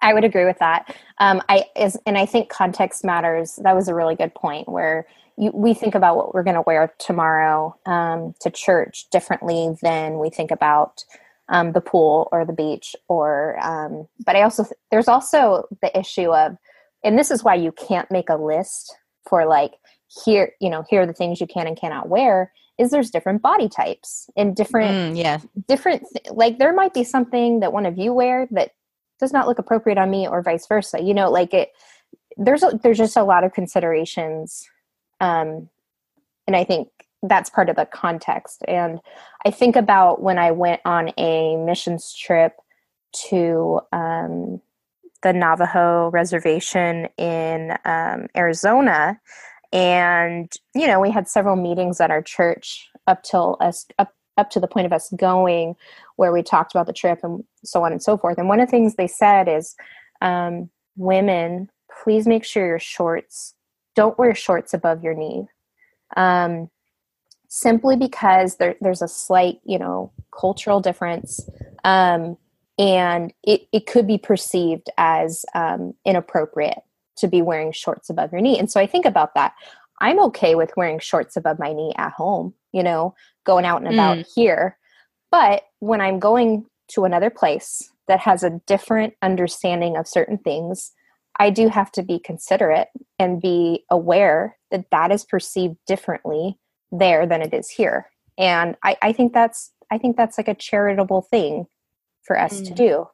I 0.00 0.14
would 0.14 0.24
agree 0.24 0.44
with 0.44 0.58
that. 0.58 0.96
Um, 1.18 1.42
I 1.48 1.66
is, 1.76 1.98
and 2.06 2.16
I 2.16 2.26
think 2.26 2.48
context 2.48 3.04
matters. 3.04 3.58
That 3.62 3.74
was 3.74 3.88
a 3.88 3.94
really 3.94 4.14
good 4.14 4.34
point 4.34 4.68
where 4.68 5.06
you, 5.36 5.50
we 5.54 5.74
think 5.74 5.94
about 5.94 6.16
what 6.16 6.34
we're 6.34 6.42
going 6.42 6.56
to 6.56 6.64
wear 6.66 6.92
tomorrow 6.98 7.76
um, 7.86 8.34
to 8.40 8.50
church 8.50 9.06
differently 9.10 9.76
than 9.82 10.18
we 10.18 10.30
think 10.30 10.50
about 10.50 11.04
um, 11.48 11.72
the 11.72 11.80
pool 11.80 12.28
or 12.32 12.44
the 12.44 12.52
beach 12.52 12.94
or 13.08 13.58
um, 13.60 14.06
but 14.24 14.36
i 14.36 14.42
also 14.42 14.64
there's 14.90 15.08
also 15.08 15.66
the 15.82 15.98
issue 15.98 16.32
of 16.32 16.56
and 17.04 17.18
this 17.18 17.30
is 17.30 17.42
why 17.42 17.54
you 17.54 17.72
can't 17.72 18.10
make 18.10 18.28
a 18.28 18.36
list 18.36 18.96
for 19.28 19.46
like 19.46 19.72
here 20.24 20.52
you 20.60 20.70
know 20.70 20.84
here 20.88 21.02
are 21.02 21.06
the 21.06 21.12
things 21.12 21.40
you 21.40 21.46
can 21.46 21.66
and 21.66 21.76
cannot 21.76 22.08
wear 22.08 22.52
is 22.78 22.90
there's 22.90 23.10
different 23.10 23.42
body 23.42 23.68
types 23.68 24.30
and 24.36 24.56
different 24.56 25.14
mm, 25.14 25.18
yeah 25.18 25.38
different 25.68 26.04
like 26.30 26.58
there 26.58 26.72
might 26.72 26.94
be 26.94 27.04
something 27.04 27.60
that 27.60 27.72
one 27.72 27.86
of 27.86 27.98
you 27.98 28.12
wear 28.12 28.48
that 28.50 28.72
does 29.22 29.32
not 29.32 29.46
look 29.46 29.58
appropriate 29.58 29.96
on 29.96 30.10
me 30.10 30.28
or 30.28 30.42
vice 30.42 30.66
versa 30.66 31.00
you 31.00 31.14
know 31.14 31.30
like 31.30 31.54
it 31.54 31.70
there's 32.36 32.62
a, 32.62 32.78
there's 32.82 32.98
just 32.98 33.16
a 33.16 33.24
lot 33.24 33.44
of 33.44 33.54
considerations 33.54 34.68
um, 35.20 35.68
and 36.46 36.56
I 36.56 36.64
think 36.64 36.88
that's 37.22 37.50
part 37.50 37.68
of 37.68 37.76
the 37.76 37.86
context. 37.86 38.62
And 38.66 39.00
I 39.46 39.50
think 39.50 39.76
about 39.76 40.20
when 40.20 40.38
I 40.38 40.50
went 40.50 40.80
on 40.84 41.12
a 41.16 41.56
missions 41.56 42.14
trip 42.14 42.56
to 43.28 43.80
um, 43.92 44.60
the 45.22 45.32
Navajo 45.32 46.10
reservation 46.10 47.08
in 47.16 47.76
um, 47.84 48.26
Arizona. 48.36 49.20
And, 49.72 50.52
you 50.74 50.86
know, 50.86 51.00
we 51.00 51.10
had 51.10 51.28
several 51.28 51.56
meetings 51.56 52.00
at 52.00 52.10
our 52.10 52.22
church 52.22 52.88
up 53.06 53.22
till 53.22 53.56
us, 53.60 53.86
up, 53.98 54.12
up 54.38 54.50
to 54.50 54.60
the 54.60 54.68
point 54.68 54.86
of 54.86 54.92
us 54.92 55.12
going 55.16 55.74
where 56.16 56.32
we 56.32 56.42
talked 56.42 56.74
about 56.74 56.86
the 56.86 56.92
trip 56.92 57.20
and 57.22 57.44
so 57.64 57.84
on 57.84 57.92
and 57.92 58.02
so 58.02 58.16
forth. 58.16 58.38
And 58.38 58.48
one 58.48 58.60
of 58.60 58.66
the 58.66 58.70
things 58.70 58.94
they 58.94 59.06
said 59.06 59.48
is, 59.48 59.74
um, 60.20 60.70
women, 60.96 61.68
please 62.02 62.26
make 62.26 62.44
sure 62.44 62.66
your 62.66 62.78
shorts 62.78 63.54
don't 63.94 64.18
wear 64.18 64.34
shorts 64.34 64.72
above 64.72 65.02
your 65.02 65.14
knee. 65.14 65.46
Um, 66.16 66.70
simply 67.48 67.96
because 67.96 68.56
there, 68.56 68.76
there's 68.80 69.02
a 69.02 69.08
slight, 69.08 69.60
you 69.64 69.78
know, 69.78 70.10
cultural 70.38 70.80
difference. 70.80 71.48
Um, 71.84 72.38
and 72.78 73.32
it, 73.42 73.62
it 73.72 73.86
could 73.86 74.06
be 74.06 74.16
perceived 74.16 74.88
as 74.96 75.44
um, 75.54 75.92
inappropriate 76.06 76.78
to 77.18 77.28
be 77.28 77.42
wearing 77.42 77.72
shorts 77.72 78.08
above 78.08 78.32
your 78.32 78.40
knee. 78.40 78.58
And 78.58 78.70
so 78.70 78.80
I 78.80 78.86
think 78.86 79.04
about 79.04 79.34
that. 79.34 79.52
I'm 80.00 80.18
okay 80.20 80.54
with 80.54 80.72
wearing 80.76 80.98
shorts 80.98 81.36
above 81.36 81.58
my 81.58 81.72
knee 81.72 81.92
at 81.96 82.12
home, 82.12 82.54
you 82.72 82.82
know, 82.82 83.14
going 83.44 83.64
out 83.64 83.82
and 83.82 83.92
about 83.92 84.18
mm. 84.18 84.26
here. 84.34 84.78
But 85.30 85.62
when 85.80 86.00
I'm 86.00 86.18
going 86.18 86.66
to 86.88 87.04
another 87.04 87.30
place 87.30 87.90
that 88.08 88.20
has 88.20 88.42
a 88.42 88.60
different 88.66 89.14
understanding 89.22 89.96
of 89.96 90.06
certain 90.06 90.38
things, 90.38 90.92
I 91.38 91.50
do 91.50 91.68
have 91.68 91.90
to 91.92 92.02
be 92.02 92.18
considerate 92.18 92.88
and 93.18 93.40
be 93.40 93.84
aware 93.90 94.58
that 94.70 94.90
that 94.90 95.10
is 95.10 95.24
perceived 95.24 95.76
differently 95.86 96.58
there 96.90 97.26
than 97.26 97.40
it 97.40 97.54
is 97.54 97.70
here. 97.70 98.10
And 98.36 98.76
I, 98.82 98.96
I 99.02 99.12
think 99.12 99.32
that's 99.32 99.72
I 99.90 99.98
think 99.98 100.16
that's 100.16 100.38
like 100.38 100.48
a 100.48 100.54
charitable 100.54 101.22
thing 101.22 101.66
for 102.22 102.38
us 102.38 102.60
mm. 102.60 102.68
to 102.68 102.74
do. 102.74 103.08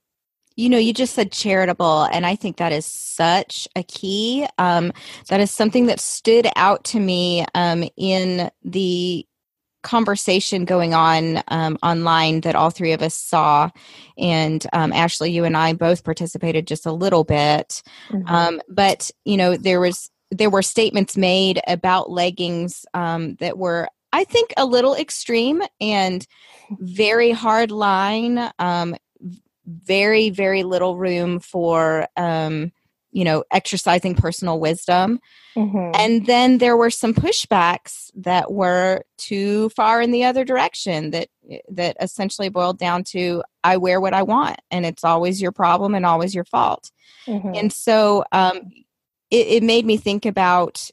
You 0.55 0.69
know, 0.69 0.79
you 0.79 0.93
just 0.93 1.15
said 1.15 1.31
charitable, 1.31 2.09
and 2.11 2.27
I 2.27 2.35
think 2.35 2.57
that 2.57 2.73
is 2.73 2.85
such 2.85 3.69
a 3.77 3.85
key. 3.85 4.45
Um, 4.59 4.93
that 5.29 5.41
is 5.41 5.53
something 5.53 5.87
that 5.87 6.01
stood 6.01 6.49
out 6.57 6.83
to 6.87 6.99
me 6.99 7.47
um, 7.55 7.89
in 7.97 8.51
the 8.65 9.25
conversation 9.83 10.65
going 10.65 10.95
on 10.95 11.43
um, 11.49 11.79
online 11.83 12.41
that 12.43 12.55
all 12.55 12.71
three 12.71 12.93
of 12.93 13.03
us 13.03 13.15
saw. 13.15 13.71
And 14.17 14.67
um, 14.73 14.93
Ashley, 14.93 15.31
you 15.31 15.45
and 15.45 15.57
I 15.57 15.73
both 15.73 16.05
participated 16.05 16.67
just 16.67 16.87
a 16.87 16.93
little 16.93 17.25
bit. 17.25 17.83
Mm-hmm. 18.11 18.29
Um, 18.29 18.61
but, 18.69 19.11
you 19.25 19.37
know, 19.37 19.57
there 19.57 19.81
was 19.81 20.11
there 20.31 20.51
were 20.51 20.63
statements 20.63 21.17
made 21.17 21.61
about 21.67 22.11
leggings 22.11 22.85
um, 22.93 23.37
that 23.37 23.57
were 23.57 23.89
I 24.13 24.25
think 24.25 24.53
a 24.57 24.67
little 24.67 24.95
extreme 24.95 25.63
and 25.81 26.27
very 26.71 27.31
hard 27.31 27.71
line. 27.71 28.51
Um, 28.59 28.97
very, 29.67 30.31
very 30.31 30.63
little 30.63 30.97
room 30.97 31.41
for, 31.41 32.09
um, 32.17 32.73
you 33.13 33.25
know, 33.25 33.45
exercising 33.51 34.15
personal 34.15 34.61
wisdom. 34.61 35.21
Mm-hmm. 35.57 35.91
And 35.95 36.27
then 36.27 36.59
there 36.59 36.77
were 36.77 36.91
some 36.91 37.15
pushbacks 37.15 38.11
that 38.17 38.53
were 38.53 39.03
too 39.17 39.71
far 39.71 40.01
in 40.01 40.11
the 40.11 40.25
other 40.25 40.45
direction 40.45 41.11
that 41.11 41.29
that 41.71 41.97
essentially 42.01 42.49
boiled 42.49 42.79
down 42.79 43.03
to 43.03 43.43
I 43.65 43.79
wear 43.79 44.01
what 44.01 44.15
I 44.15 44.23
want 44.23 44.59
and 44.71 44.85
it's 44.85 45.05
always 45.05 45.41
your 45.41 45.53
problem 45.53 45.95
and 45.95 46.05
always 46.05 46.35
your 46.35 46.45
fault. 46.45 46.91
Mm-hmm. 47.27 47.53
And 47.55 47.73
so 47.73 48.25
um, 48.33 48.71
it, 49.31 49.47
it 49.47 49.63
made 49.63 49.87
me 49.87 49.97
think 49.97 50.27
about 50.27 50.91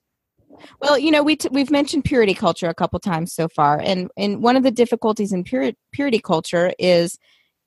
well, 0.79 0.97
you 0.97 1.11
know, 1.11 1.21
we 1.21 1.35
t- 1.35 1.49
we've 1.51 1.69
mentioned 1.69 2.05
purity 2.05 2.33
culture 2.33 2.69
a 2.69 2.73
couple 2.73 2.99
times 2.99 3.33
so 3.33 3.47
far, 3.47 3.79
and 3.79 4.09
and 4.15 4.41
one 4.41 4.55
of 4.55 4.63
the 4.63 4.71
difficulties 4.71 5.33
in 5.33 5.43
purity 5.43 5.77
purity 5.91 6.19
culture 6.19 6.73
is 6.79 7.19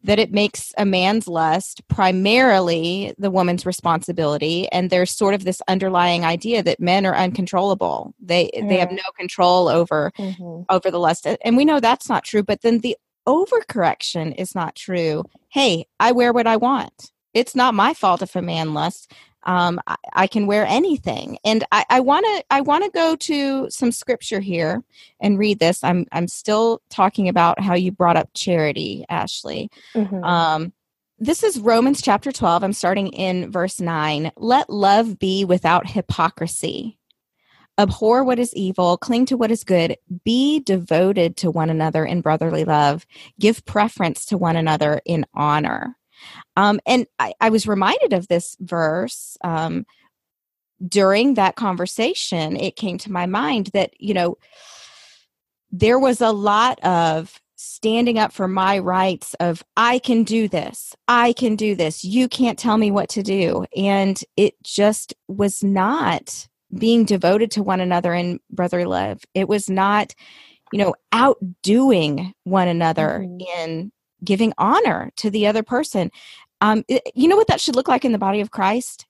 that 0.04 0.18
it 0.18 0.32
makes 0.32 0.72
a 0.78 0.84
man's 0.84 1.26
lust 1.26 1.86
primarily 1.88 3.14
the 3.18 3.30
woman's 3.30 3.66
responsibility. 3.66 4.68
And 4.70 4.90
there's 4.90 5.10
sort 5.10 5.34
of 5.34 5.44
this 5.44 5.60
underlying 5.68 6.24
idea 6.24 6.62
that 6.62 6.80
men 6.80 7.04
are 7.04 7.16
uncontrollable. 7.16 8.14
They 8.20 8.50
mm. 8.56 8.68
they 8.68 8.78
have 8.78 8.92
no 8.92 9.02
control 9.16 9.68
over 9.68 10.12
mm-hmm. 10.18 10.62
over 10.68 10.90
the 10.90 11.00
lust. 11.00 11.26
And 11.44 11.56
we 11.56 11.64
know 11.64 11.80
that's 11.80 12.08
not 12.08 12.24
true 12.24 12.42
but 12.42 12.62
then 12.62 12.78
the 12.78 12.96
overcorrection 13.26 14.34
is 14.38 14.54
not 14.54 14.74
true. 14.74 15.24
Hey 15.50 15.86
i 15.98 16.12
wear 16.12 16.32
what 16.32 16.46
i 16.46 16.56
want. 16.56 17.12
It's 17.34 17.54
not 17.54 17.74
my 17.74 17.92
fault 17.94 18.22
if 18.22 18.36
a 18.36 18.42
man 18.42 18.74
lusts 18.74 19.08
um, 19.48 19.80
I, 19.86 19.96
I, 20.12 20.26
can 20.26 20.46
wear 20.46 20.66
anything. 20.66 21.38
And 21.42 21.64
I 21.72 22.00
want 22.00 22.26
to 22.26 22.44
I 22.50 22.60
want 22.60 22.84
to 22.84 22.90
go 22.90 23.16
to 23.16 23.70
some 23.70 23.90
scripture 23.90 24.40
here 24.40 24.84
and 25.20 25.38
read 25.38 25.58
this. 25.58 25.82
I'm 25.82 26.06
I'm 26.12 26.28
still 26.28 26.82
talking 26.90 27.28
about 27.28 27.58
how 27.58 27.74
you 27.74 27.90
brought 27.90 28.18
up 28.18 28.28
charity, 28.34 29.06
Ashley. 29.08 29.70
Mm-hmm. 29.94 30.22
Um, 30.22 30.72
this 31.18 31.42
is 31.42 31.58
Romans 31.58 32.02
chapter 32.02 32.30
12. 32.30 32.62
I'm 32.62 32.74
starting 32.74 33.08
in 33.08 33.50
verse 33.50 33.80
9. 33.80 34.32
Let 34.36 34.68
love 34.68 35.18
be 35.18 35.46
without 35.46 35.88
hypocrisy. 35.88 36.98
Abhor 37.78 38.24
what 38.24 38.38
is 38.38 38.54
evil, 38.54 38.98
cling 38.98 39.24
to 39.26 39.36
what 39.36 39.50
is 39.50 39.64
good, 39.64 39.96
be 40.24 40.60
devoted 40.60 41.36
to 41.38 41.50
one 41.50 41.70
another 41.70 42.04
in 42.04 42.20
brotherly 42.20 42.64
love, 42.64 43.06
give 43.40 43.64
preference 43.64 44.26
to 44.26 44.36
one 44.36 44.56
another 44.56 45.00
in 45.06 45.24
honor. 45.32 45.96
Um, 46.58 46.80
and 46.86 47.06
I, 47.20 47.34
I, 47.40 47.50
was 47.50 47.68
reminded 47.68 48.12
of 48.12 48.26
this 48.26 48.56
verse 48.58 49.36
um, 49.44 49.86
during 50.84 51.34
that 51.34 51.54
conversation. 51.54 52.56
It 52.56 52.74
came 52.74 52.98
to 52.98 53.12
my 53.12 53.26
mind 53.26 53.70
that, 53.74 53.92
you 54.00 54.12
know, 54.12 54.38
there 55.70 56.00
was 56.00 56.20
a 56.20 56.32
lot 56.32 56.80
of 56.84 57.40
standing 57.54 58.18
up 58.18 58.32
for 58.32 58.46
my 58.46 58.78
rights 58.78 59.34
of 59.40 59.64
i 59.76 59.98
can 59.98 60.22
do 60.22 60.46
this 60.46 60.94
i 61.08 61.32
can 61.32 61.56
do 61.56 61.74
this 61.74 62.04
you 62.04 62.28
can't 62.28 62.56
tell 62.56 62.78
me 62.78 62.88
what 62.88 63.08
to 63.08 63.20
do 63.20 63.66
and 63.76 64.22
it 64.36 64.54
just 64.62 65.12
was 65.26 65.64
not 65.64 66.46
being 66.78 67.04
devoted 67.04 67.50
to 67.50 67.60
one 67.60 67.80
another 67.80 68.14
in 68.14 68.38
brotherly 68.48 68.84
love 68.84 69.24
it 69.34 69.48
was 69.48 69.68
not 69.68 70.14
you 70.72 70.78
know 70.78 70.94
outdoing 71.10 72.32
one 72.44 72.68
another 72.68 73.24
mm-hmm. 73.24 73.40
in 73.60 73.90
giving 74.24 74.52
honor 74.58 75.10
to 75.16 75.30
the 75.30 75.46
other 75.46 75.62
person. 75.62 76.10
Um, 76.60 76.84
you 77.14 77.28
know 77.28 77.36
what 77.36 77.48
that 77.48 77.60
should 77.60 77.76
look 77.76 77.88
like 77.88 78.04
in 78.04 78.12
the 78.12 78.18
body 78.18 78.40
of 78.40 78.50
Christ? 78.50 79.06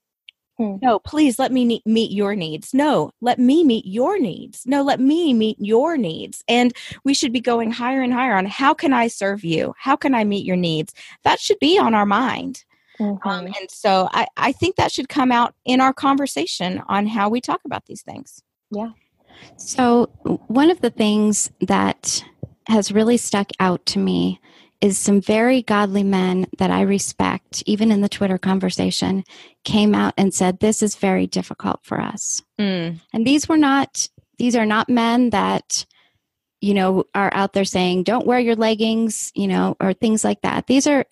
Hmm. 0.58 0.76
No, 0.82 0.98
please 0.98 1.38
let 1.38 1.52
me 1.52 1.80
meet 1.86 2.10
your 2.10 2.34
needs. 2.34 2.74
No, 2.74 3.12
let 3.20 3.38
me 3.38 3.62
meet 3.62 3.86
your 3.86 4.18
needs. 4.18 4.64
No, 4.66 4.82
let 4.82 4.98
me 4.98 5.32
meet 5.32 5.56
your 5.60 5.96
needs. 5.96 6.42
And 6.48 6.72
we 7.04 7.14
should 7.14 7.32
be 7.32 7.40
going 7.40 7.70
higher 7.70 8.02
and 8.02 8.12
higher 8.12 8.34
on 8.34 8.46
how 8.46 8.74
can 8.74 8.92
I 8.92 9.06
serve 9.06 9.44
you? 9.44 9.72
How 9.78 9.94
can 9.94 10.14
I 10.14 10.24
meet 10.24 10.44
your 10.44 10.56
needs? 10.56 10.92
That 11.22 11.38
should 11.38 11.60
be 11.60 11.78
on 11.78 11.94
our 11.94 12.06
mind. 12.06 12.64
Mm-hmm. 12.98 13.28
Um, 13.28 13.46
and 13.46 13.70
so 13.70 14.08
I, 14.12 14.26
I 14.36 14.50
think 14.50 14.74
that 14.76 14.90
should 14.90 15.08
come 15.08 15.30
out 15.30 15.54
in 15.64 15.80
our 15.80 15.92
conversation 15.92 16.82
on 16.88 17.06
how 17.06 17.28
we 17.28 17.40
talk 17.40 17.60
about 17.64 17.86
these 17.86 18.02
things. 18.02 18.42
Yeah. 18.72 18.90
So, 19.56 20.06
one 20.48 20.68
of 20.68 20.80
the 20.80 20.90
things 20.90 21.52
that 21.60 22.24
has 22.66 22.90
really 22.90 23.16
stuck 23.16 23.50
out 23.60 23.86
to 23.86 24.00
me 24.00 24.40
is 24.80 24.98
some 24.98 25.20
very 25.20 25.62
godly 25.62 26.04
men 26.04 26.46
that 26.58 26.70
I 26.70 26.82
respect, 26.82 27.62
even 27.66 27.90
in 27.90 28.00
the 28.00 28.08
Twitter 28.08 28.38
conversation, 28.38 29.24
came 29.64 29.94
out 29.94 30.14
and 30.16 30.32
said, 30.32 30.60
This 30.60 30.82
is 30.82 30.96
very 30.96 31.26
difficult 31.26 31.80
for 31.82 32.00
us. 32.00 32.42
Mm. 32.60 33.00
And 33.12 33.26
these 33.26 33.48
were 33.48 33.56
not, 33.56 34.08
these 34.38 34.54
are 34.54 34.66
not 34.66 34.88
men 34.88 35.30
that, 35.30 35.84
you 36.60 36.74
know, 36.74 37.04
are 37.14 37.32
out 37.34 37.52
there 37.52 37.64
saying, 37.64 38.04
Don't 38.04 38.26
wear 38.26 38.38
your 38.38 38.56
leggings, 38.56 39.32
you 39.34 39.48
know, 39.48 39.76
or 39.80 39.92
things 39.92 40.22
like 40.22 40.42
that. 40.42 40.68
These 40.68 40.86
are, 40.86 41.04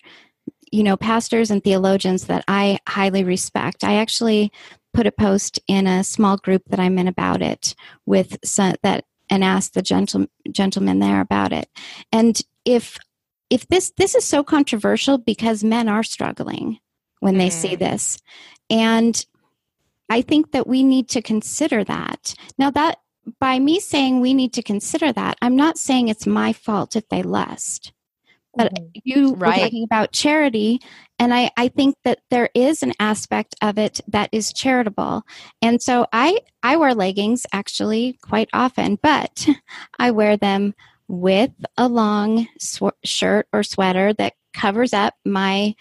you 0.71 0.83
know, 0.83 0.95
pastors 0.95 1.51
and 1.51 1.63
theologians 1.63 2.25
that 2.25 2.45
I 2.47 2.79
highly 2.87 3.23
respect. 3.23 3.83
I 3.83 3.95
actually 3.95 4.51
put 4.93 5.07
a 5.07 5.11
post 5.11 5.59
in 5.67 5.87
a 5.87 6.03
small 6.03 6.37
group 6.37 6.63
that 6.69 6.79
I'm 6.79 6.97
in 6.97 7.07
about 7.07 7.41
it 7.41 7.75
with 8.05 8.37
some, 8.43 8.75
that 8.83 9.03
and 9.29 9.43
asked 9.43 9.73
the 9.73 9.81
gentle, 9.81 10.27
gentleman 10.51 10.99
there 10.99 11.19
about 11.19 11.51
it. 11.51 11.69
And 12.11 12.39
if 12.65 12.97
if 13.49 13.67
this 13.67 13.91
this 13.97 14.15
is 14.15 14.25
so 14.25 14.43
controversial 14.43 15.17
because 15.17 15.63
men 15.63 15.87
are 15.87 16.03
struggling 16.03 16.79
when 17.19 17.37
they 17.37 17.49
mm. 17.49 17.53
see 17.53 17.75
this 17.75 18.19
and 18.69 19.25
i 20.09 20.21
think 20.21 20.51
that 20.51 20.67
we 20.67 20.83
need 20.83 21.09
to 21.09 21.21
consider 21.21 21.83
that 21.83 22.33
now 22.57 22.69
that 22.69 22.99
by 23.39 23.59
me 23.59 23.79
saying 23.79 24.19
we 24.19 24.33
need 24.33 24.53
to 24.53 24.61
consider 24.61 25.11
that 25.11 25.37
i'm 25.41 25.55
not 25.55 25.77
saying 25.77 26.07
it's 26.07 26.27
my 26.27 26.53
fault 26.53 26.95
if 26.95 27.07
they 27.09 27.23
lust 27.23 27.93
but 28.55 28.73
mm-hmm. 28.73 28.99
you 29.03 29.33
right. 29.35 29.57
were 29.57 29.63
talking 29.63 29.83
about 29.83 30.11
charity 30.11 30.81
and 31.19 31.33
I, 31.33 31.49
I 31.57 31.67
think 31.69 31.95
that 32.03 32.19
there 32.29 32.49
is 32.53 32.83
an 32.83 32.93
aspect 32.99 33.55
of 33.61 33.77
it 33.77 34.01
that 34.07 34.29
is 34.31 34.53
charitable 34.53 35.23
and 35.61 35.81
so 35.81 36.07
i 36.11 36.39
i 36.63 36.75
wear 36.75 36.93
leggings 36.93 37.45
actually 37.53 38.17
quite 38.21 38.49
often 38.53 38.97
but 39.01 39.47
i 39.99 40.11
wear 40.11 40.37
them 40.37 40.73
with 41.07 41.51
a 41.77 41.87
long 41.87 42.47
sw- 42.59 42.97
shirt 43.03 43.47
or 43.53 43.63
sweater 43.63 44.13
that 44.13 44.33
covers 44.53 44.93
up 44.93 45.13
my 45.25 45.75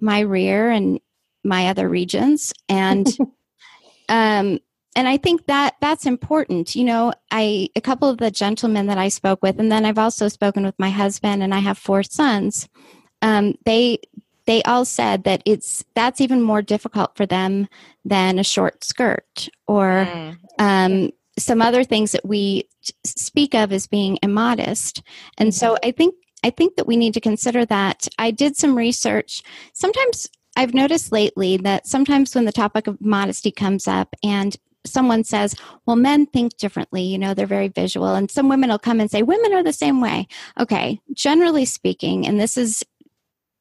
my 0.00 0.20
rear 0.20 0.70
and 0.70 1.00
my 1.44 1.68
other 1.68 1.88
regions 1.88 2.52
and 2.68 3.06
um 4.08 4.58
and 4.96 5.08
i 5.08 5.16
think 5.16 5.46
that 5.46 5.74
that's 5.80 6.06
important 6.06 6.74
you 6.74 6.84
know 6.84 7.12
i 7.30 7.68
a 7.76 7.80
couple 7.80 8.08
of 8.08 8.18
the 8.18 8.30
gentlemen 8.30 8.86
that 8.86 8.98
i 8.98 9.08
spoke 9.08 9.42
with 9.42 9.58
and 9.60 9.70
then 9.70 9.84
i've 9.84 9.98
also 9.98 10.28
spoken 10.28 10.64
with 10.64 10.74
my 10.78 10.90
husband 10.90 11.42
and 11.42 11.54
i 11.54 11.58
have 11.58 11.78
four 11.78 12.02
sons 12.02 12.68
um, 13.22 13.54
they 13.64 13.98
they 14.46 14.62
all 14.64 14.84
said 14.84 15.24
that 15.24 15.42
it's 15.46 15.84
that's 15.94 16.20
even 16.20 16.42
more 16.42 16.62
difficult 16.62 17.16
for 17.16 17.24
them 17.26 17.68
than 18.04 18.38
a 18.38 18.44
short 18.44 18.82
skirt 18.84 19.48
or 19.66 20.06
mm. 20.10 20.36
um, 20.58 21.10
some 21.38 21.62
other 21.62 21.84
things 21.84 22.12
that 22.12 22.26
we 22.26 22.68
speak 23.04 23.54
of 23.54 23.72
as 23.72 23.86
being 23.86 24.18
immodest. 24.22 25.02
And 25.38 25.54
so 25.54 25.74
mm-hmm. 25.74 25.88
I 25.88 25.90
think 25.92 26.14
I 26.44 26.50
think 26.50 26.76
that 26.76 26.86
we 26.86 26.96
need 26.96 27.14
to 27.14 27.20
consider 27.20 27.64
that. 27.66 28.08
I 28.18 28.32
did 28.32 28.56
some 28.56 28.76
research. 28.76 29.42
Sometimes 29.74 30.28
I've 30.56 30.74
noticed 30.74 31.12
lately 31.12 31.56
that 31.58 31.86
sometimes 31.86 32.34
when 32.34 32.44
the 32.44 32.52
topic 32.52 32.86
of 32.86 33.00
modesty 33.00 33.52
comes 33.52 33.86
up 33.86 34.14
and 34.24 34.56
someone 34.84 35.22
says, 35.22 35.54
well, 35.86 35.94
men 35.94 36.26
think 36.26 36.56
differently, 36.56 37.02
you 37.02 37.16
know, 37.16 37.32
they're 37.32 37.46
very 37.46 37.68
visual. 37.68 38.16
And 38.16 38.28
some 38.28 38.48
women 38.48 38.70
will 38.70 38.78
come 38.80 38.98
and 38.98 39.08
say, 39.08 39.22
women 39.22 39.52
are 39.52 39.62
the 39.62 39.72
same 39.72 40.00
way. 40.00 40.26
Okay, 40.58 41.00
generally 41.12 41.64
speaking, 41.64 42.26
and 42.26 42.40
this 42.40 42.56
is 42.56 42.84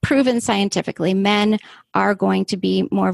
proven 0.02 0.42
scientifically, 0.42 1.14
men 1.14 1.60
are 1.94 2.16
going 2.16 2.46
to 2.46 2.58
be 2.58 2.88
more 2.92 3.14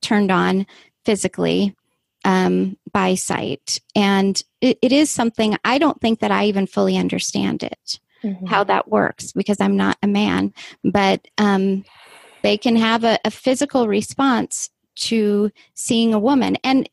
turned 0.00 0.30
on 0.30 0.66
physically 1.04 1.74
um, 2.24 2.76
by 2.92 3.14
sight. 3.14 3.80
And 3.94 4.42
it, 4.60 4.78
it 4.82 4.92
is 4.92 5.10
something 5.10 5.56
I 5.64 5.78
don't 5.78 6.00
think 6.00 6.20
that 6.20 6.30
I 6.30 6.46
even 6.46 6.66
fully 6.66 6.96
understand 6.96 7.62
it, 7.62 8.00
mm-hmm. 8.22 8.46
how 8.46 8.64
that 8.64 8.88
works, 8.88 9.32
because 9.32 9.60
I'm 9.60 9.76
not 9.76 9.96
a 10.02 10.06
man. 10.06 10.52
But 10.82 11.26
um, 11.38 11.84
They 12.42 12.56
can 12.56 12.76
have 12.76 13.04
a, 13.04 13.18
a 13.24 13.30
physical 13.30 13.88
response 13.88 14.70
to 14.96 15.50
seeing 15.74 16.14
a 16.14 16.18
woman. 16.18 16.56
And 16.64 16.88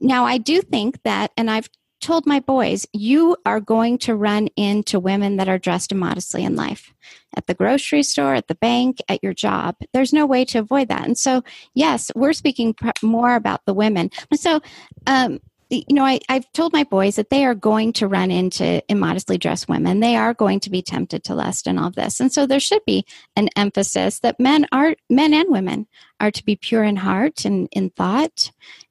now 0.00 0.24
I 0.24 0.38
do 0.38 0.60
think 0.60 1.02
that, 1.02 1.32
and 1.36 1.50
I've 1.50 1.68
told 2.00 2.26
my 2.26 2.40
boys, 2.40 2.86
you 2.92 3.36
are 3.44 3.60
going 3.60 3.98
to 3.98 4.14
run 4.14 4.48
into 4.56 5.00
women 5.00 5.36
that 5.36 5.48
are 5.48 5.58
dressed 5.58 5.92
immodestly 5.92 6.44
in 6.44 6.56
life 6.56 6.92
at 7.36 7.46
the 7.46 7.54
grocery 7.54 8.02
store, 8.02 8.34
at 8.34 8.48
the 8.48 8.54
bank, 8.54 8.98
at 9.08 9.22
your 9.22 9.34
job. 9.34 9.76
There's 9.92 10.12
no 10.12 10.26
way 10.26 10.44
to 10.46 10.58
avoid 10.58 10.88
that. 10.88 11.04
And 11.04 11.18
so, 11.18 11.42
yes, 11.74 12.10
we're 12.14 12.32
speaking 12.32 12.74
pr- 12.74 12.90
more 13.02 13.34
about 13.34 13.64
the 13.66 13.74
women. 13.74 14.10
So, 14.34 14.60
um, 15.06 15.40
you 15.70 15.84
know, 15.90 16.04
I, 16.04 16.20
I've 16.30 16.50
told 16.52 16.72
my 16.72 16.84
boys 16.84 17.16
that 17.16 17.28
they 17.28 17.44
are 17.44 17.54
going 17.54 17.92
to 17.94 18.08
run 18.08 18.30
into 18.30 18.82
immodestly 18.90 19.36
dressed 19.36 19.68
women. 19.68 20.00
They 20.00 20.16
are 20.16 20.32
going 20.32 20.60
to 20.60 20.70
be 20.70 20.80
tempted 20.80 21.24
to 21.24 21.34
lust 21.34 21.66
and 21.66 21.78
all 21.78 21.90
this. 21.90 22.20
And 22.20 22.32
so 22.32 22.46
there 22.46 22.60
should 22.60 22.84
be 22.86 23.04
an 23.36 23.50
emphasis 23.54 24.20
that 24.20 24.40
men 24.40 24.66
are, 24.72 24.96
men 25.10 25.34
and 25.34 25.50
women 25.50 25.86
are 26.20 26.30
to 26.30 26.44
be 26.44 26.56
pure 26.56 26.84
in 26.84 26.96
heart 26.96 27.44
and 27.44 27.68
in 27.72 27.90
thought 27.90 28.50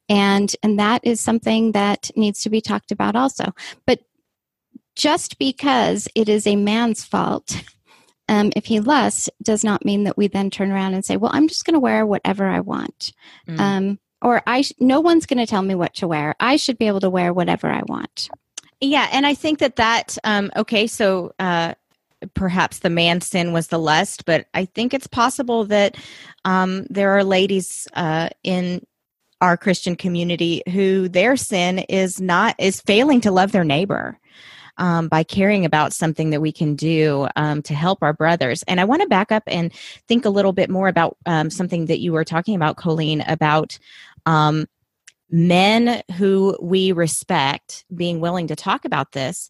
and 0.10 0.56
and 0.63 0.80
that 0.80 1.02
is 1.04 1.20
something 1.20 1.74
that 1.74 2.12
needs 2.15 2.41
to 2.41 2.50
be 2.50 2.62
talked 2.62 2.91
about 2.91 3.15
also. 3.15 3.54
But 3.86 4.02
just 4.96 5.38
because 5.38 6.08
it 6.15 6.28
is 6.28 6.48
a 6.48 6.56
man's 6.56 7.04
fault 7.04 7.63
um, 8.30 8.52
if 8.56 8.65
he 8.65 8.80
lusts 8.80 9.30
does 9.41 9.63
not 9.63 9.86
mean 9.86 10.04
that 10.04 10.17
we 10.17 10.28
then 10.28 10.50
turn 10.50 10.72
around 10.72 10.93
and 10.93 11.06
say 11.06 11.17
well 11.17 11.32
i'm 11.34 11.48
just 11.48 11.65
going 11.65 11.76
to 11.76 11.80
wear 11.80 12.06
whatever 12.06 12.46
i 12.46 12.60
want. 12.60 13.13
Mm. 13.48 13.60
um, 13.60 14.00
or 14.22 14.41
i 14.48 14.62
sh- 14.62 14.74
no 14.80 15.00
one's 15.00 15.26
going 15.26 15.38
to 15.38 15.46
tell 15.46 15.62
me 15.62 15.76
what 15.76 15.93
to 15.96 16.08
wear. 16.08 16.36
I 16.39 16.58
should 16.58 16.78
be 16.78 16.88
able 16.88 17.02
to 17.02 17.10
wear 17.10 17.34
whatever 17.34 17.67
i 17.67 17.82
want. 17.88 18.30
Yeah 18.82 19.08
and 19.12 19.26
i 19.26 19.34
think 19.34 19.60
that 19.60 19.76
that 19.78 20.17
um, 20.24 20.52
okay 20.56 20.88
so 20.88 21.34
uh, 21.39 21.76
perhaps 22.34 22.80
the 22.80 22.89
man 22.89 23.22
sin 23.22 23.54
was 23.54 23.67
the 23.67 23.80
lust 23.80 24.26
but 24.26 24.48
i 24.54 24.65
think 24.65 24.93
it's 24.93 25.08
possible 25.08 25.65
that 25.65 25.96
um, 26.46 26.86
there 26.89 27.12
are 27.12 27.24
ladies 27.24 27.88
uh, 27.93 28.30
in 28.43 28.82
our 29.41 29.58
Christian 29.58 29.95
community 29.95 30.63
who 30.71 31.08
their 31.10 31.38
sin 31.38 31.80
is 31.80 32.19
not 32.19 32.56
is 32.60 32.82
failing 32.82 33.21
to 33.21 33.32
love 33.32 33.52
their 33.52 33.63
neighbor. 33.63 34.19
Um, 34.80 35.08
by 35.08 35.23
caring 35.23 35.65
about 35.65 35.91
something 35.91 36.30
that 36.30 36.39
we 36.39 36.52
can 36.52 36.76
do 36.76 37.28
um, 37.36 37.63
to 37.63 37.73
help 37.73 38.04
our 38.04 38.13
brothers. 38.13 38.62
And 38.67 38.80
I 38.80 38.86
want 38.86 39.02
to 39.02 39.08
back 39.08 39.32
up 39.32 39.41
and 39.47 39.73
think 40.08 40.23
a 40.23 40.30
little 40.30 40.54
bit 40.54 40.69
more 40.69 40.88
about 40.88 41.17
um, 41.26 41.50
something 41.50 41.88
that 41.88 42.00
you 42.00 42.13
were 42.13 42.23
talking 42.23 42.54
about, 42.54 42.78
Colleen, 42.78 43.21
about 43.21 43.80
um, 44.28 44.67
men 45.32 46.04
who 46.17 46.56
we 46.62 46.91
respect 46.91 47.86
being 47.95 48.19
willing 48.19 48.45
to 48.47 48.56
talk 48.56 48.86
about 48.86 49.13
this. 49.13 49.50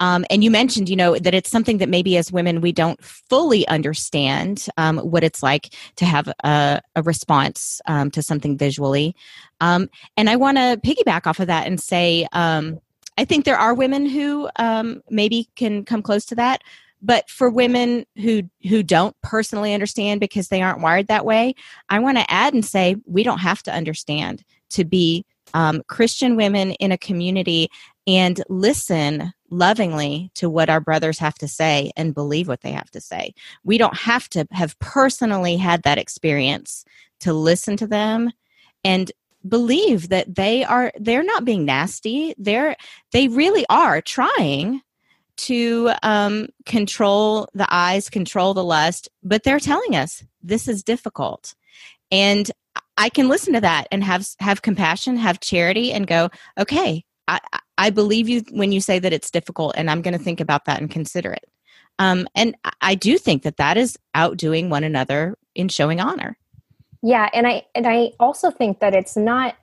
Um, 0.00 0.24
and 0.30 0.44
you 0.44 0.50
mentioned, 0.50 0.88
you 0.88 0.96
know, 0.96 1.16
that 1.16 1.34
it's 1.34 1.50
something 1.50 1.78
that 1.78 1.88
maybe 1.88 2.16
as 2.16 2.30
women 2.32 2.60
we 2.60 2.72
don't 2.72 3.02
fully 3.02 3.66
understand 3.68 4.66
um, 4.76 4.98
what 4.98 5.24
it's 5.24 5.42
like 5.42 5.74
to 5.96 6.04
have 6.04 6.28
a, 6.44 6.80
a 6.94 7.02
response 7.02 7.80
um, 7.86 8.10
to 8.12 8.22
something 8.22 8.56
visually. 8.56 9.14
Um, 9.60 9.88
and 10.16 10.30
I 10.30 10.36
want 10.36 10.58
to 10.58 10.80
piggyback 10.84 11.26
off 11.26 11.40
of 11.40 11.48
that 11.48 11.66
and 11.66 11.80
say, 11.80 12.26
um, 12.32 12.78
I 13.16 13.24
think 13.24 13.44
there 13.44 13.58
are 13.58 13.74
women 13.74 14.06
who 14.06 14.48
um, 14.56 15.02
maybe 15.10 15.48
can 15.56 15.84
come 15.84 16.02
close 16.02 16.24
to 16.26 16.36
that. 16.36 16.62
But 17.00 17.30
for 17.30 17.48
women 17.48 18.06
who 18.16 18.42
who 18.68 18.82
don't 18.82 19.14
personally 19.22 19.72
understand 19.72 20.18
because 20.18 20.48
they 20.48 20.62
aren't 20.62 20.80
wired 20.80 21.06
that 21.06 21.24
way, 21.24 21.54
I 21.88 22.00
want 22.00 22.18
to 22.18 22.28
add 22.28 22.54
and 22.54 22.64
say 22.64 22.96
we 23.06 23.22
don't 23.22 23.38
have 23.38 23.62
to 23.64 23.72
understand 23.72 24.42
to 24.70 24.84
be 24.84 25.24
Christian 25.86 26.36
women 26.36 26.72
in 26.72 26.90
a 26.90 26.98
community 26.98 27.70
and 28.06 28.42
listen 28.48 29.32
lovingly 29.50 30.30
to 30.34 30.50
what 30.50 30.70
our 30.70 30.80
brothers 30.80 31.18
have 31.18 31.34
to 31.36 31.48
say 31.48 31.90
and 31.96 32.14
believe 32.14 32.48
what 32.48 32.60
they 32.60 32.72
have 32.72 32.90
to 32.90 33.00
say. 33.00 33.34
We 33.64 33.78
don't 33.78 33.96
have 33.96 34.28
to 34.30 34.46
have 34.52 34.78
personally 34.78 35.56
had 35.56 35.82
that 35.82 35.98
experience 35.98 36.84
to 37.20 37.32
listen 37.32 37.76
to 37.78 37.86
them 37.86 38.30
and 38.84 39.10
believe 39.46 40.08
that 40.08 40.34
they 40.34 40.64
are 40.64 40.92
they're 40.98 41.22
not 41.22 41.44
being 41.44 41.64
nasty. 41.64 42.34
They're 42.38 42.76
they 43.12 43.28
really 43.28 43.64
are 43.68 44.00
trying 44.00 44.82
to 45.38 45.92
um, 46.02 46.48
control 46.66 47.48
the 47.54 47.66
eyes, 47.70 48.10
control 48.10 48.54
the 48.54 48.64
lust, 48.64 49.08
but 49.22 49.44
they're 49.44 49.60
telling 49.60 49.94
us 49.94 50.24
this 50.42 50.66
is 50.66 50.82
difficult. 50.82 51.54
And 52.10 52.50
I 52.96 53.08
can 53.08 53.28
listen 53.28 53.52
to 53.52 53.60
that 53.60 53.86
and 53.92 54.02
have 54.02 54.26
have 54.40 54.62
compassion, 54.62 55.16
have 55.16 55.40
charity, 55.40 55.92
and 55.92 56.06
go, 56.06 56.30
okay, 56.58 57.04
I, 57.28 57.38
I 57.78 57.90
believe 57.90 58.28
you 58.28 58.42
when 58.50 58.72
you 58.72 58.80
say 58.80 58.98
that 58.98 59.12
it's 59.12 59.30
difficult, 59.30 59.74
and 59.76 59.90
I'm 59.90 60.02
going 60.02 60.16
to 60.16 60.22
think 60.22 60.40
about 60.40 60.66
that 60.66 60.80
and 60.80 60.90
consider 60.90 61.32
it. 61.32 61.48
Um, 61.98 62.28
and 62.34 62.56
I 62.80 62.94
do 62.94 63.18
think 63.18 63.44
that 63.44 63.56
that 63.56 63.76
is 63.76 63.98
outdoing 64.14 64.68
one 64.68 64.84
another 64.84 65.36
in 65.54 65.68
showing 65.68 66.00
honor. 66.00 66.36
Yeah, 67.02 67.30
and 67.32 67.46
I 67.46 67.66
and 67.74 67.86
I 67.86 68.12
also 68.20 68.50
think 68.50 68.80
that 68.80 68.94
it's 68.94 69.16
not 69.16 69.56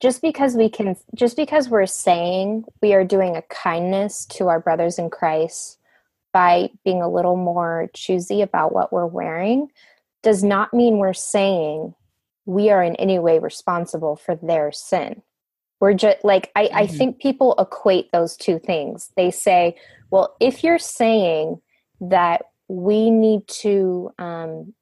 just 0.00 0.22
because 0.22 0.56
we 0.56 0.68
can 0.68 0.96
just 1.14 1.36
because 1.36 1.68
we're 1.68 1.86
saying 1.86 2.64
we 2.80 2.94
are 2.94 3.04
doing 3.04 3.36
a 3.36 3.42
kindness 3.42 4.24
to 4.26 4.48
our 4.48 4.60
brothers 4.60 4.98
in 4.98 5.10
Christ 5.10 5.78
by 6.32 6.70
being 6.84 7.02
a 7.02 7.10
little 7.10 7.36
more 7.36 7.90
choosy 7.94 8.40
about 8.40 8.72
what 8.72 8.92
we're 8.92 9.06
wearing 9.06 9.68
does 10.22 10.42
not 10.42 10.72
mean 10.72 10.98
we're 10.98 11.12
saying 11.12 11.94
we 12.46 12.70
are 12.70 12.82
in 12.82 12.96
any 12.96 13.18
way 13.18 13.38
responsible 13.38 14.16
for 14.16 14.36
their 14.36 14.72
sin. 14.72 15.22
We're 15.82 15.94
just 15.94 16.18
like, 16.22 16.52
I, 16.54 16.66
mm-hmm. 16.66 16.76
I 16.76 16.86
think 16.86 17.18
people 17.18 17.56
equate 17.58 18.12
those 18.12 18.36
two 18.36 18.60
things. 18.60 19.10
They 19.16 19.32
say, 19.32 19.76
well, 20.12 20.36
if 20.38 20.62
you're 20.62 20.78
saying 20.78 21.60
that 22.00 22.42
we 22.68 23.10
need 23.10 23.48
to 23.48 24.12
um, 24.16 24.74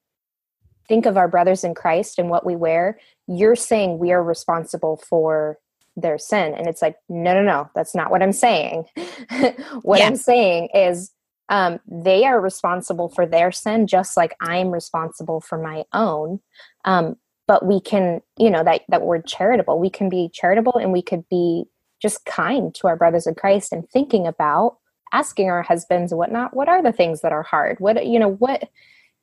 think 0.89 1.07
of 1.07 1.17
our 1.17 1.27
brothers 1.27 1.65
in 1.65 1.75
Christ 1.75 2.19
and 2.19 2.29
what 2.29 2.45
we 2.45 2.55
wear, 2.55 3.01
you're 3.27 3.57
saying 3.57 3.97
we 3.97 4.13
are 4.13 4.23
responsible 4.23 4.99
for 5.09 5.59
their 5.97 6.19
sin. 6.19 6.53
And 6.53 6.67
it's 6.67 6.83
like, 6.83 6.97
no, 7.09 7.33
no, 7.33 7.43
no, 7.43 7.71
that's 7.75 7.95
not 7.95 8.11
what 8.11 8.23
I'm 8.23 8.35
saying. 8.35 8.85
what 9.81 10.01
yeah. 10.01 10.07
I'm 10.07 10.17
saying 10.17 10.69
is 10.75 11.13
um, 11.49 11.81
they 11.91 12.27
are 12.27 12.39
responsible 12.39 13.09
for 13.09 13.25
their 13.25 13.53
sin 13.53 13.87
just 13.87 14.19
like 14.19 14.37
I'm 14.43 14.71
responsible 14.71 15.41
for 15.41 15.57
my 15.57 15.85
own. 15.95 16.41
Um, 16.85 17.17
but 17.51 17.67
we 17.67 17.81
can 17.81 18.21
you 18.39 18.49
know 18.49 18.63
that 18.63 18.83
that 18.89 19.03
word 19.03 19.27
charitable 19.27 19.81
we 19.81 19.91
can 19.91 20.09
be 20.09 20.31
charitable 20.33 20.77
and 20.77 20.93
we 20.93 21.03
could 21.03 21.29
be 21.29 21.65
just 22.01 22.25
kind 22.25 22.73
to 22.77 22.87
our 22.87 22.97
brothers 22.97 23.27
in 23.27 23.35
christ 23.35 23.73
and 23.73 23.89
thinking 23.91 24.25
about 24.25 24.77
asking 25.13 25.51
our 25.51 25.63
husbands 25.63 26.13
and 26.13 26.19
whatnot 26.19 26.55
what 26.55 26.69
are 26.69 26.83
the 26.83 26.93
things 26.93 27.21
that 27.21 27.33
are 27.33 27.43
hard? 27.43 27.79
What 27.81 28.07
you 28.07 28.19
know 28.19 28.33
what 28.35 28.69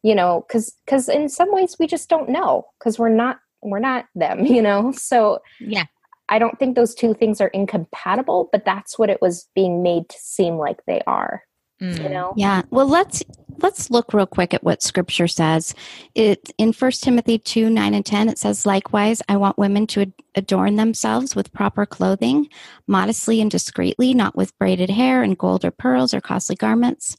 you 0.04 0.16
know 0.16 0.46
because 0.48 0.76
because 0.86 1.10
in 1.10 1.30
some 1.30 1.54
ways 1.54 1.78
we 1.80 1.88
just 1.88 2.10
don't 2.10 2.30
know 2.30 2.66
because 2.78 3.00
we're 3.00 3.10
not 3.10 3.40
we're 3.62 3.80
not 3.80 4.06
them 4.16 4.46
you 4.46 4.62
know? 4.62 4.92
So 4.92 5.40
yeah. 5.60 5.86
I 6.30 6.40
don't 6.40 6.60
think 6.60 6.76
those 6.76 6.94
two 6.94 7.14
things 7.14 7.40
are 7.40 7.48
incompatible 7.48 8.50
but 8.52 8.66
that's 8.66 9.00
what 9.00 9.10
it 9.10 9.22
was 9.22 9.48
being 9.56 9.82
made 9.82 10.10
to 10.10 10.18
seem 10.20 10.58
like 10.58 10.84
they 10.86 11.02
are 11.08 11.44
Mm. 11.82 12.04
You 12.04 12.10
know? 12.10 12.34
Yeah. 12.36 12.64
Well, 12.70 12.88
let's 12.88 13.24
let's 13.62 13.90
look 13.90 14.14
real 14.14 14.26
quick 14.26 14.54
at 14.54 14.64
what 14.64 14.82
scripture 14.82 15.28
says. 15.28 15.74
It 16.16 16.52
in 16.58 16.74
First 16.74 17.04
Timothy 17.04 17.38
2, 17.38 17.70
9 17.70 17.94
and 17.94 18.06
10, 18.06 18.30
it 18.30 18.38
says, 18.38 18.66
Likewise, 18.66 19.22
I 19.28 19.38
want 19.38 19.58
women 19.58 19.88
to 19.88 20.12
adorn 20.36 20.76
themselves 20.76 21.36
with 21.36 21.54
proper 21.54 21.86
clothing, 21.86 22.50
modestly 22.88 23.42
and 23.42 23.50
discreetly, 23.50 24.14
not 24.14 24.36
with 24.36 24.58
braided 24.58 24.90
hair 24.90 25.24
and 25.24 25.38
gold 25.38 25.66
or 25.66 25.72
pearls 25.72 26.14
or 26.14 26.22
costly 26.22 26.56
garments, 26.56 27.18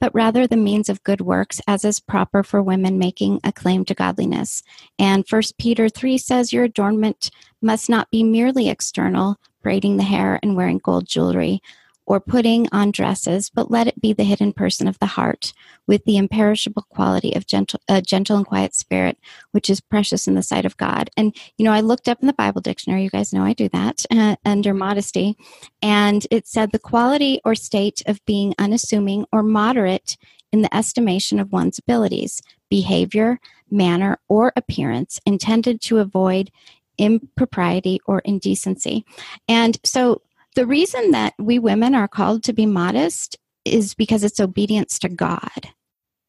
but 0.00 0.14
rather 0.14 0.46
the 0.46 0.56
means 0.56 0.88
of 0.88 1.02
good 1.04 1.20
works, 1.20 1.60
as 1.66 1.84
is 1.84 2.00
proper 2.00 2.42
for 2.42 2.62
women 2.62 2.98
making 2.98 3.40
a 3.44 3.52
claim 3.52 3.84
to 3.86 3.94
godliness. 3.94 4.62
And 4.98 5.26
First 5.26 5.58
Peter 5.58 5.88
3 5.88 6.18
says, 6.18 6.52
Your 6.52 6.64
adornment 6.64 7.30
must 7.60 7.88
not 7.88 8.10
be 8.10 8.22
merely 8.22 8.68
external, 8.68 9.36
braiding 9.62 9.96
the 9.96 10.04
hair 10.04 10.38
and 10.42 10.56
wearing 10.56 10.78
gold 10.78 11.06
jewelry 11.06 11.60
or 12.08 12.20
putting 12.20 12.66
on 12.72 12.90
dresses, 12.90 13.50
but 13.50 13.70
let 13.70 13.86
it 13.86 14.00
be 14.00 14.14
the 14.14 14.24
hidden 14.24 14.50
person 14.50 14.88
of 14.88 14.98
the 14.98 15.04
heart, 15.04 15.52
with 15.86 16.02
the 16.06 16.16
imperishable 16.16 16.86
quality 16.88 17.34
of 17.34 17.46
gentle, 17.46 17.78
a 17.86 18.00
gentle 18.00 18.38
and 18.38 18.46
quiet 18.46 18.74
spirit, 18.74 19.18
which 19.50 19.68
is 19.68 19.82
precious 19.82 20.26
in 20.26 20.34
the 20.34 20.42
sight 20.42 20.64
of 20.64 20.76
God. 20.78 21.10
And 21.18 21.36
you 21.58 21.66
know, 21.66 21.72
I 21.72 21.80
looked 21.80 22.08
up 22.08 22.20
in 22.22 22.26
the 22.26 22.32
Bible 22.32 22.62
dictionary. 22.62 23.04
You 23.04 23.10
guys 23.10 23.34
know 23.34 23.44
I 23.44 23.52
do 23.52 23.68
that 23.68 24.06
uh, 24.10 24.36
under 24.46 24.72
modesty, 24.72 25.36
and 25.82 26.26
it 26.30 26.46
said 26.46 26.72
the 26.72 26.78
quality 26.78 27.42
or 27.44 27.54
state 27.54 28.02
of 28.06 28.24
being 28.24 28.54
unassuming 28.58 29.26
or 29.30 29.42
moderate 29.42 30.16
in 30.50 30.62
the 30.62 30.74
estimation 30.74 31.38
of 31.38 31.52
one's 31.52 31.78
abilities, 31.78 32.40
behavior, 32.70 33.38
manner, 33.70 34.18
or 34.28 34.54
appearance, 34.56 35.20
intended 35.26 35.82
to 35.82 35.98
avoid 35.98 36.50
impropriety 36.96 38.00
or 38.06 38.20
indecency. 38.20 39.04
And 39.46 39.78
so 39.84 40.22
the 40.54 40.66
reason 40.66 41.12
that 41.12 41.34
we 41.38 41.58
women 41.58 41.94
are 41.94 42.08
called 42.08 42.42
to 42.44 42.52
be 42.52 42.66
modest 42.66 43.36
is 43.64 43.94
because 43.94 44.24
it's 44.24 44.40
obedience 44.40 44.98
to 45.00 45.08
God. 45.08 45.68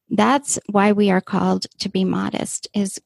That's 0.08 0.58
why 0.66 0.92
we 0.92 1.10
are 1.10 1.20
called 1.20 1.66
to 1.78 1.88
be 1.88 2.04
modest 2.04 2.68
is 2.74 3.00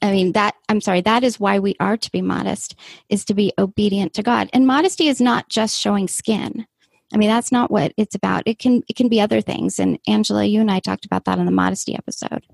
I 0.00 0.10
mean 0.10 0.32
that 0.32 0.56
I'm 0.68 0.80
sorry, 0.80 1.00
that 1.02 1.22
is 1.22 1.38
why 1.38 1.60
we 1.60 1.76
are 1.78 1.96
to 1.96 2.10
be 2.10 2.22
modest 2.22 2.74
is 3.08 3.24
to 3.26 3.34
be 3.34 3.52
obedient 3.56 4.14
to 4.14 4.22
God. 4.22 4.50
And 4.52 4.66
modesty 4.66 5.06
is 5.06 5.20
not 5.20 5.48
just 5.48 5.80
showing 5.80 6.08
skin. 6.08 6.66
I 7.14 7.16
mean 7.16 7.28
that's 7.28 7.52
not 7.52 7.70
what 7.70 7.92
it's 7.96 8.14
about. 8.14 8.42
It 8.46 8.58
can 8.58 8.82
it 8.88 8.96
can 8.96 9.08
be 9.08 9.20
other 9.20 9.40
things 9.40 9.78
and 9.78 9.98
Angela 10.06 10.44
you 10.44 10.60
and 10.60 10.70
I 10.70 10.80
talked 10.80 11.04
about 11.04 11.24
that 11.24 11.38
in 11.38 11.46
the 11.46 11.52
modesty 11.52 11.94
episode. 11.94 12.46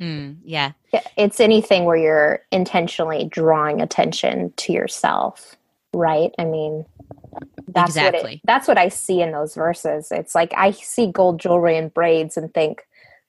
Mm, 0.00 0.38
yeah. 0.42 0.72
It's 1.16 1.40
anything 1.40 1.84
where 1.84 1.96
you're 1.96 2.40
intentionally 2.50 3.24
drawing 3.24 3.82
attention 3.82 4.52
to 4.56 4.72
yourself, 4.72 5.56
right? 5.92 6.32
I 6.38 6.44
mean, 6.44 6.84
that's 7.68 7.90
exactly. 7.90 8.22
what 8.22 8.32
it, 8.32 8.40
that's 8.44 8.68
what 8.68 8.78
I 8.78 8.88
see 8.88 9.20
in 9.20 9.32
those 9.32 9.54
verses. 9.54 10.08
It's 10.10 10.34
like 10.34 10.52
I 10.56 10.72
see 10.72 11.06
gold 11.06 11.40
jewelry 11.40 11.76
and 11.76 11.92
braids 11.92 12.36
and 12.36 12.52
think, 12.52 12.86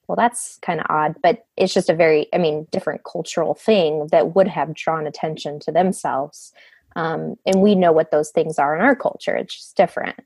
well, 0.07 0.15
that's 0.15 0.57
kind 0.61 0.79
of 0.79 0.85
odd, 0.89 1.15
but 1.23 1.45
it's 1.55 1.73
just 1.73 1.89
a 1.89 1.93
very, 1.93 2.27
I 2.33 2.37
mean, 2.37 2.67
different 2.71 3.03
cultural 3.03 3.53
thing 3.53 4.07
that 4.11 4.35
would 4.35 4.47
have 4.47 4.73
drawn 4.73 5.07
attention 5.07 5.59
to 5.61 5.71
themselves. 5.71 6.51
Um, 6.95 7.35
and 7.45 7.61
we 7.61 7.75
know 7.75 7.91
what 7.91 8.11
those 8.11 8.31
things 8.31 8.59
are 8.59 8.75
in 8.75 8.81
our 8.81 8.95
culture. 8.95 9.35
It's 9.35 9.55
just 9.55 9.77
different. 9.77 10.19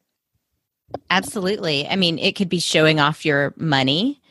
Absolutely. 1.09 1.87
I 1.87 1.95
mean, 1.95 2.17
it 2.17 2.35
could 2.35 2.49
be 2.49 2.59
showing 2.59 2.99
off 2.99 3.25
your 3.25 3.53
money. 3.57 4.21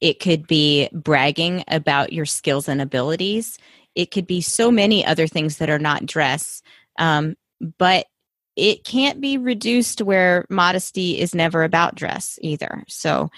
It 0.00 0.20
could 0.20 0.46
be 0.46 0.88
bragging 0.92 1.64
about 1.68 2.12
your 2.12 2.26
skills 2.26 2.68
and 2.68 2.80
abilities. 2.80 3.58
It 3.94 4.10
could 4.10 4.26
be 4.26 4.40
so 4.40 4.70
many 4.70 5.04
other 5.04 5.26
things 5.26 5.58
that 5.58 5.70
are 5.70 5.78
not 5.78 6.06
dress. 6.06 6.62
Um, 6.98 7.36
but 7.78 8.06
it 8.56 8.84
can't 8.84 9.20
be 9.20 9.38
reduced 9.38 10.02
where 10.02 10.44
modesty 10.50 11.18
is 11.18 11.34
never 11.34 11.62
about 11.62 11.94
dress 11.94 12.38
either. 12.42 12.84
So 12.88 13.30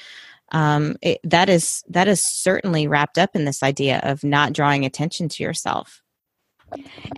um, 0.53 0.97
it, 1.01 1.21
that 1.25 1.49
is 1.49 1.83
that 1.89 2.09
is 2.09 2.25
certainly 2.25 2.87
wrapped 2.87 3.19
up 3.19 3.31
in 3.35 3.45
this 3.45 3.63
idea 3.63 4.01
of 4.03 4.25
not 4.25 4.53
drawing 4.53 4.85
attention 4.85 5.29
to 5.31 5.43
yourself. 5.43 6.03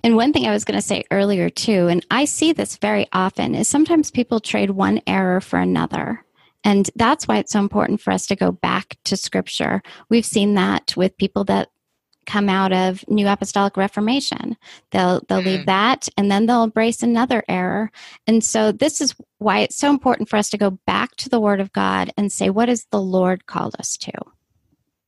And 0.02 0.16
one 0.16 0.32
thing 0.32 0.46
I 0.46 0.52
was 0.52 0.64
going 0.64 0.78
to 0.78 0.86
say 0.86 1.04
earlier 1.10 1.48
too, 1.48 1.86
and 1.88 2.04
I 2.10 2.24
see 2.24 2.52
this 2.52 2.76
very 2.76 3.06
often, 3.12 3.54
is 3.54 3.68
sometimes 3.68 4.10
people 4.10 4.40
trade 4.40 4.70
one 4.70 5.00
error 5.06 5.40
for 5.40 5.58
another. 5.58 6.24
And 6.64 6.90
that's 6.96 7.28
why 7.28 7.38
it's 7.38 7.52
so 7.52 7.60
important 7.60 8.00
for 8.00 8.10
us 8.10 8.26
to 8.26 8.36
go 8.36 8.50
back 8.50 8.96
to 9.04 9.16
scripture. 9.16 9.82
We've 10.08 10.24
seen 10.24 10.54
that 10.54 10.96
with 10.96 11.16
people 11.18 11.44
that 11.44 11.68
come 12.26 12.48
out 12.48 12.72
of 12.72 13.04
New 13.08 13.26
Apostolic 13.28 13.76
Reformation. 13.76 14.56
They'll 14.90 15.20
they'll 15.28 15.42
mm. 15.42 15.46
leave 15.46 15.66
that 15.66 16.08
and 16.16 16.30
then 16.30 16.46
they'll 16.46 16.64
embrace 16.64 17.02
another 17.02 17.44
error. 17.48 17.90
And 18.26 18.42
so 18.42 18.72
this 18.72 19.00
is 19.00 19.14
why 19.38 19.60
it's 19.60 19.76
so 19.76 19.90
important 19.90 20.28
for 20.28 20.36
us 20.36 20.50
to 20.50 20.58
go 20.58 20.70
back 20.86 21.16
to 21.16 21.28
the 21.28 21.40
Word 21.40 21.60
of 21.60 21.72
God 21.72 22.12
and 22.16 22.32
say, 22.32 22.50
what 22.50 22.68
has 22.68 22.86
the 22.90 23.00
Lord 23.00 23.46
called 23.46 23.76
us 23.78 23.96
to? 23.98 24.12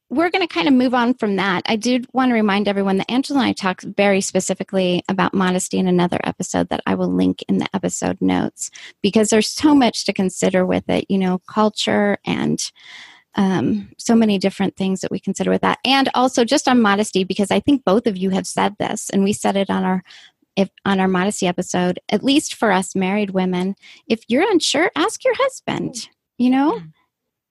We're 0.08 0.30
going 0.30 0.46
to 0.46 0.54
kind 0.54 0.68
of 0.68 0.74
move 0.74 0.94
on 0.94 1.14
from 1.14 1.34
that. 1.36 1.64
I 1.66 1.74
did 1.74 2.06
want 2.12 2.30
to 2.30 2.34
remind 2.34 2.68
everyone 2.68 2.98
that 2.98 3.10
Angela 3.10 3.40
and 3.40 3.48
I 3.48 3.52
talked 3.52 3.82
very 3.82 4.20
specifically 4.20 5.02
about 5.08 5.34
modesty 5.34 5.78
in 5.78 5.88
another 5.88 6.20
episode 6.22 6.68
that 6.68 6.82
I 6.86 6.94
will 6.94 7.12
link 7.12 7.42
in 7.48 7.58
the 7.58 7.68
episode 7.74 8.20
notes 8.20 8.70
because 9.02 9.30
there's 9.30 9.48
so 9.48 9.74
much 9.74 10.04
to 10.04 10.12
consider 10.12 10.64
with 10.64 10.88
it, 10.88 11.06
you 11.08 11.18
know, 11.18 11.40
culture 11.48 12.18
and 12.24 12.70
um, 13.36 13.90
so 13.98 14.14
many 14.14 14.38
different 14.38 14.76
things 14.76 15.00
that 15.00 15.10
we 15.10 15.20
consider 15.20 15.50
with 15.50 15.62
that. 15.62 15.78
And 15.84 16.08
also 16.14 16.44
just 16.44 16.68
on 16.68 16.82
modesty, 16.82 17.24
because 17.24 17.50
I 17.50 17.60
think 17.60 17.84
both 17.84 18.06
of 18.06 18.16
you 18.16 18.30
have 18.30 18.46
said 18.46 18.76
this, 18.78 19.10
and 19.10 19.22
we 19.22 19.32
said 19.32 19.56
it 19.56 19.70
on 19.70 19.84
our 19.84 20.02
if 20.56 20.70
on 20.86 21.00
our 21.00 21.08
modesty 21.08 21.46
episode, 21.46 22.00
at 22.08 22.24
least 22.24 22.54
for 22.54 22.72
us 22.72 22.96
married 22.96 23.30
women, 23.30 23.76
if 24.08 24.24
you're 24.26 24.50
unsure, 24.50 24.90
ask 24.96 25.22
your 25.22 25.34
husband. 25.36 26.08
You 26.38 26.50
know, 26.50 26.80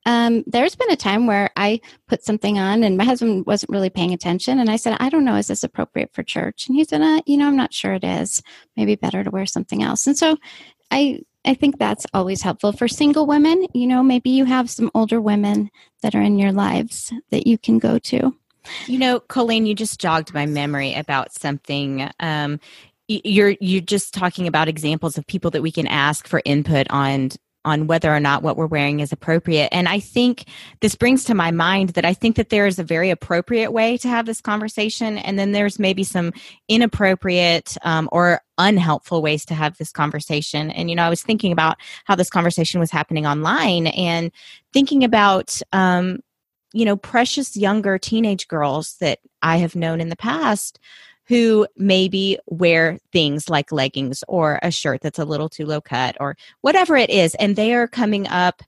um, 0.05 0.43
there's 0.47 0.75
been 0.75 0.91
a 0.91 0.95
time 0.95 1.27
where 1.27 1.49
I 1.55 1.81
put 2.07 2.23
something 2.23 2.59
on 2.59 2.83
and 2.83 2.97
my 2.97 3.03
husband 3.03 3.45
wasn't 3.45 3.71
really 3.71 3.89
paying 3.89 4.13
attention. 4.13 4.59
And 4.59 4.69
I 4.69 4.75
said, 4.75 4.97
I 4.99 5.09
don't 5.09 5.25
know, 5.25 5.35
is 5.35 5.47
this 5.47 5.63
appropriate 5.63 6.11
for 6.13 6.23
church? 6.23 6.67
And 6.67 6.75
he 6.75 6.83
said, 6.83 7.01
uh, 7.01 7.21
you 7.25 7.37
know, 7.37 7.47
I'm 7.47 7.57
not 7.57 7.73
sure 7.73 7.93
it 7.93 8.03
is. 8.03 8.43
Maybe 8.77 8.95
better 8.95 9.23
to 9.23 9.31
wear 9.31 9.45
something 9.45 9.81
else. 9.81 10.05
And 10.05 10.17
so 10.17 10.37
I 10.91 11.21
I 11.45 11.53
think 11.53 11.77
that's 11.77 12.05
always 12.13 12.41
helpful 12.41 12.71
for 12.71 12.88
single 12.88 13.25
women. 13.25 13.67
You 13.73 13.88
know, 13.88 14.03
maybe 14.03 14.31
you 14.31 14.45
have 14.45 14.69
some 14.69 14.91
older 14.93 15.21
women 15.21 15.69
that 16.01 16.15
are 16.15 16.21
in 16.21 16.39
your 16.39 16.51
lives 16.51 17.13
that 17.31 17.47
you 17.47 17.58
can 17.58 17.79
go 17.79 17.99
to. 17.99 18.36
You 18.88 18.99
know, 18.99 19.19
Colleen, 19.19 19.65
you 19.65 19.75
just 19.75 19.99
jogged 19.99 20.34
my 20.34 20.45
memory 20.45 20.93
about 20.95 21.34
something. 21.34 22.10
Um, 22.19 22.60
you're 23.08 23.55
you're 23.62 23.81
just 23.81 24.13
talking 24.13 24.47
about 24.47 24.67
examples 24.67 25.17
of 25.17 25.27
people 25.27 25.51
that 25.51 25.62
we 25.62 25.71
can 25.71 25.86
ask 25.86 26.27
for 26.27 26.41
input 26.43 26.88
on 26.89 27.29
on 27.65 27.88
whether 27.88 28.13
or 28.13 28.19
not 28.19 28.43
what 28.43 28.56
we're 28.56 28.65
wearing 28.67 29.01
is 29.01 29.12
appropriate. 29.12 29.67
And 29.71 29.89
I 29.89 29.99
think 29.99 30.45
this 30.80 30.95
brings 30.95 31.25
to 31.25 31.34
my 31.34 31.51
mind 31.51 31.89
that 31.89 32.06
I 32.06 32.13
think 32.13 32.38
that 32.38 32.49
there 32.49 32.67
is 32.67 32.80
a 32.80 32.84
very 32.84 33.10
appropriate 33.10 33.71
way 33.71 33.97
to 33.97 34.08
have 34.08 34.25
this 34.25 34.39
conversation, 34.39 35.17
and 35.17 35.38
then 35.38 35.51
there's 35.51 35.80
maybe 35.80 36.04
some 36.04 36.32
inappropriate 36.69 37.75
um, 37.82 38.08
or 38.12 38.41
unhelpful 38.58 39.21
ways 39.21 39.45
to 39.45 39.54
have 39.54 39.78
this 39.78 39.91
conversation. 39.91 40.71
And, 40.71 40.89
you 40.89 40.95
know, 40.95 41.04
I 41.04 41.10
was 41.10 41.23
thinking 41.23 41.51
about 41.51 41.78
how 42.06 42.15
this 42.15 42.30
conversation 42.30 42.80
was 42.80 42.91
happening 42.91 43.25
online 43.25 43.88
and 43.88 44.32
thinking 44.71 45.04
about, 45.04 45.60
um, 45.73 46.19
you 46.71 46.86
know, 46.86 46.95
precious 46.95 47.58
younger 47.58 47.97
teenage 47.97 48.47
girls 48.47 48.95
that 48.99 49.19
I 49.41 49.58
have 49.58 49.75
known 49.75 49.99
in 49.99 50.10
the 50.10 50.15
past 50.15 50.80
who 51.27 51.67
maybe 51.75 52.38
wear 52.47 52.99
things 53.11 53.49
like 53.49 53.71
leggings 53.71 54.23
or 54.27 54.59
a 54.61 54.71
shirt 54.71 55.01
that's 55.01 55.19
a 55.19 55.25
little 55.25 55.49
too 55.49 55.65
low 55.65 55.81
cut 55.81 56.15
or 56.19 56.38
whatever 56.61 56.95
it 56.95 57.09
is. 57.09 57.35
And 57.35 57.55
they 57.55 57.73
are 57.73 57.88
coming 57.88 58.27
up 58.27 58.61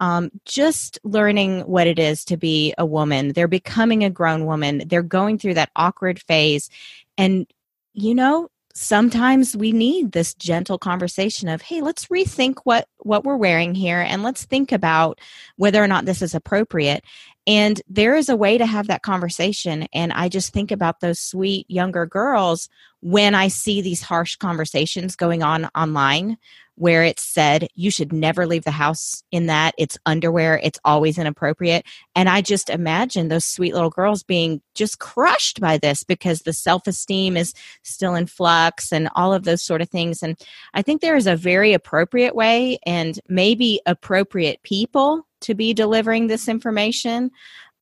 um, 0.00 0.30
just 0.44 0.98
learning 1.04 1.60
what 1.60 1.86
it 1.86 1.98
is 1.98 2.24
to 2.24 2.36
be 2.36 2.74
a 2.78 2.86
woman. 2.86 3.32
They're 3.32 3.48
becoming 3.48 4.02
a 4.02 4.10
grown 4.10 4.46
woman. 4.46 4.82
They're 4.86 5.02
going 5.02 5.38
through 5.38 5.54
that 5.54 5.70
awkward 5.76 6.20
phase. 6.20 6.70
And, 7.18 7.46
you 7.92 8.14
know, 8.14 8.50
sometimes 8.80 9.54
we 9.54 9.72
need 9.72 10.12
this 10.12 10.32
gentle 10.32 10.78
conversation 10.78 11.50
of 11.50 11.60
hey 11.60 11.82
let's 11.82 12.06
rethink 12.06 12.54
what 12.64 12.88
what 13.00 13.24
we're 13.24 13.36
wearing 13.36 13.74
here 13.74 14.00
and 14.00 14.22
let's 14.22 14.46
think 14.46 14.72
about 14.72 15.20
whether 15.56 15.84
or 15.84 15.86
not 15.86 16.06
this 16.06 16.22
is 16.22 16.34
appropriate 16.34 17.04
and 17.46 17.80
there 17.88 18.14
is 18.14 18.28
a 18.28 18.36
way 18.36 18.58
to 18.58 18.66
have 18.66 18.86
that 18.88 19.02
conversation. 19.02 19.88
And 19.92 20.12
I 20.12 20.28
just 20.28 20.52
think 20.52 20.70
about 20.70 21.00
those 21.00 21.18
sweet 21.18 21.68
younger 21.68 22.06
girls 22.06 22.68
when 23.00 23.34
I 23.34 23.48
see 23.48 23.80
these 23.80 24.02
harsh 24.02 24.36
conversations 24.36 25.16
going 25.16 25.42
on 25.42 25.68
online 25.74 26.36
where 26.80 27.04
it 27.04 27.20
said 27.20 27.68
you 27.74 27.90
should 27.90 28.10
never 28.10 28.46
leave 28.46 28.64
the 28.64 28.70
house 28.70 29.22
in 29.30 29.44
that. 29.46 29.74
It's 29.76 29.98
underwear. 30.06 30.58
It's 30.62 30.78
always 30.82 31.18
inappropriate. 31.18 31.84
And 32.16 32.26
i 32.26 32.40
just 32.40 32.70
imagine 32.70 33.28
those 33.28 33.44
sweet 33.44 33.74
little 33.74 33.90
girls 33.90 34.22
being 34.22 34.62
just 34.74 34.98
crushed 34.98 35.60
by 35.60 35.76
this 35.76 36.04
because 36.04 36.40
the 36.40 36.54
self-esteem 36.54 37.36
is 37.36 37.52
still 37.82 38.14
in 38.14 38.26
flux 38.26 38.92
and 38.92 39.10
all 39.14 39.34
of 39.34 39.44
those 39.44 39.62
sort 39.62 39.82
of 39.82 39.90
things. 39.90 40.22
And 40.22 40.40
i 40.72 40.80
think 40.80 41.02
there 41.02 41.16
is 41.16 41.26
a 41.26 41.36
very 41.36 41.74
appropriate 41.74 42.34
way 42.34 42.78
and 42.86 43.20
maybe 43.28 43.82
appropriate 43.84 44.62
people 44.62 45.26
to 45.42 45.54
be 45.54 45.74
delivering 45.74 46.28
this 46.28 46.48
information. 46.48 47.30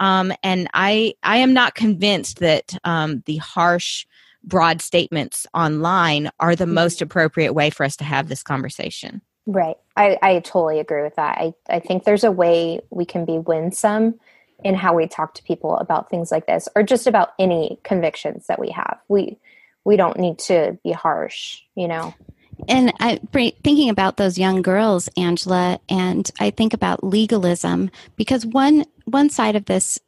Um, 0.01 0.33
and 0.43 0.69
I, 0.75 1.15
I 1.23 1.37
am 1.39 1.53
not 1.53 1.77
convinced 1.77 2.41
that 2.41 2.77
um, 2.83 3.23
the 3.27 3.37
harsh, 3.37 4.07
broad 4.44 4.81
statements 4.81 5.46
online 5.55 6.31
are 6.40 6.57
the 6.57 6.64
mm-hmm. 6.64 6.74
most 6.74 7.03
appropriate 7.03 7.53
way 7.53 7.70
for 7.70 7.85
us 7.85 7.96
to 7.96 8.05
have 8.05 8.29
this 8.29 8.42
conversation. 8.42 9.22
Right. 9.46 9.77
I, 9.96 10.18
I 10.20 10.40
totally 10.40 10.79
agree 10.79 11.03
with 11.03 11.16
that. 11.16 11.38
I, 11.38 11.55
I 11.68 11.81
think 11.81 12.05
there's 12.05 12.24
a 12.24 12.31
way 12.31 12.81
we 12.90 13.07
can 13.07 13.24
be 13.24 13.38
winsome 13.38 14.20
in 14.62 14.74
how 14.74 14.94
we 14.94 15.07
talk 15.07 15.35
to 15.35 15.42
people 15.42 15.77
about 15.79 16.11
things 16.11 16.31
like 16.31 16.46
this 16.46 16.68
or 16.77 16.83
just 16.83 17.07
about 17.07 17.31
any 17.38 17.79
convictions 17.83 18.46
that 18.48 18.59
we 18.59 18.70
have. 18.70 18.98
We 19.09 19.38
we 19.85 19.96
don't 19.96 20.18
need 20.18 20.38
to 20.40 20.79
be 20.85 20.92
harsh, 20.92 21.62
you 21.74 21.88
know. 21.88 22.14
And 22.68 22.92
I 23.01 23.20
thinking 23.33 23.88
about 23.88 24.16
those 24.16 24.37
young 24.37 24.62
girls, 24.62 25.09
Angela, 25.16 25.79
and 25.88 26.29
I 26.40 26.51
think 26.51 26.74
about 26.74 27.05
legalism 27.05 27.90
because 28.16 28.44
one 28.44 28.85
one 29.05 29.31
side 29.31 29.57
of 29.57 29.66
this 29.66 29.98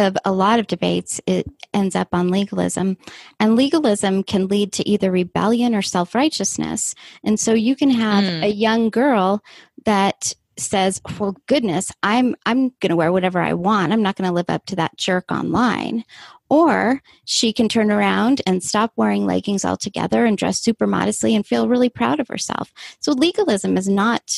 of 0.00 0.16
a 0.24 0.32
lot 0.32 0.58
of 0.58 0.66
debates 0.66 1.20
it 1.26 1.46
ends 1.72 1.94
up 1.94 2.08
on 2.12 2.28
legalism 2.28 2.96
and 3.38 3.56
legalism 3.56 4.22
can 4.22 4.48
lead 4.48 4.72
to 4.72 4.88
either 4.88 5.10
rebellion 5.10 5.74
or 5.74 5.82
self-righteousness 5.82 6.94
and 7.24 7.38
so 7.38 7.52
you 7.52 7.76
can 7.76 7.90
have 7.90 8.24
mm. 8.24 8.42
a 8.42 8.48
young 8.48 8.90
girl 8.90 9.42
that 9.84 10.34
says 10.56 11.00
well 11.18 11.36
goodness 11.46 11.92
i'm 12.02 12.34
i'm 12.46 12.70
going 12.80 12.90
to 12.90 12.96
wear 12.96 13.12
whatever 13.12 13.40
i 13.40 13.52
want 13.52 13.92
i'm 13.92 14.02
not 14.02 14.16
going 14.16 14.28
to 14.28 14.34
live 14.34 14.50
up 14.50 14.66
to 14.66 14.76
that 14.76 14.96
jerk 14.96 15.30
online 15.30 16.04
or 16.50 17.00
she 17.24 17.52
can 17.52 17.68
turn 17.68 17.90
around 17.90 18.42
and 18.44 18.62
stop 18.62 18.92
wearing 18.96 19.24
leggings 19.24 19.64
altogether 19.64 20.26
and 20.26 20.36
dress 20.36 20.58
super 20.58 20.86
modestly 20.86 21.34
and 21.34 21.46
feel 21.46 21.68
really 21.68 21.88
proud 21.88 22.18
of 22.18 22.28
herself. 22.28 22.72
So 22.98 23.12
legalism 23.12 23.78
is 23.78 23.88
not 23.88 24.36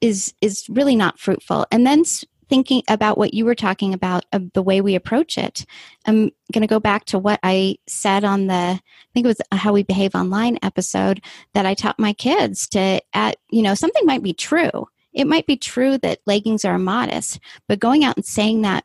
is 0.00 0.32
is 0.40 0.66
really 0.70 0.96
not 0.96 1.20
fruitful. 1.20 1.66
And 1.70 1.86
then 1.86 2.04
thinking 2.50 2.82
about 2.88 3.16
what 3.16 3.32
you 3.32 3.46
were 3.46 3.54
talking 3.54 3.94
about 3.94 4.26
the 4.52 4.62
way 4.62 4.80
we 4.80 4.94
approach 4.94 5.38
it 5.38 5.64
i'm 6.06 6.30
going 6.52 6.60
to 6.60 6.66
go 6.66 6.80
back 6.80 7.04
to 7.06 7.18
what 7.18 7.40
i 7.42 7.76
said 7.86 8.24
on 8.24 8.46
the 8.46 8.54
i 8.54 8.80
think 9.14 9.24
it 9.24 9.28
was 9.28 9.40
how 9.52 9.72
we 9.72 9.82
behave 9.82 10.14
online 10.14 10.58
episode 10.62 11.22
that 11.54 11.64
i 11.64 11.72
taught 11.72 11.98
my 11.98 12.12
kids 12.12 12.68
to 12.68 13.00
at 13.14 13.36
you 13.50 13.62
know 13.62 13.74
something 13.74 14.04
might 14.04 14.22
be 14.22 14.34
true 14.34 14.86
it 15.12 15.26
might 15.26 15.46
be 15.46 15.56
true 15.56 15.96
that 15.98 16.20
leggings 16.26 16.64
are 16.64 16.78
modest 16.78 17.38
but 17.68 17.80
going 17.80 18.04
out 18.04 18.16
and 18.16 18.26
saying 18.26 18.62
that 18.62 18.84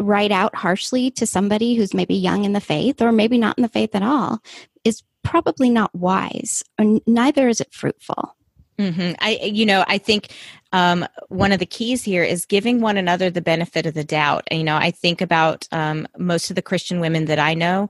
right 0.00 0.30
out 0.30 0.54
harshly 0.54 1.10
to 1.10 1.26
somebody 1.26 1.74
who's 1.74 1.94
maybe 1.94 2.14
young 2.14 2.44
in 2.44 2.52
the 2.52 2.60
faith 2.60 3.02
or 3.02 3.12
maybe 3.12 3.38
not 3.38 3.58
in 3.58 3.62
the 3.62 3.68
faith 3.68 3.94
at 3.94 4.02
all 4.02 4.40
is 4.84 5.02
probably 5.28 5.68
not 5.68 5.94
wise, 5.94 6.62
or 6.80 7.00
neither 7.06 7.48
is 7.48 7.60
it 7.60 7.72
fruitful. 7.72 8.34
Mm-hmm. 8.78 9.12
I, 9.18 9.40
you 9.42 9.66
know, 9.66 9.84
I 9.88 9.98
think 9.98 10.32
um, 10.72 11.06
one 11.28 11.50
of 11.50 11.58
the 11.58 11.66
keys 11.66 12.04
here 12.04 12.22
is 12.22 12.46
giving 12.46 12.80
one 12.80 12.96
another 12.96 13.28
the 13.28 13.40
benefit 13.40 13.86
of 13.86 13.94
the 13.94 14.04
doubt. 14.04 14.46
You 14.50 14.62
know, 14.62 14.76
I 14.76 14.92
think 14.92 15.20
about 15.20 15.66
um, 15.72 16.06
most 16.16 16.50
of 16.50 16.56
the 16.56 16.62
Christian 16.62 17.00
women 17.00 17.24
that 17.24 17.40
I 17.40 17.54
know; 17.54 17.88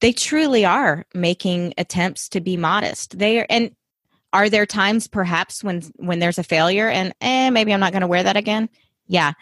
they 0.00 0.12
truly 0.12 0.64
are 0.64 1.04
making 1.12 1.74
attempts 1.76 2.28
to 2.30 2.40
be 2.40 2.56
modest. 2.56 3.18
They 3.18 3.40
are, 3.40 3.46
and 3.50 3.74
are 4.32 4.48
there 4.48 4.66
times 4.66 5.08
perhaps 5.08 5.64
when 5.64 5.82
when 5.96 6.20
there's 6.20 6.38
a 6.38 6.44
failure 6.44 6.88
and 6.88 7.12
eh, 7.20 7.50
maybe 7.50 7.72
I'm 7.72 7.80
not 7.80 7.92
going 7.92 8.02
to 8.02 8.06
wear 8.06 8.22
that 8.22 8.36
again? 8.36 8.68
Yeah, 9.08 9.32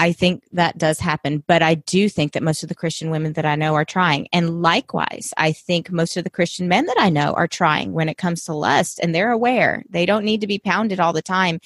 I 0.00 0.12
think 0.12 0.44
that 0.52 0.78
does 0.78 1.00
happen, 1.00 1.42
but 1.48 1.60
I 1.60 1.74
do 1.74 2.08
think 2.08 2.32
that 2.32 2.42
most 2.42 2.62
of 2.62 2.68
the 2.68 2.74
Christian 2.74 3.10
women 3.10 3.32
that 3.32 3.44
I 3.44 3.56
know 3.56 3.74
are 3.74 3.84
trying. 3.84 4.28
And 4.32 4.62
likewise, 4.62 5.34
I 5.36 5.50
think 5.50 5.90
most 5.90 6.16
of 6.16 6.22
the 6.22 6.30
Christian 6.30 6.68
men 6.68 6.86
that 6.86 7.00
I 7.00 7.10
know 7.10 7.32
are 7.32 7.48
trying 7.48 7.92
when 7.92 8.08
it 8.08 8.16
comes 8.16 8.44
to 8.44 8.54
lust 8.54 9.00
and 9.02 9.12
they're 9.12 9.32
aware. 9.32 9.82
They 9.90 10.06
don't 10.06 10.24
need 10.24 10.40
to 10.40 10.46
be 10.46 10.60
pounded 10.60 11.00
all 11.00 11.12
the 11.12 11.20
time. 11.20 11.58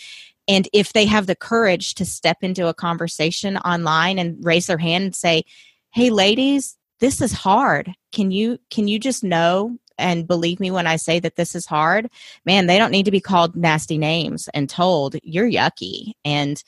And 0.49 0.67
if 0.73 0.95
they 0.95 1.05
have 1.05 1.27
the 1.27 1.37
courage 1.37 1.95
to 1.97 2.07
step 2.07 2.39
into 2.41 2.69
a 2.69 2.75
conversation 2.75 3.59
online 3.59 4.19
and 4.19 4.43
raise 4.43 4.67
their 4.67 4.79
hand 4.79 5.05
and 5.05 5.15
say, 5.15 5.45
"Hey 5.93 6.09
ladies, 6.09 6.79
this 7.01 7.21
is 7.21 7.33
hard. 7.33 7.95
Can 8.13 8.31
you 8.31 8.59
can 8.71 8.89
you 8.89 8.99
just 8.99 9.23
know 9.23 9.77
and 9.99 10.27
believe 10.27 10.59
me 10.59 10.71
when 10.71 10.87
I 10.87 10.97
say 10.97 11.21
that 11.21 11.37
this 11.37 11.55
is 11.55 11.67
hard?" 11.67 12.09
Man, 12.47 12.67
they 12.67 12.79
don't 12.79 12.91
need 12.91 13.05
to 13.05 13.11
be 13.11 13.21
called 13.21 13.55
nasty 13.57 13.99
names 13.99 14.49
and 14.55 14.71
told, 14.71 15.17
"You're 15.23 15.51
yucky." 15.51 16.13
And 16.25 16.63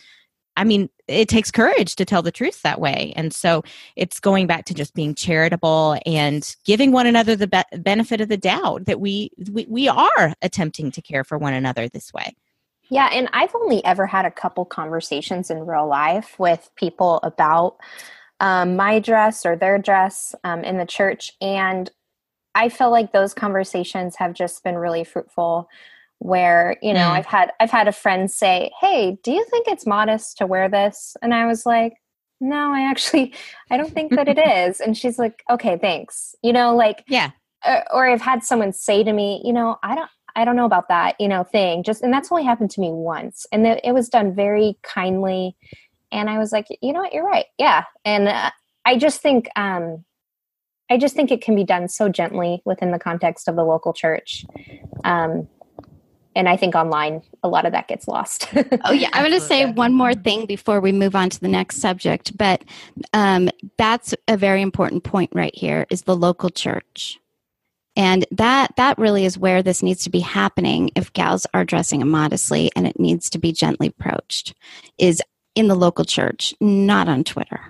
I 0.57 0.64
mean, 0.64 0.88
it 1.09 1.28
takes 1.28 1.50
courage 1.50 1.96
to 1.96 2.05
tell 2.05 2.22
the 2.22 2.32
truth 2.32 2.62
that 2.62 2.80
way. 2.80 3.12
And 3.16 3.32
so 3.32 3.62
it's 3.96 4.20
going 4.20 4.46
back 4.46 4.64
to 4.66 4.74
just 4.74 4.94
being 4.94 5.14
charitable 5.14 5.98
and 6.07 6.55
giving 6.64 6.92
one 6.92 7.07
another 7.07 7.36
the 7.36 7.48
be- 7.48 7.78
benefit 7.78 8.20
of 8.20 8.28
the 8.28 8.36
doubt 8.36 8.86
that 8.86 9.00
we, 9.00 9.30
we 9.50 9.66
we 9.68 9.88
are 9.88 10.34
attempting 10.42 10.90
to 10.92 11.02
care 11.02 11.24
for 11.24 11.38
one 11.38 11.55
another 11.55 11.88
this 11.88 12.12
way. 12.12 12.34
Yeah, 12.90 13.09
and 13.12 13.28
I've 13.32 13.55
only 13.55 13.84
ever 13.84 14.07
had 14.07 14.26
a 14.26 14.30
couple 14.30 14.64
conversations 14.64 15.50
in 15.50 15.66
real 15.66 15.88
life 15.88 16.38
with 16.38 16.70
people 16.76 17.18
about 17.22 17.78
um, 18.40 18.76
my 18.76 19.00
dress 19.00 19.46
or 19.46 19.57
their 19.57 19.78
dress 19.78 20.34
um, 20.44 20.62
in 20.64 20.76
the 20.76 20.84
church, 20.84 21.32
and 21.40 21.90
I 22.55 22.68
feel 22.68 22.90
like 22.90 23.12
those 23.12 23.34
conversations 23.34 24.16
have 24.16 24.34
just 24.34 24.62
been 24.62 24.76
really 24.76 25.02
fruitful 25.02 25.68
where 26.19 26.77
you 26.81 26.95
know 26.95 27.01
mm. 27.01 27.11
i've 27.11 27.27
had 27.27 27.53
i've 27.61 27.71
had 27.71 27.87
a 27.87 27.93
friend 27.93 28.31
say 28.31 28.71
hey 28.81 29.19
do 29.23 29.31
you 29.31 29.45
think 29.51 29.69
it's 29.69 29.87
modest 29.87 30.39
to 30.39 30.47
wear 30.47 30.69
this? 30.69 31.17
And 31.21 31.35
i 31.35 31.47
was 31.47 31.67
like 31.67 31.95
no 32.41 32.73
i 32.73 32.81
actually 32.83 33.35
i 33.71 33.77
don't 33.77 33.93
think 33.93 34.15
that 34.15 34.29
it 34.29 34.39
is. 34.69 34.81
And 34.81 34.97
she's 34.97 35.19
like 35.19 35.43
okay 35.51 35.79
thanks. 35.79 36.35
You 36.43 36.53
know 36.53 36.75
like 36.75 37.05
yeah. 37.09 37.31
uh, 37.65 37.81
or 37.93 38.07
i've 38.07 38.21
had 38.21 38.43
someone 38.43 38.73
say 38.73 39.05
to 39.05 39.12
me 39.12 39.43
you 39.45 39.53
know 39.53 39.77
i 39.83 39.95
don't 39.95 40.11
i 40.37 40.45
don't 40.45 40.57
know 40.57 40.65
about 40.65 40.89
that 40.89 41.15
you 41.21 41.29
know 41.29 41.45
thing. 41.45 41.83
Just 41.83 42.03
and 42.03 42.12
that's 42.12 42.33
only 42.33 42.45
happened 42.45 42.71
to 42.71 42.81
me 42.81 42.91
once. 42.91 43.47
And 43.53 43.67
it, 43.67 43.81
it 43.85 43.93
was 43.93 44.09
done 44.09 44.35
very 44.35 44.79
kindly. 44.83 45.57
And 46.11 46.31
i 46.31 46.39
was 46.39 46.53
like 46.53 46.67
you 46.81 46.93
know 46.93 47.01
what? 47.01 47.12
You're 47.12 47.27
right. 47.27 47.47
Yeah. 47.59 47.85
And 48.05 48.29
uh, 48.29 48.51
i 48.87 48.97
just 48.97 49.21
think 49.21 49.49
um 49.57 50.05
i 50.91 50.97
just 50.97 51.15
think 51.17 51.31
it 51.31 51.43
can 51.43 51.55
be 51.55 51.65
done 51.65 51.89
so 51.89 52.09
gently 52.09 52.62
within 52.65 52.93
the 52.93 52.99
context 52.99 53.47
of 53.49 53.57
the 53.57 53.65
local 53.65 53.93
church. 53.93 54.45
Um 55.05 55.49
and 56.35 56.49
I 56.49 56.57
think 56.57 56.74
online 56.74 57.22
a 57.43 57.49
lot 57.49 57.66
of 57.66 57.72
that 57.72 57.89
gets 57.89 58.09
lost. 58.09 58.49
oh 58.85 58.93
yeah, 58.93 59.09
I'm 59.12 59.22
going 59.22 59.32
to 59.32 59.41
say 59.41 59.70
one 59.70 59.95
more 59.95 60.14
thing 60.14 60.47
before 60.47 60.80
we 60.80 60.93
move 60.93 61.14
on 61.14 61.30
to 61.30 61.41
the 61.41 61.49
next 61.49 61.80
subject, 61.80 62.37
but 62.37 62.64
um, 63.12 63.51
that's 63.78 64.14
a 64.28 64.37
very 64.37 64.62
important 64.62 65.05
point 65.05 65.30
right 65.35 65.55
here 65.55 65.87
is 65.91 66.03
the 66.03 66.16
local 66.16 66.51
church, 66.51 67.18
and 67.97 68.26
that 68.30 68.74
that 68.76 68.99
really 68.99 69.24
is 69.24 69.39
where 69.39 69.62
this 69.62 69.82
needs 69.82 70.05
to 70.05 70.11
be 70.11 70.20
happening. 70.20 70.91
If 70.97 71.12
gals 71.12 71.47
are 71.55 71.64
dressing 71.64 72.01
immodestly, 72.01 72.70
and 72.76 72.87
it 72.87 72.99
needs 72.99 73.30
to 73.30 73.39
be 73.39 73.53
gently 73.53 73.89
approached, 73.89 74.55
is 74.99 75.22
in 75.55 75.68
the 75.68 75.76
local 75.76 76.05
church, 76.05 76.55
not 76.61 77.09
on 77.09 77.24
Twitter 77.24 77.61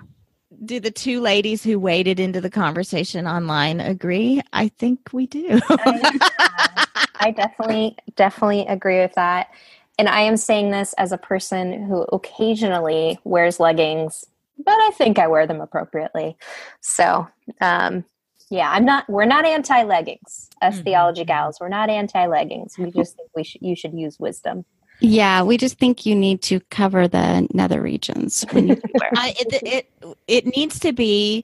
do 0.63 0.79
the 0.79 0.91
two 0.91 1.21
ladies 1.21 1.63
who 1.63 1.79
waded 1.79 2.19
into 2.19 2.41
the 2.41 2.49
conversation 2.49 3.27
online 3.27 3.79
agree? 3.79 4.41
I 4.53 4.69
think 4.69 5.09
we 5.11 5.27
do. 5.27 5.59
I 5.69 7.33
definitely, 7.35 7.97
definitely 8.15 8.65
agree 8.67 8.99
with 8.99 9.13
that. 9.15 9.49
And 9.97 10.09
I 10.09 10.21
am 10.21 10.37
saying 10.37 10.71
this 10.71 10.93
as 10.93 11.11
a 11.11 11.17
person 11.17 11.85
who 11.85 12.03
occasionally 12.11 13.19
wears 13.23 13.59
leggings, 13.59 14.25
but 14.57 14.73
I 14.73 14.91
think 14.91 15.17
I 15.17 15.27
wear 15.27 15.47
them 15.47 15.61
appropriately. 15.61 16.37
So, 16.81 17.27
um, 17.61 18.05
yeah, 18.49 18.69
I'm 18.69 18.85
not. 18.85 19.09
We're 19.09 19.25
not 19.25 19.45
anti 19.45 19.83
leggings, 19.83 20.49
us 20.61 20.75
mm-hmm. 20.75 20.83
theology 20.83 21.25
gals. 21.25 21.59
We're 21.59 21.69
not 21.69 21.89
anti 21.89 22.27
leggings. 22.27 22.77
We 22.77 22.91
just 22.91 23.15
think 23.15 23.29
we 23.35 23.43
should. 23.43 23.61
You 23.61 23.75
should 23.75 23.93
use 23.93 24.19
wisdom. 24.19 24.65
Yeah, 24.99 25.43
we 25.43 25.57
just 25.57 25.77
think 25.77 26.05
you 26.05 26.15
need 26.15 26.41
to 26.43 26.59
cover 26.71 27.07
the 27.07 27.47
nether 27.53 27.81
regions 27.81 28.43
uh, 28.43 28.55
it, 28.55 29.63
it, 29.63 30.15
it 30.27 30.45
needs 30.55 30.79
to 30.79 30.93
be 30.93 31.43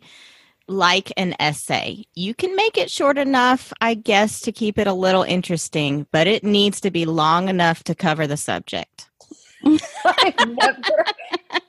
like 0.68 1.12
an 1.18 1.36
essay. 1.39 2.06
You 2.16 2.34
can 2.34 2.56
make 2.56 2.78
it 2.78 2.89
short 2.89 3.18
enough, 3.18 3.74
I 3.82 3.93
guess, 3.93 4.39
to 4.41 4.52
keep 4.52 4.78
it 4.78 4.88
a 4.88 4.93
little 4.93 5.24
interesting, 5.24 6.08
but 6.12 6.28
it 6.28 6.43
needs 6.43 6.82
to 6.82 6.91
be 6.91 7.06
long 7.06 7.49
enough 7.49 7.84
to 7.86 7.95
cover 7.95 8.26
the 8.26 8.38
subject. 8.38 9.11
I've 10.05 10.47
never 10.47 11.05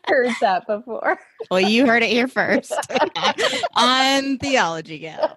heard 0.07 0.33
that 0.41 0.67
before. 0.67 1.19
Well, 1.51 1.61
you 1.61 1.87
heard 1.87 2.03
it 2.03 2.11
here 2.11 2.29
first 2.29 2.73
on 3.77 4.39
Theology 4.39 4.99
Gal. 4.99 5.35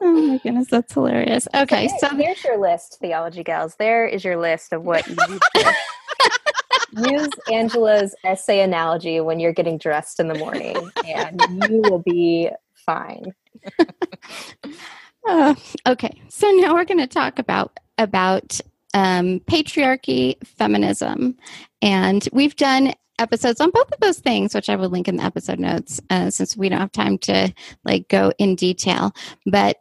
Oh 0.00 0.12
my 0.12 0.38
goodness, 0.38 0.68
that's 0.68 0.92
hilarious. 0.92 1.48
Okay, 1.54 1.88
so, 1.88 2.08
so 2.08 2.16
here's 2.16 2.42
your 2.44 2.58
list, 2.58 2.98
Theology 3.00 3.42
Gals. 3.42 3.76
There 3.76 4.06
is 4.06 4.24
your 4.24 4.36
list 4.36 4.72
of 4.72 4.82
what 4.82 5.06
you 5.08 5.40
use 6.96 7.28
Angela's 7.52 8.14
essay 8.24 8.60
analogy 8.60 9.20
when 9.20 9.40
you're 9.40 9.52
getting 9.52 9.78
dressed 9.78 10.20
in 10.20 10.28
the 10.28 10.34
morning, 10.34 10.76
and 11.06 11.40
you 11.70 11.80
will 11.82 12.02
be 12.04 12.50
fine. 12.74 13.34
uh, 15.28 15.54
okay, 15.86 16.20
so 16.28 16.50
now 16.52 16.74
we're 16.74 16.84
going 16.84 16.98
to 16.98 17.06
talk 17.06 17.38
about 17.38 17.78
about 17.98 18.60
um, 18.96 19.40
patriarchy, 19.40 20.34
feminism, 20.46 21.36
and 21.82 22.26
we've 22.32 22.56
done 22.56 22.94
episodes 23.18 23.60
on 23.60 23.70
both 23.70 23.92
of 23.92 24.00
those 24.00 24.18
things, 24.18 24.54
which 24.54 24.70
I 24.70 24.76
will 24.76 24.88
link 24.88 25.06
in 25.06 25.16
the 25.16 25.22
episode 25.22 25.58
notes, 25.58 26.00
uh, 26.08 26.30
since 26.30 26.56
we 26.56 26.70
don't 26.70 26.80
have 26.80 26.92
time 26.92 27.18
to 27.18 27.52
like 27.84 28.08
go 28.08 28.32
in 28.38 28.54
detail. 28.54 29.14
But 29.44 29.76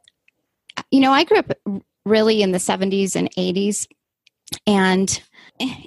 you 0.91 0.99
know, 0.99 1.13
I 1.13 1.23
grew 1.23 1.37
up 1.37 1.53
really 2.05 2.41
in 2.41 2.51
the 2.51 2.57
'70s 2.57 3.15
and 3.15 3.33
'80s, 3.35 3.87
and 4.67 5.21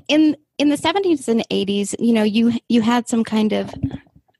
in 0.09 0.35
in 0.57 0.71
the 0.71 0.77
70s 0.77 1.29
and 1.29 1.47
80s 1.51 1.95
you 1.99 2.13
know 2.13 2.23
you 2.23 2.53
you 2.69 2.81
had 2.81 3.07
some 3.07 3.23
kind 3.23 3.53
of 3.53 3.73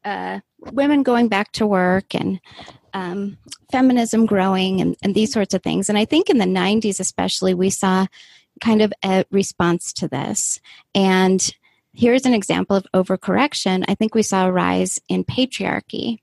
uh, 0.05 0.41
women 0.73 1.03
going 1.03 1.29
back 1.29 1.53
to 1.53 1.67
work 1.67 2.15
and 2.15 2.41
um, 2.95 3.37
feminism 3.71 4.25
growing 4.25 4.81
and, 4.81 4.97
and 5.03 5.15
these 5.15 5.31
sorts 5.31 5.53
of 5.53 5.63
things. 5.63 5.89
And 5.91 5.99
i 5.99 6.05
think 6.05 6.31
in 6.31 6.39
the 6.39 6.47
90s 6.47 6.99
especially 6.99 7.55
we 7.55 7.71
saw 7.71 8.07
kind 8.59 8.83
of 8.83 8.93
a 9.05 9.25
response 9.31 9.93
to 9.95 10.09
this. 10.09 10.61
And 10.95 11.55
here's 11.93 12.27
an 12.27 12.35
example 12.35 12.77
of 12.77 12.87
overcorrection. 12.95 13.85
I 13.89 13.95
think 13.95 14.15
we 14.15 14.23
saw 14.23 14.47
a 14.47 14.53
rise 14.53 15.01
in 15.09 15.25
patriarchy. 15.25 16.19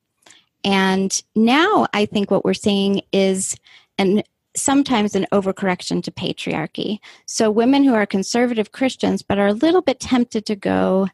And 0.64 1.22
now 1.36 1.88
I 1.94 2.06
think 2.06 2.32
what 2.32 2.44
we're 2.44 2.54
seeing 2.54 3.02
is 3.12 3.56
an 3.98 4.24
sometimes 4.56 5.16
an 5.16 5.28
overcorrection 5.34 6.02
to 6.04 6.12
patriarchy. 6.12 7.00
So 7.26 7.52
women 7.52 7.84
who 7.84 7.94
are 7.94 8.06
conservative 8.06 8.72
Christians 8.72 9.22
but 9.22 9.38
are 9.38 9.48
a 9.48 9.54
little 9.54 9.82
bit 9.82 10.00
tempted 10.00 10.46
to 10.46 10.56
go 10.56 11.10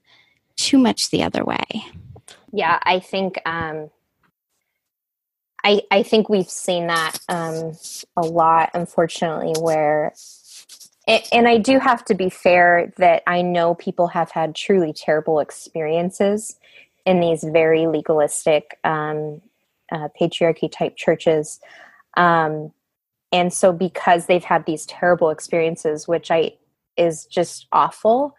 too 0.56 0.78
much 0.78 1.10
the 1.10 1.24
other 1.24 1.44
way. 1.44 1.84
Yeah, 2.54 2.80
I 2.84 3.00
think 3.00 3.40
um, 3.46 3.90
I 5.64 5.82
I 5.92 6.04
think 6.04 6.30
we've 6.30 6.50
seen 6.50 6.88
that 6.88 7.18
um, 7.30 7.74
a 8.18 8.22
lot, 8.22 8.72
unfortunately, 8.74 9.54
where 9.60 10.14
and, 11.08 11.48
I 11.48 11.58
do 11.58 11.80
have 11.80 12.06
to 12.06 12.16
be 12.16 12.30
fair 12.30 12.94
that 12.98 13.24
I 13.26 13.42
know 13.42 13.76
people 13.76 14.08
have 14.08 14.32
had 14.32 14.56
truly 14.56 14.94
terrible 14.94 15.40
experiences 15.40 16.58
in 17.06 17.20
these 17.20 17.44
very 17.44 17.88
legalistic 17.88 18.78
um, 18.84 19.42
uh, 19.92 20.10
patriarchy 20.20 20.72
type 20.72 20.96
churches. 20.96 21.60
Um, 22.18 22.72
and 23.32 23.52
so 23.52 23.74
because 23.74 24.26
they've 24.26 24.44
had 24.44 24.66
these 24.66 24.86
terrible 24.86 25.30
experiences, 25.30 26.08
which 26.08 26.30
I 26.30 26.54
is 26.98 27.26
just 27.26 27.68
awful, 27.72 28.36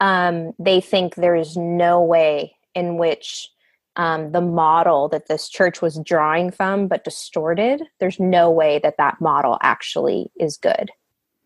um, 0.00 0.52
they 0.58 0.80
think 0.80 1.14
there 1.14 1.36
is 1.36 1.56
no 1.56 2.02
way 2.02 2.54
in 2.74 2.98
which 2.98 3.48
um, 3.96 4.32
the 4.32 4.40
model 4.40 5.08
that 5.08 5.26
this 5.26 5.48
church 5.48 5.80
was 5.80 5.98
drawing 6.04 6.50
from 6.50 6.86
but 6.86 7.02
distorted 7.02 7.82
there's 7.98 8.20
no 8.20 8.50
way 8.50 8.78
that 8.82 8.98
that 8.98 9.20
model 9.22 9.56
actually 9.62 10.30
is 10.38 10.58
good 10.58 10.90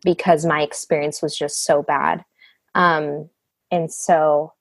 because 0.03 0.45
my 0.45 0.61
experience 0.61 1.21
was 1.21 1.37
just 1.37 1.63
so 1.63 1.83
bad. 1.83 2.23
Um, 2.75 3.29
and 3.69 3.91
so, 3.91 4.53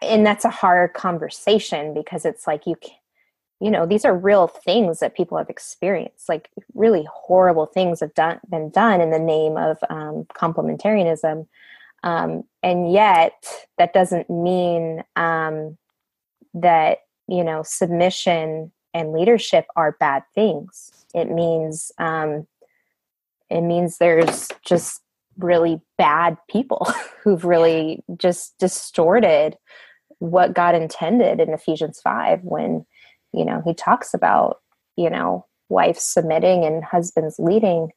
and 0.00 0.26
that's 0.26 0.44
a 0.44 0.50
hard 0.50 0.94
conversation 0.94 1.94
because 1.94 2.24
it's 2.24 2.46
like 2.46 2.66
you 2.66 2.76
can, 2.76 2.94
you 3.60 3.70
know, 3.70 3.86
these 3.86 4.04
are 4.04 4.16
real 4.16 4.48
things 4.48 4.98
that 4.98 5.16
people 5.16 5.38
have 5.38 5.48
experienced. 5.48 6.28
Like 6.28 6.50
really 6.74 7.06
horrible 7.12 7.66
things 7.66 8.00
have 8.00 8.14
done 8.14 8.40
been 8.50 8.70
done 8.70 9.00
in 9.00 9.10
the 9.10 9.18
name 9.18 9.56
of 9.56 9.78
um, 9.88 10.26
complementarianism. 10.34 11.46
Um, 12.02 12.42
and 12.64 12.92
yet, 12.92 13.46
that 13.78 13.92
doesn't 13.92 14.28
mean 14.28 15.04
um, 15.14 15.78
that, 16.54 16.98
you 17.28 17.44
know, 17.44 17.62
submission 17.62 18.72
and 18.92 19.12
leadership 19.12 19.66
are 19.76 19.96
bad 20.00 20.24
things. 20.34 20.90
It 21.14 21.30
means, 21.30 21.92
um, 21.98 22.48
it 23.52 23.60
means 23.62 23.98
there's 23.98 24.48
just 24.66 25.00
really 25.38 25.80
bad 25.98 26.36
people 26.48 26.86
who've 27.22 27.44
really 27.44 28.02
just 28.16 28.54
distorted 28.58 29.56
what 30.18 30.54
God 30.54 30.74
intended 30.74 31.40
in 31.40 31.50
Ephesians 31.52 32.00
5 32.02 32.40
when, 32.42 32.86
you 33.32 33.44
know, 33.44 33.62
he 33.64 33.74
talks 33.74 34.14
about, 34.14 34.58
you 34.96 35.10
know, 35.10 35.46
wives 35.68 36.02
submitting 36.02 36.64
and 36.64 36.84
husbands 36.84 37.36
leading. 37.38 37.88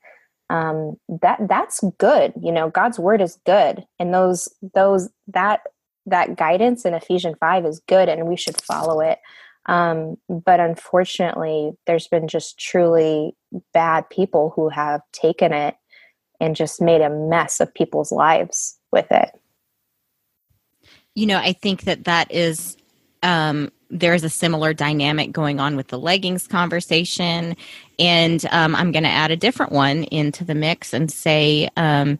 Um, 0.49 0.97
that 1.21 1.39
that's 1.47 1.83
good. 1.97 2.33
You 2.41 2.51
know, 2.51 2.69
God's 2.69 2.99
word 2.99 3.21
is 3.21 3.39
good. 3.45 3.85
And 3.99 4.13
those 4.13 4.47
those 4.73 5.09
that 5.27 5.61
that 6.05 6.35
guidance 6.35 6.85
in 6.85 6.93
Ephesians 6.93 7.35
5 7.39 7.65
is 7.65 7.81
good 7.87 8.09
and 8.09 8.27
we 8.27 8.37
should 8.37 8.61
follow 8.61 8.99
it. 8.99 9.19
Um, 9.67 10.17
but 10.29 10.59
unfortunately, 10.59 11.71
there's 11.87 12.07
been 12.07 12.27
just 12.27 12.59
truly 12.59 13.35
bad 13.73 14.09
people 14.09 14.53
who 14.55 14.69
have 14.69 15.01
taken 15.11 15.53
it 15.53 15.75
and 16.39 16.55
just 16.55 16.81
made 16.81 17.01
a 17.01 17.09
mess 17.09 17.59
of 17.59 17.73
people's 17.73 18.11
lives 18.11 18.77
with 18.91 19.07
it 19.11 19.31
you 21.15 21.25
know, 21.25 21.37
I 21.37 21.53
think 21.53 21.83
that 21.83 22.03
that 22.03 22.31
is 22.31 22.77
um, 23.23 23.71
there's 23.89 24.23
a 24.23 24.29
similar 24.29 24.73
dynamic 24.73 25.31
going 25.31 25.59
on 25.59 25.75
with 25.77 25.87
the 25.87 25.97
leggings 25.97 26.47
conversation. 26.47 27.55
And 27.97 28.45
um, 28.51 28.75
I'm 28.75 28.91
going 28.91 29.03
to 29.03 29.09
add 29.09 29.31
a 29.31 29.37
different 29.37 29.71
one 29.71 30.03
into 30.05 30.43
the 30.43 30.53
mix 30.53 30.93
and 30.93 31.09
say 31.09 31.69
um, 31.77 32.19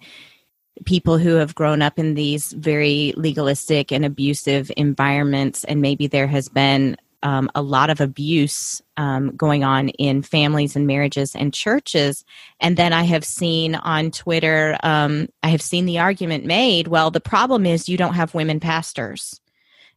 people 0.85 1.17
who 1.17 1.35
have 1.35 1.53
grown 1.53 1.81
up 1.81 1.99
in 1.99 2.13
these 2.13 2.53
very 2.53 3.13
legalistic 3.17 3.91
and 3.91 4.05
abusive 4.05 4.71
environments, 4.77 5.63
and 5.65 5.81
maybe 5.81 6.07
there 6.07 6.27
has 6.27 6.47
been 6.47 6.95
um, 7.25 7.49
a 7.55 7.61
lot 7.63 7.89
of 7.89 7.99
abuse 7.99 8.83
um, 8.97 9.35
going 9.35 9.63
on 9.63 9.89
in 9.89 10.21
families 10.21 10.75
and 10.75 10.85
marriages 10.85 11.35
and 11.35 11.51
churches. 11.51 12.23
And 12.59 12.77
then 12.77 12.93
I 12.93 13.01
have 13.01 13.25
seen 13.25 13.73
on 13.73 14.11
Twitter, 14.11 14.77
um, 14.83 15.27
I 15.41 15.47
have 15.49 15.61
seen 15.61 15.87
the 15.87 15.97
argument 15.97 16.45
made 16.45 16.87
well, 16.87 17.09
the 17.09 17.19
problem 17.19 17.65
is 17.65 17.89
you 17.89 17.97
don't 17.97 18.13
have 18.13 18.35
women 18.35 18.59
pastors. 18.59 19.41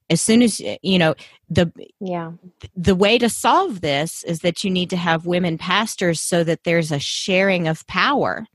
As 0.08 0.22
soon 0.22 0.40
as 0.40 0.58
you 0.58 0.98
know 0.98 1.14
the 1.50 1.70
yeah 2.00 2.32
the 2.74 2.94
way 2.94 3.18
to 3.18 3.28
solve 3.28 3.82
this 3.82 4.24
is 4.24 4.40
that 4.40 4.64
you 4.64 4.70
need 4.70 4.88
to 4.88 4.96
have 4.96 5.26
women 5.26 5.58
pastors 5.58 6.18
so 6.18 6.42
that 6.44 6.64
there's 6.64 6.90
a 6.90 6.98
sharing 6.98 7.68
of 7.68 7.86
power, 7.86 8.46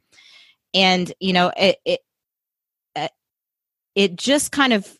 and 0.74 1.14
you 1.20 1.32
know 1.32 1.52
it 1.56 1.78
it, 1.86 2.00
uh, 2.96 3.08
it 3.94 4.16
just 4.16 4.52
kind 4.52 4.74
of 4.74 4.98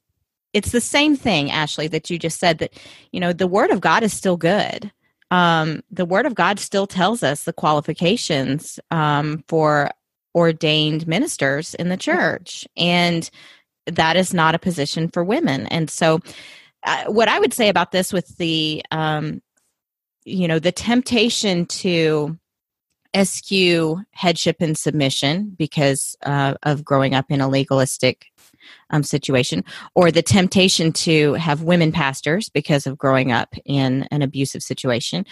it's 0.54 0.72
the 0.72 0.82
same 0.82 1.16
thing, 1.16 1.52
Ashley, 1.52 1.88
that 1.90 2.10
you 2.10 2.20
just 2.20 2.40
said 2.40 2.60
that, 2.60 2.74
you 3.12 3.20
know, 3.20 3.34
the 3.34 3.48
word 3.48 3.72
of 3.72 3.82
God 3.82 4.04
is 4.04 4.14
still 4.14 4.38
good. 4.38 4.92
Um, 5.32 5.82
the 5.90 6.06
word 6.06 6.28
of 6.28 6.36
God 6.36 6.60
still 6.60 6.86
tells 6.86 7.24
us 7.24 7.44
the 7.44 7.54
qualifications 7.54 8.80
um, 8.92 9.44
for 9.48 9.90
ordained 10.36 11.08
ministers 11.08 11.74
in 11.76 11.90
the 11.90 11.98
church. 11.98 12.68
And 12.78 13.30
that 13.88 14.16
is 14.16 14.34
not 14.34 14.56
a 14.56 14.60
position 14.60 15.10
for 15.10 15.24
women. 15.24 15.68
And 15.68 15.90
so, 15.90 16.20
uh, 16.84 17.06
what 17.06 17.30
I 17.30 17.40
would 17.40 17.54
say 17.54 17.70
about 17.70 17.92
this 17.92 18.14
with 18.14 18.36
the, 18.38 18.84
um, 18.92 19.42
you 20.26 20.48
know, 20.48 20.60
the 20.60 20.72
temptation 20.72 21.66
to 21.66 22.38
eschew 23.14 24.02
headship 24.12 24.58
and 24.60 24.78
submission 24.78 25.56
because 25.58 26.16
uh, 26.24 26.56
of 26.64 26.84
growing 26.84 27.14
up 27.14 27.26
in 27.30 27.42
a 27.42 27.48
legalistic 27.48 28.28
um, 28.90 29.04
situation, 29.04 29.64
or 29.96 30.12
the 30.12 30.22
temptation 30.22 30.92
to 30.92 31.34
have 31.34 31.64
women 31.64 31.92
pastors 31.92 32.50
because 32.50 32.88
of 32.88 32.98
growing 32.98 33.32
up 33.32 33.56
in 33.66 34.08
an 34.12 34.22
abusive 34.22 34.64
situation. 34.64 35.26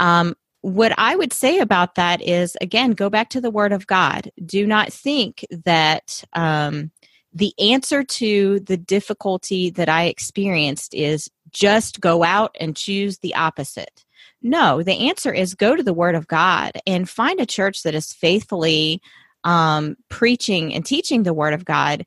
Um, 0.00 0.34
what 0.62 0.94
I 0.96 1.16
would 1.16 1.32
say 1.32 1.58
about 1.58 1.96
that 1.96 2.22
is 2.22 2.56
again, 2.60 2.92
go 2.92 3.10
back 3.10 3.30
to 3.30 3.40
the 3.40 3.50
Word 3.50 3.72
of 3.72 3.86
God. 3.86 4.30
Do 4.44 4.66
not 4.66 4.92
think 4.92 5.44
that 5.64 6.22
um, 6.34 6.92
the 7.34 7.52
answer 7.58 8.04
to 8.04 8.60
the 8.60 8.76
difficulty 8.76 9.70
that 9.70 9.88
I 9.88 10.04
experienced 10.04 10.94
is 10.94 11.30
just 11.50 12.00
go 12.00 12.22
out 12.22 12.54
and 12.60 12.76
choose 12.76 13.18
the 13.18 13.34
opposite. 13.34 14.04
No, 14.42 14.82
the 14.82 15.08
answer 15.08 15.32
is 15.32 15.54
go 15.54 15.76
to 15.76 15.82
the 15.82 15.94
Word 15.94 16.14
of 16.14 16.26
God 16.26 16.72
and 16.86 17.08
find 17.08 17.40
a 17.40 17.46
church 17.46 17.82
that 17.82 17.94
is 17.94 18.12
faithfully 18.12 19.00
um, 19.44 19.96
preaching 20.08 20.74
and 20.74 20.84
teaching 20.84 21.22
the 21.22 21.34
Word 21.34 21.54
of 21.54 21.64
God 21.64 22.04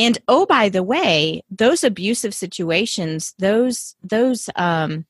and 0.00 0.18
oh 0.28 0.46
by 0.46 0.68
the 0.68 0.82
way 0.82 1.42
those 1.50 1.84
abusive 1.84 2.34
situations 2.34 3.34
those 3.38 3.94
those 4.02 4.48
um, 4.56 5.04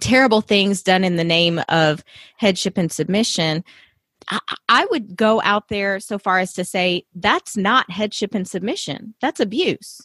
terrible 0.00 0.40
things 0.40 0.82
done 0.82 1.04
in 1.04 1.16
the 1.16 1.24
name 1.24 1.60
of 1.68 2.02
headship 2.36 2.78
and 2.78 2.90
submission 2.90 3.64
I, 4.28 4.38
I 4.68 4.86
would 4.90 5.16
go 5.16 5.42
out 5.42 5.68
there 5.68 6.00
so 6.00 6.18
far 6.18 6.38
as 6.38 6.52
to 6.54 6.64
say 6.64 7.04
that's 7.14 7.56
not 7.56 7.90
headship 7.90 8.34
and 8.34 8.48
submission. 8.48 9.14
That's 9.20 9.40
abuse. 9.40 10.00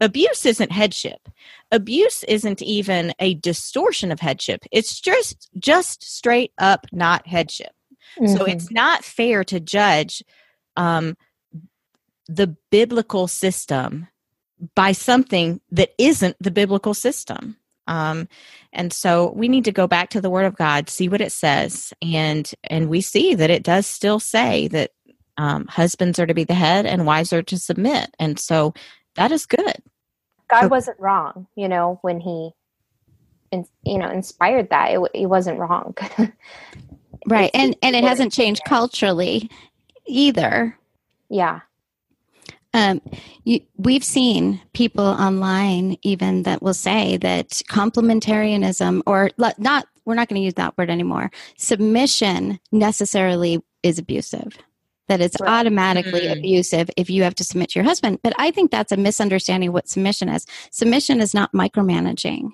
Abuse 0.00 0.44
isn't 0.46 0.72
headship. 0.72 1.28
Abuse 1.70 2.24
isn't 2.24 2.60
even 2.60 3.14
a 3.20 3.34
distortion 3.34 4.10
of 4.10 4.18
headship. 4.18 4.64
It's 4.72 5.00
just 5.00 5.48
just 5.58 6.02
straight 6.02 6.52
up 6.58 6.86
not 6.92 7.26
headship. 7.26 7.72
Mm-hmm. 8.18 8.36
so 8.36 8.44
it's 8.44 8.70
not 8.70 9.04
fair 9.04 9.42
to 9.44 9.58
judge 9.58 10.22
um, 10.76 11.16
the 12.28 12.56
biblical 12.70 13.28
system 13.28 14.08
by 14.74 14.92
something 14.92 15.60
that 15.70 15.90
isn't 15.98 16.36
the 16.40 16.50
biblical 16.50 16.94
system. 16.94 17.56
Um, 17.88 18.28
and 18.72 18.92
so 18.92 19.32
we 19.32 19.48
need 19.48 19.64
to 19.64 19.72
go 19.72 19.86
back 19.86 20.10
to 20.10 20.20
the 20.20 20.30
Word 20.30 20.44
of 20.44 20.56
God, 20.56 20.88
see 20.88 21.08
what 21.08 21.20
it 21.20 21.32
says, 21.32 21.92
and 22.00 22.50
and 22.64 22.88
we 22.88 23.00
see 23.00 23.34
that 23.34 23.50
it 23.50 23.64
does 23.64 23.86
still 23.86 24.20
say 24.20 24.68
that 24.68 24.92
um, 25.36 25.66
husbands 25.66 26.18
are 26.18 26.26
to 26.26 26.34
be 26.34 26.44
the 26.44 26.54
head 26.54 26.86
and 26.86 27.06
wives 27.06 27.32
are 27.32 27.42
to 27.42 27.58
submit, 27.58 28.14
and 28.20 28.38
so 28.38 28.72
that 29.16 29.32
is 29.32 29.46
good. 29.46 29.82
God 30.48 30.70
wasn't 30.70 31.00
wrong, 31.00 31.48
you 31.56 31.68
know, 31.68 31.98
when 32.02 32.20
He, 32.20 32.50
in, 33.50 33.66
you 33.84 33.98
know, 33.98 34.10
inspired 34.10 34.70
that. 34.70 34.92
It, 34.92 35.00
it 35.12 35.26
wasn't 35.26 35.58
wrong, 35.58 35.96
right? 37.26 37.50
and 37.52 37.74
and 37.82 37.96
it 37.96 38.04
hasn't 38.04 38.32
changed 38.32 38.62
culturally 38.64 39.50
either. 40.06 40.78
Yeah. 41.28 41.60
Um, 42.74 43.00
you, 43.44 43.60
we've 43.76 44.04
seen 44.04 44.60
people 44.72 45.04
online 45.04 45.98
even 46.02 46.44
that 46.44 46.62
will 46.62 46.74
say 46.74 47.16
that 47.18 47.50
complementarianism, 47.68 49.02
or 49.06 49.30
not, 49.36 49.86
we're 50.04 50.14
not 50.14 50.28
going 50.28 50.40
to 50.40 50.44
use 50.44 50.54
that 50.54 50.76
word 50.78 50.90
anymore, 50.90 51.30
submission 51.58 52.58
necessarily 52.70 53.62
is 53.82 53.98
abusive. 53.98 54.58
That 55.08 55.20
it's 55.20 55.38
right. 55.40 55.50
automatically 55.50 56.22
mm-hmm. 56.22 56.38
abusive 56.38 56.88
if 56.96 57.10
you 57.10 57.24
have 57.24 57.34
to 57.34 57.44
submit 57.44 57.70
to 57.70 57.78
your 57.78 57.84
husband. 57.84 58.20
But 58.22 58.32
I 58.38 58.50
think 58.50 58.70
that's 58.70 58.92
a 58.92 58.96
misunderstanding 58.96 59.68
of 59.68 59.74
what 59.74 59.88
submission 59.88 60.28
is. 60.28 60.46
Submission 60.70 61.20
is 61.20 61.34
not 61.34 61.52
micromanaging 61.52 62.52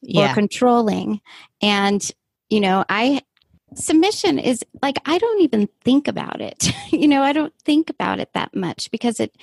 yeah. 0.00 0.30
or 0.30 0.34
controlling. 0.34 1.20
And 1.60 2.10
you 2.48 2.60
know, 2.60 2.84
I 2.88 3.22
submission 3.74 4.38
is 4.38 4.64
like 4.82 4.96
i 5.04 5.18
don't 5.18 5.40
even 5.42 5.68
think 5.82 6.08
about 6.08 6.40
it. 6.40 6.72
You 6.90 7.06
know 7.06 7.22
i 7.22 7.32
don't 7.32 7.52
think 7.64 7.90
about 7.90 8.18
it 8.18 8.32
that 8.32 8.56
much 8.56 8.90
because 8.90 9.20
it 9.20 9.36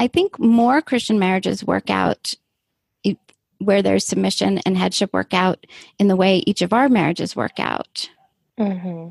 i 0.00 0.06
think 0.06 0.38
more 0.38 0.80
christian 0.80 1.18
marriages 1.18 1.62
work 1.62 1.90
out 1.90 2.34
where 3.58 3.82
there's 3.82 4.06
submission 4.06 4.58
and 4.58 4.76
headship 4.76 5.12
work 5.12 5.32
out 5.32 5.66
in 5.98 6.08
the 6.08 6.16
way 6.16 6.42
each 6.46 6.62
of 6.62 6.72
our 6.72 6.88
marriages 6.88 7.36
work 7.36 7.58
out. 7.58 8.10
Mm-hmm. 8.58 9.10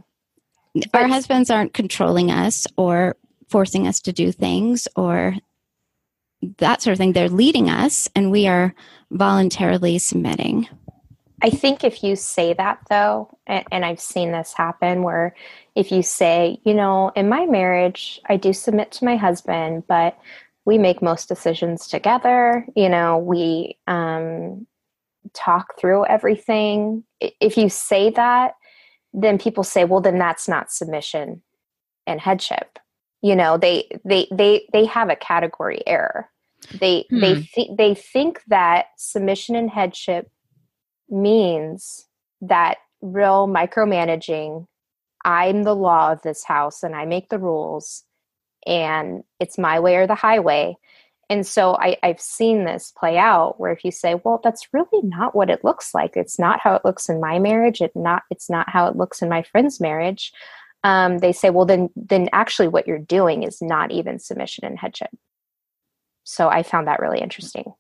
our 0.95 1.07
husbands 1.07 1.51
aren't 1.51 1.75
controlling 1.75 2.31
us 2.31 2.65
or 2.77 3.15
forcing 3.47 3.87
us 3.87 3.99
to 4.01 4.11
do 4.11 4.31
things 4.31 4.87
or 4.95 5.35
that 6.57 6.81
sort 6.81 6.93
of 6.93 6.97
thing. 6.97 7.13
They're 7.13 7.29
leading 7.29 7.69
us 7.69 8.09
and 8.15 8.31
we 8.31 8.47
are 8.47 8.73
voluntarily 9.11 9.99
submitting 9.99 10.67
I 11.45 11.51
think 11.51 11.83
if 11.83 12.03
you 12.03 12.15
say 12.15 12.53
that 12.53 12.79
though, 12.89 13.37
and, 13.45 13.63
and, 13.71 13.85
I've 13.85 13.99
seen 13.99 14.31
this 14.31 14.51
happen 14.51 15.03
where 15.03 15.35
if 15.75 15.91
you 15.91 16.01
say, 16.01 16.57
you 16.65 16.73
know, 16.73 17.11
in 17.15 17.29
my 17.29 17.45
marriage, 17.45 18.19
I 18.27 18.35
do 18.35 18.51
submit 18.51 18.91
to 18.93 19.05
my 19.05 19.15
husband, 19.15 19.83
but 19.87 20.17
we 20.65 20.79
make 20.79 21.03
most 21.03 21.27
decisions 21.27 21.87
together, 21.87 22.65
you 22.75 22.89
know, 22.89 23.19
we 23.19 23.77
um, 23.85 24.65
talk 25.35 25.79
through 25.79 26.07
everything. 26.07 27.03
If 27.21 27.57
you 27.57 27.69
say 27.69 28.09
that, 28.09 28.55
then 29.13 29.37
people 29.37 29.63
say, 29.63 29.85
well, 29.85 30.01
then 30.01 30.17
that's 30.17 30.47
not 30.47 30.71
submission 30.71 31.43
and 32.07 32.19
headship. 32.19 32.79
You 33.21 33.35
know, 33.35 33.59
they 33.59 33.87
they 34.03 34.27
they 34.31 34.67
they 34.73 34.85
have 34.85 35.11
a 35.11 35.15
category 35.15 35.83
error. 35.85 36.27
They 36.79 37.05
hmm. 37.11 37.19
they 37.19 37.41
th- 37.53 37.77
they 37.77 37.93
think 37.93 38.41
that 38.47 38.87
submission 38.97 39.55
and 39.55 39.69
headship 39.69 40.31
means 41.09 42.07
that 42.41 42.77
real 43.01 43.47
micromanaging, 43.47 44.67
I'm 45.23 45.63
the 45.63 45.75
law 45.75 46.11
of 46.11 46.21
this 46.21 46.43
house 46.43 46.83
and 46.83 46.95
I 46.95 47.05
make 47.05 47.29
the 47.29 47.39
rules, 47.39 48.03
and 48.65 49.23
it's 49.39 49.57
my 49.57 49.79
way 49.79 49.95
or 49.95 50.07
the 50.07 50.15
highway. 50.15 50.77
And 51.29 51.45
so 51.45 51.75
I, 51.75 51.97
I've 52.03 52.21
seen 52.21 52.65
this 52.65 52.93
play 52.95 53.17
out 53.17 53.59
where 53.59 53.71
if 53.71 53.83
you 53.83 53.91
say, 53.91 54.15
well, 54.23 54.39
that's 54.43 54.73
really 54.73 55.01
not 55.01 55.35
what 55.35 55.49
it 55.49 55.63
looks 55.63 55.95
like. 55.95 56.15
It's 56.15 56.37
not 56.37 56.59
how 56.59 56.75
it 56.75 56.85
looks 56.85 57.09
in 57.09 57.19
my 57.19 57.39
marriage. 57.39 57.81
It 57.81 57.91
not 57.95 58.23
it's 58.29 58.49
not 58.49 58.69
how 58.69 58.87
it 58.87 58.95
looks 58.95 59.21
in 59.21 59.29
my 59.29 59.41
friend's 59.41 59.79
marriage. 59.79 60.31
Um, 60.83 61.17
they 61.17 61.31
say, 61.31 61.49
well, 61.49 61.65
then 61.65 61.89
then 61.95 62.29
actually 62.31 62.67
what 62.67 62.87
you're 62.87 62.99
doing 62.99 63.41
is 63.41 63.59
not 63.59 63.91
even 63.91 64.19
submission 64.19 64.65
and 64.65 64.77
headship. 64.77 65.09
So 66.23 66.47
I 66.47 66.61
found 66.61 66.87
that 66.87 66.99
really 66.99 67.21
interesting. 67.21 67.73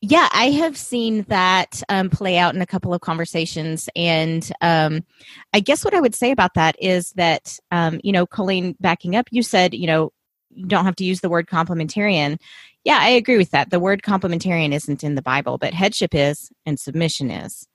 Yeah, 0.00 0.28
I 0.32 0.50
have 0.50 0.76
seen 0.76 1.22
that 1.24 1.82
um, 1.88 2.08
play 2.08 2.38
out 2.38 2.54
in 2.54 2.62
a 2.62 2.66
couple 2.66 2.94
of 2.94 3.00
conversations. 3.00 3.88
And 3.96 4.48
um, 4.60 5.04
I 5.52 5.58
guess 5.58 5.84
what 5.84 5.94
I 5.94 6.00
would 6.00 6.14
say 6.14 6.30
about 6.30 6.54
that 6.54 6.76
is 6.80 7.10
that, 7.12 7.58
um, 7.72 8.00
you 8.04 8.12
know, 8.12 8.24
Colleen, 8.24 8.76
backing 8.78 9.16
up, 9.16 9.26
you 9.32 9.42
said, 9.42 9.74
you 9.74 9.88
know, 9.88 10.12
you 10.50 10.66
don't 10.66 10.84
have 10.84 10.96
to 10.96 11.04
use 11.04 11.20
the 11.20 11.28
word 11.28 11.48
complementarian. 11.48 12.40
Yeah, 12.84 12.98
I 13.00 13.08
agree 13.08 13.38
with 13.38 13.50
that. 13.50 13.70
The 13.70 13.80
word 13.80 14.02
complementarian 14.02 14.72
isn't 14.72 15.02
in 15.02 15.16
the 15.16 15.22
Bible, 15.22 15.58
but 15.58 15.74
headship 15.74 16.14
is 16.14 16.48
and 16.64 16.78
submission 16.78 17.30
is. 17.32 17.66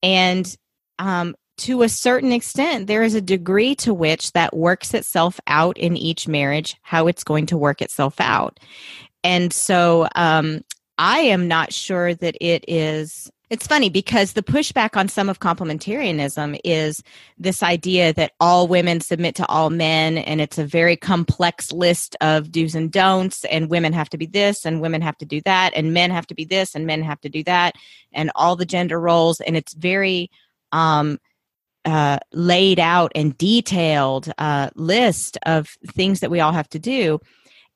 And 0.00 0.56
um, 1.00 1.34
to 1.58 1.82
a 1.82 1.88
certain 1.88 2.30
extent, 2.30 2.86
there 2.86 3.02
is 3.02 3.16
a 3.16 3.20
degree 3.20 3.74
to 3.76 3.92
which 3.92 4.30
that 4.32 4.56
works 4.56 4.94
itself 4.94 5.40
out 5.48 5.76
in 5.76 5.96
each 5.96 6.28
marriage, 6.28 6.76
how 6.82 7.08
it's 7.08 7.24
going 7.24 7.46
to 7.46 7.58
work 7.58 7.82
itself 7.82 8.20
out. 8.20 8.60
And 9.24 9.52
so 9.52 10.06
um, 10.14 10.60
I 10.98 11.20
am 11.20 11.48
not 11.48 11.72
sure 11.72 12.14
that 12.14 12.36
it 12.40 12.64
is. 12.68 13.30
It's 13.50 13.66
funny 13.66 13.90
because 13.90 14.32
the 14.32 14.42
pushback 14.42 14.96
on 14.96 15.08
some 15.08 15.28
of 15.28 15.38
complementarianism 15.38 16.58
is 16.64 17.02
this 17.38 17.62
idea 17.62 18.12
that 18.14 18.32
all 18.40 18.66
women 18.66 19.00
submit 19.00 19.34
to 19.36 19.46
all 19.46 19.70
men, 19.70 20.18
and 20.18 20.40
it's 20.40 20.58
a 20.58 20.64
very 20.64 20.96
complex 20.96 21.70
list 21.70 22.16
of 22.20 22.50
do's 22.50 22.74
and 22.74 22.90
don'ts, 22.90 23.44
and 23.44 23.70
women 23.70 23.92
have 23.92 24.08
to 24.10 24.18
be 24.18 24.26
this, 24.26 24.64
and 24.64 24.80
women 24.80 25.02
have 25.02 25.18
to 25.18 25.26
do 25.26 25.40
that, 25.42 25.72
and 25.76 25.92
men 25.92 26.10
have 26.10 26.26
to 26.28 26.34
be 26.34 26.44
this, 26.44 26.74
and 26.74 26.86
men 26.86 27.02
have 27.02 27.20
to 27.20 27.28
do 27.28 27.44
that, 27.44 27.74
and 28.12 28.30
all 28.34 28.56
the 28.56 28.64
gender 28.64 28.98
roles, 28.98 29.40
and 29.40 29.56
it's 29.56 29.74
very 29.74 30.30
um, 30.72 31.18
uh, 31.84 32.18
laid 32.32 32.80
out 32.80 33.12
and 33.14 33.36
detailed 33.36 34.32
uh, 34.38 34.70
list 34.74 35.38
of 35.44 35.76
things 35.88 36.20
that 36.20 36.30
we 36.30 36.40
all 36.40 36.52
have 36.52 36.68
to 36.70 36.78
do. 36.78 37.20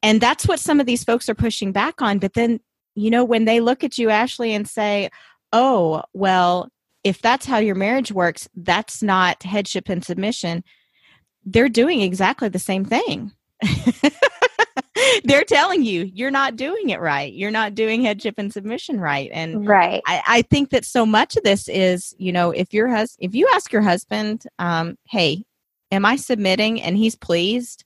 And 0.02 0.20
that's 0.20 0.46
what 0.46 0.60
some 0.60 0.80
of 0.80 0.86
these 0.86 1.04
folks 1.04 1.28
are 1.28 1.34
pushing 1.34 1.72
back 1.72 2.00
on. 2.00 2.18
But 2.18 2.34
then 2.34 2.60
you 3.00 3.10
know, 3.10 3.24
when 3.24 3.44
they 3.44 3.60
look 3.60 3.84
at 3.84 3.98
you, 3.98 4.10
Ashley, 4.10 4.54
and 4.54 4.68
say, 4.68 5.10
oh, 5.52 6.02
well, 6.12 6.68
if 7.04 7.22
that's 7.22 7.46
how 7.46 7.58
your 7.58 7.74
marriage 7.74 8.12
works, 8.12 8.48
that's 8.54 9.02
not 9.02 9.42
headship 9.42 9.88
and 9.88 10.04
submission, 10.04 10.64
they're 11.44 11.68
doing 11.68 12.00
exactly 12.00 12.48
the 12.48 12.58
same 12.58 12.84
thing. 12.84 13.32
they're 15.24 15.44
telling 15.44 15.82
you 15.82 16.10
you're 16.12 16.30
not 16.30 16.56
doing 16.56 16.90
it 16.90 17.00
right. 17.00 17.32
You're 17.32 17.50
not 17.50 17.74
doing 17.74 18.02
headship 18.02 18.34
and 18.38 18.52
submission 18.52 19.00
right. 19.00 19.30
And 19.32 19.66
right. 19.66 20.02
I, 20.06 20.22
I 20.26 20.42
think 20.42 20.70
that 20.70 20.84
so 20.84 21.06
much 21.06 21.36
of 21.36 21.44
this 21.44 21.68
is, 21.68 22.14
you 22.18 22.32
know, 22.32 22.50
if 22.50 22.72
your 22.72 22.88
hus 22.88 23.16
if 23.18 23.34
you 23.34 23.48
ask 23.54 23.72
your 23.72 23.82
husband, 23.82 24.44
um, 24.58 24.96
hey, 25.08 25.44
am 25.90 26.04
I 26.04 26.16
submitting 26.16 26.80
and 26.80 26.96
he's 26.96 27.16
pleased, 27.16 27.84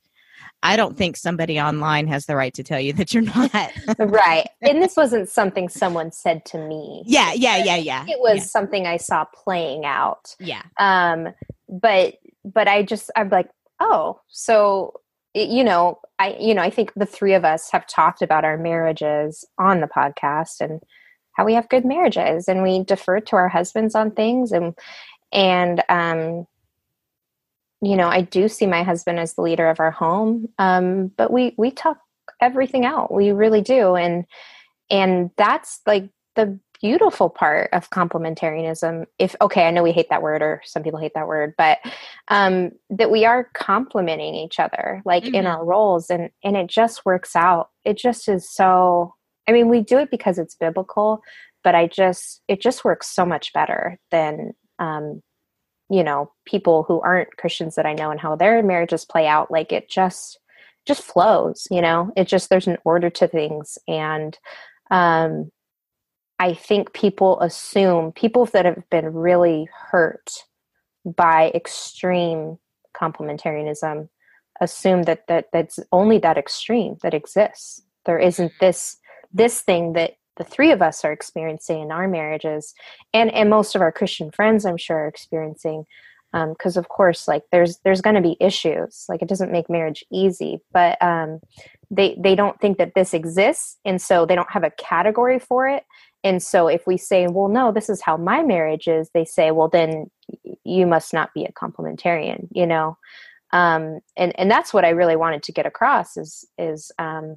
I 0.62 0.76
don't 0.76 0.96
think 0.96 1.16
somebody 1.16 1.60
online 1.60 2.06
has 2.06 2.26
the 2.26 2.36
right 2.36 2.54
to 2.54 2.62
tell 2.62 2.80
you 2.80 2.92
that 2.94 3.12
you're 3.12 3.24
not. 3.24 3.52
right. 3.98 4.48
And 4.60 4.80
this 4.80 4.96
wasn't 4.96 5.28
something 5.28 5.68
someone 5.68 6.12
said 6.12 6.44
to 6.46 6.58
me. 6.58 7.02
Yeah, 7.06 7.32
yeah, 7.32 7.56
yeah, 7.64 7.76
yeah. 7.76 8.04
It 8.08 8.20
was 8.20 8.38
yeah. 8.38 8.44
something 8.44 8.86
I 8.86 8.96
saw 8.96 9.24
playing 9.24 9.84
out. 9.84 10.36
Yeah. 10.38 10.62
Um 10.78 11.34
but 11.68 12.14
but 12.44 12.68
I 12.68 12.82
just 12.82 13.10
I'm 13.16 13.28
like, 13.28 13.48
"Oh, 13.80 14.20
so 14.28 15.00
it, 15.34 15.48
you 15.48 15.64
know, 15.64 15.98
I 16.18 16.36
you 16.38 16.54
know, 16.54 16.62
I 16.62 16.70
think 16.70 16.92
the 16.94 17.06
three 17.06 17.34
of 17.34 17.44
us 17.44 17.70
have 17.70 17.86
talked 17.86 18.22
about 18.22 18.44
our 18.44 18.58
marriages 18.58 19.44
on 19.58 19.80
the 19.80 19.88
podcast 19.88 20.60
and 20.60 20.80
how 21.32 21.44
we 21.44 21.54
have 21.54 21.68
good 21.68 21.84
marriages 21.84 22.46
and 22.48 22.62
we 22.62 22.84
defer 22.84 23.20
to 23.20 23.36
our 23.36 23.48
husbands 23.48 23.94
on 23.94 24.10
things 24.10 24.52
and 24.52 24.74
and 25.32 25.82
um 25.88 26.46
you 27.82 27.96
know, 27.96 28.08
I 28.08 28.22
do 28.22 28.48
see 28.48 28.66
my 28.66 28.84
husband 28.84 29.18
as 29.18 29.34
the 29.34 29.42
leader 29.42 29.68
of 29.68 29.80
our 29.80 29.90
home, 29.90 30.48
um, 30.58 31.08
but 31.16 31.32
we 31.32 31.54
we 31.58 31.72
talk 31.72 31.98
everything 32.40 32.84
out. 32.84 33.12
We 33.12 33.32
really 33.32 33.60
do, 33.60 33.96
and 33.96 34.24
and 34.88 35.30
that's 35.36 35.80
like 35.84 36.08
the 36.36 36.60
beautiful 36.80 37.28
part 37.28 37.70
of 37.72 37.90
complementarianism. 37.90 39.06
If 39.18 39.34
okay, 39.40 39.66
I 39.66 39.72
know 39.72 39.82
we 39.82 39.90
hate 39.90 40.10
that 40.10 40.22
word, 40.22 40.42
or 40.42 40.62
some 40.64 40.84
people 40.84 41.00
hate 41.00 41.14
that 41.16 41.26
word, 41.26 41.54
but 41.58 41.78
um, 42.28 42.70
that 42.88 43.10
we 43.10 43.24
are 43.24 43.50
complementing 43.54 44.36
each 44.36 44.60
other, 44.60 45.02
like 45.04 45.24
mm-hmm. 45.24 45.34
in 45.34 45.46
our 45.46 45.64
roles, 45.64 46.08
and 46.08 46.30
and 46.44 46.56
it 46.56 46.68
just 46.68 47.04
works 47.04 47.34
out. 47.34 47.70
It 47.84 47.98
just 47.98 48.28
is 48.28 48.48
so. 48.48 49.16
I 49.48 49.52
mean, 49.52 49.68
we 49.68 49.80
do 49.80 49.98
it 49.98 50.08
because 50.08 50.38
it's 50.38 50.54
biblical, 50.54 51.20
but 51.64 51.74
I 51.74 51.88
just 51.88 52.42
it 52.46 52.60
just 52.60 52.84
works 52.84 53.08
so 53.08 53.26
much 53.26 53.52
better 53.52 53.98
than 54.12 54.52
um, 54.78 55.20
you 55.92 56.02
know 56.02 56.32
people 56.44 56.82
who 56.84 57.00
aren't 57.00 57.36
christians 57.36 57.74
that 57.74 57.86
i 57.86 57.92
know 57.92 58.10
and 58.10 58.20
how 58.20 58.34
their 58.34 58.62
marriages 58.62 59.04
play 59.04 59.26
out 59.26 59.50
like 59.50 59.72
it 59.72 59.88
just 59.88 60.38
just 60.86 61.02
flows 61.02 61.68
you 61.70 61.80
know? 61.80 62.12
It 62.16 62.26
just 62.26 62.50
there's 62.50 62.66
an 62.66 62.78
order 62.84 63.10
to 63.10 63.28
things. 63.28 63.78
And 63.86 64.36
um 64.90 65.50
i 66.38 66.54
think 66.54 66.92
people 66.92 67.40
assume 67.40 68.12
people 68.12 68.46
that 68.46 68.64
have 68.64 68.82
been 68.90 69.12
really 69.12 69.68
hurt 69.90 70.30
by 71.04 71.50
extreme 71.54 72.58
complementarianism 73.00 74.08
assume 74.60 75.02
that 75.04 75.26
that 75.28 75.46
that's 75.52 75.78
only 75.90 76.18
that 76.18 76.38
extreme 76.38 76.96
that 77.02 77.14
exists. 77.14 77.82
There 78.06 78.18
isn't 78.18 78.52
this 78.60 78.96
this 79.32 79.60
thing 79.60 79.94
that 79.94 80.12
the 80.42 80.50
three 80.50 80.70
of 80.70 80.82
us 80.82 81.04
are 81.04 81.12
experiencing 81.12 81.80
in 81.80 81.92
our 81.92 82.08
marriages 82.08 82.74
and 83.14 83.30
and 83.32 83.50
most 83.50 83.74
of 83.74 83.82
our 83.82 83.92
christian 83.92 84.30
friends 84.30 84.64
i'm 84.64 84.76
sure 84.76 84.98
are 84.98 85.08
experiencing 85.08 85.86
because 86.32 86.76
um, 86.76 86.80
of 86.80 86.88
course 86.88 87.28
like 87.28 87.44
there's 87.52 87.78
there's 87.84 88.00
going 88.00 88.16
to 88.16 88.22
be 88.22 88.36
issues. 88.40 89.04
Like 89.08 89.22
it 89.22 89.28
doesn't 89.28 89.52
make 89.52 89.68
marriage 89.68 90.04
easy 90.10 90.60
but 90.72 91.00
um, 91.02 91.40
they 91.90 92.16
they 92.18 92.34
don't 92.34 92.58
think 92.60 92.78
that 92.78 92.92
this 92.94 93.12
exists 93.12 93.78
and 93.84 94.00
so 94.00 94.24
they 94.24 94.34
don't 94.34 94.50
have 94.50 94.64
a 94.64 94.70
category 94.70 95.38
for 95.38 95.68
it. 95.68 95.84
And 96.24 96.42
so 96.42 96.68
if 96.68 96.86
we 96.86 96.96
say 96.96 97.26
well 97.26 97.48
no 97.48 97.70
this 97.70 97.90
is 97.90 98.00
how 98.00 98.16
my 98.16 98.42
marriage 98.42 98.88
is 98.88 99.10
they 99.12 99.24
say 99.24 99.50
well 99.50 99.68
then 99.68 100.10
you 100.64 100.86
must 100.86 101.12
not 101.12 101.34
be 101.34 101.44
a 101.44 101.52
complementarian 101.52 102.48
you 102.50 102.66
know? 102.66 102.96
Um, 103.54 104.00
and 104.16 104.32
and 104.38 104.50
that's 104.50 104.72
what 104.72 104.86
i 104.86 104.88
really 104.88 105.14
wanted 105.14 105.42
to 105.42 105.52
get 105.52 105.66
across 105.66 106.16
is 106.16 106.46
is 106.56 106.90
um, 106.98 107.36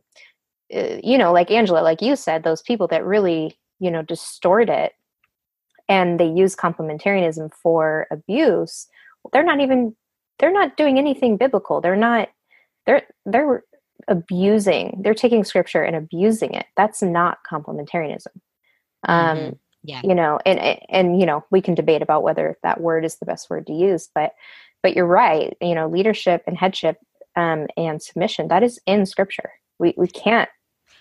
you 0.70 1.18
know, 1.18 1.32
like 1.32 1.52
Angela, 1.52 1.80
like 1.82 2.02
you 2.02 2.16
said, 2.16 2.44
those 2.44 2.62
people 2.62 2.88
that 2.88 3.06
really, 3.06 3.58
you 3.80 3.92
know, 3.92 4.02
distort 4.02 4.70
it 4.70 4.94
and 5.88 6.20
they 6.20 6.28
use 6.28 6.56
complementarianism 6.56 7.52
for 7.62 8.08
abuse, 8.12 8.88
they're 9.32 9.44
not 9.44 9.60
even 9.60 9.96
they're 10.40 10.52
not 10.52 10.76
doing 10.76 10.98
anything 10.98 11.38
biblical. 11.38 11.82
They're 11.82 11.96
not 11.96 12.30
they're 12.86 13.04
they're 13.26 13.64
abusing. 14.08 15.02
They're 15.04 15.14
taking 15.14 15.44
scripture 15.44 15.84
and 15.84 15.96
abusing 15.96 16.54
it. 16.54 16.66
That's 16.76 17.02
not 17.02 17.40
complementarianism. 17.50 18.28
Um 19.08 19.38
mm-hmm. 19.38 19.54
yeah. 19.84 20.02
you 20.04 20.16
know, 20.16 20.40
and 20.46 20.80
and 20.90 21.20
you 21.20 21.26
know, 21.26 21.46
we 21.52 21.62
can 21.62 21.76
debate 21.76 22.02
about 22.02 22.24
whether 22.24 22.58
that 22.64 22.82
word 22.82 23.06
is 23.06 23.18
the 23.18 23.26
best 23.26 23.50
word 23.50 23.68
to 23.68 23.74
use, 23.74 24.10
but 24.16 24.34
but 24.82 24.96
you're 24.96 25.06
right. 25.06 25.56
You 25.62 25.76
know, 25.76 25.88
leadership 25.88 26.44
and 26.48 26.58
headship 26.58 26.98
um, 27.36 27.68
and 27.76 28.02
submission 28.02 28.48
that 28.48 28.64
is 28.64 28.80
in 28.86 29.06
scripture 29.06 29.52
we, 29.80 29.94
we 29.98 30.08
can't 30.08 30.50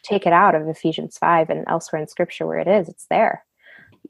take 0.02 0.26
it 0.26 0.32
out 0.32 0.54
of 0.54 0.68
Ephesians 0.68 1.18
5 1.18 1.50
and 1.50 1.64
elsewhere 1.66 2.00
in 2.02 2.08
scripture 2.08 2.46
where 2.46 2.58
it 2.58 2.68
is. 2.68 2.88
It's 2.88 3.06
there. 3.08 3.44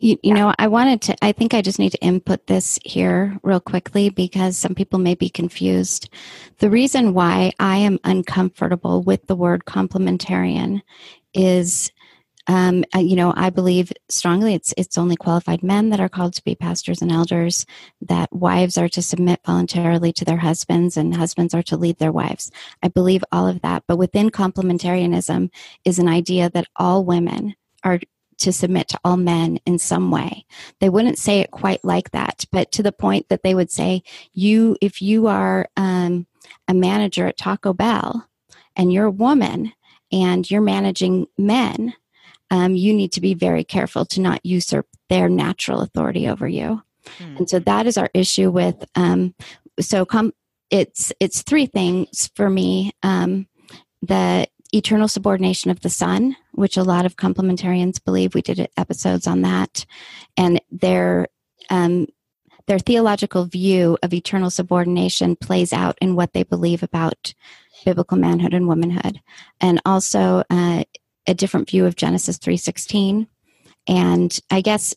You, 0.01 0.19
you 0.23 0.35
yeah. 0.35 0.35
know, 0.35 0.55
I 0.59 0.67
wanted 0.67 1.01
to, 1.03 1.25
I 1.25 1.31
think 1.33 1.55
I 1.55 1.63
just 1.63 1.79
need 1.79 1.91
to 1.91 2.03
input 2.03 2.49
this 2.49 2.79
here 2.85 3.39
real 3.43 3.61
quickly 3.61 4.11
because 4.11 4.57
some 4.59 4.75
people 4.75 4.99
may 4.99 5.15
be 5.15 5.29
confused. 5.29 6.11
The 6.59 6.69
reason 6.69 7.15
why 7.15 7.53
I 7.61 7.77
am 7.79 8.01
uncomfortable 8.03 9.03
with 9.03 9.27
the 9.29 9.37
word 9.37 9.67
complementarian 9.67 10.83
is 11.33 11.93
um, 12.47 12.85
you 12.95 13.17
know, 13.17 13.33
I 13.37 13.51
believe 13.51 13.93
strongly 14.09 14.55
it's 14.55 14.75
it's 14.77 14.99
only 14.99 15.17
qualified 15.17 15.63
men 15.63 15.89
that 15.91 16.01
are 16.01 16.11
called 16.11 16.35
to 16.35 16.45
be 16.45 16.55
pastors 16.55 17.01
and 17.01 17.11
elders. 17.11 17.65
That 18.03 18.33
wives 18.33 18.77
are 18.77 18.89
to 18.91 19.03
submit 19.03 19.41
voluntarily 19.47 20.13
to 20.13 20.25
their 20.25 20.37
husbands, 20.37 20.97
and 20.97 21.15
husbands 21.15 21.55
are 21.55 21.63
to 21.65 21.77
lead 21.77 21.99
their 21.99 22.13
wives. 22.13 22.51
I 22.83 22.89
believe 22.89 23.25
all 23.33 23.49
of 23.49 23.63
that, 23.63 23.85
but 23.89 23.97
within 23.97 24.31
complementarianism 24.31 25.51
is 25.85 25.99
an 25.99 26.09
idea 26.09 26.51
that 26.51 26.69
all 26.77 27.05
women 27.05 27.55
are 27.83 28.01
to 28.39 28.53
submit 28.53 28.89
to 28.89 28.99
all 29.05 29.17
men 29.17 29.59
in 29.65 29.79
some 29.79 30.11
way. 30.11 30.45
They 30.81 30.91
wouldn't 30.91 31.19
say 31.19 31.41
it 31.41 31.51
quite 31.51 31.85
like 31.85 32.11
that, 32.11 32.45
but 32.53 32.73
to 32.73 32.83
the 32.83 32.93
point 32.93 33.29
that 33.31 33.43
they 33.43 33.55
would 33.55 33.71
say, 33.71 34.03
"You, 34.35 34.77
if 34.83 35.01
you 35.01 35.29
are 35.29 35.69
um, 35.79 36.27
a 36.69 36.75
manager 36.75 37.27
at 37.27 37.39
Taco 37.39 37.73
Bell, 37.73 38.29
and 38.77 38.93
you're 38.93 39.07
a 39.07 39.11
woman." 39.11 39.73
And 40.13 40.49
you're 40.49 40.61
managing 40.61 41.27
men, 41.37 41.93
um, 42.55 42.77
you 42.77 42.95
need 42.95 43.11
to 43.11 43.21
be 43.21 43.35
very 43.35 43.65
careful 43.65 44.07
to 44.07 44.21
not 44.21 44.47
usurp 44.47 44.87
their 45.11 45.29
natural 45.29 45.81
authority 45.81 46.29
over 46.29 46.47
you. 46.47 46.81
Mm. 47.19 47.39
And 47.39 47.51
so 47.51 47.59
that 47.59 47.87
is 47.89 47.99
our 47.99 48.11
issue 48.15 48.49
with. 48.49 48.77
Um, 48.95 49.35
so 49.81 50.07
com- 50.07 50.33
it's 50.71 51.13
it's 51.19 51.43
three 51.43 51.67
things 51.67 52.31
for 52.37 52.49
me. 52.49 52.93
Um, 53.03 53.49
the 54.03 54.47
eternal 54.73 55.09
subordination 55.09 55.73
of 55.73 55.81
the 55.81 55.91
Son, 55.91 56.37
which 56.53 56.77
a 56.77 56.85
lot 56.85 57.07
of 57.07 57.17
complementarians 57.17 58.03
believe. 58.03 58.35
We 58.35 58.43
did 58.43 58.69
episodes 58.77 59.27
on 59.27 59.43
that, 59.43 59.85
and 60.37 60.61
their 60.71 61.27
um, 61.71 62.07
their 62.69 62.79
theological 62.79 63.47
view 63.47 63.99
of 64.01 64.15
eternal 64.15 64.51
subordination 64.51 65.35
plays 65.35 65.73
out 65.73 65.99
in 66.01 66.15
what 66.15 66.33
they 66.33 66.45
believe 66.45 66.85
about 66.85 67.35
biblical 67.85 68.17
manhood 68.17 68.55
and 68.55 68.69
womanhood, 68.69 69.21
and 69.61 69.81
also 69.85 70.45
uh, 70.51 70.85
a 71.27 71.35
different 71.35 71.71
view 71.71 71.87
of 71.87 71.97
Genesis 71.97 72.39
three 72.39 72.57
sixteen. 72.57 73.27
And 73.87 74.39
I 74.51 74.61
guess 74.61 74.95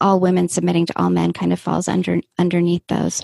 all 0.00 0.20
women 0.20 0.48
submitting 0.48 0.86
to 0.86 0.98
all 0.98 1.10
men 1.10 1.32
kind 1.32 1.52
of 1.52 1.60
falls 1.60 1.86
under 1.86 2.20
underneath 2.38 2.86
those. 2.88 3.22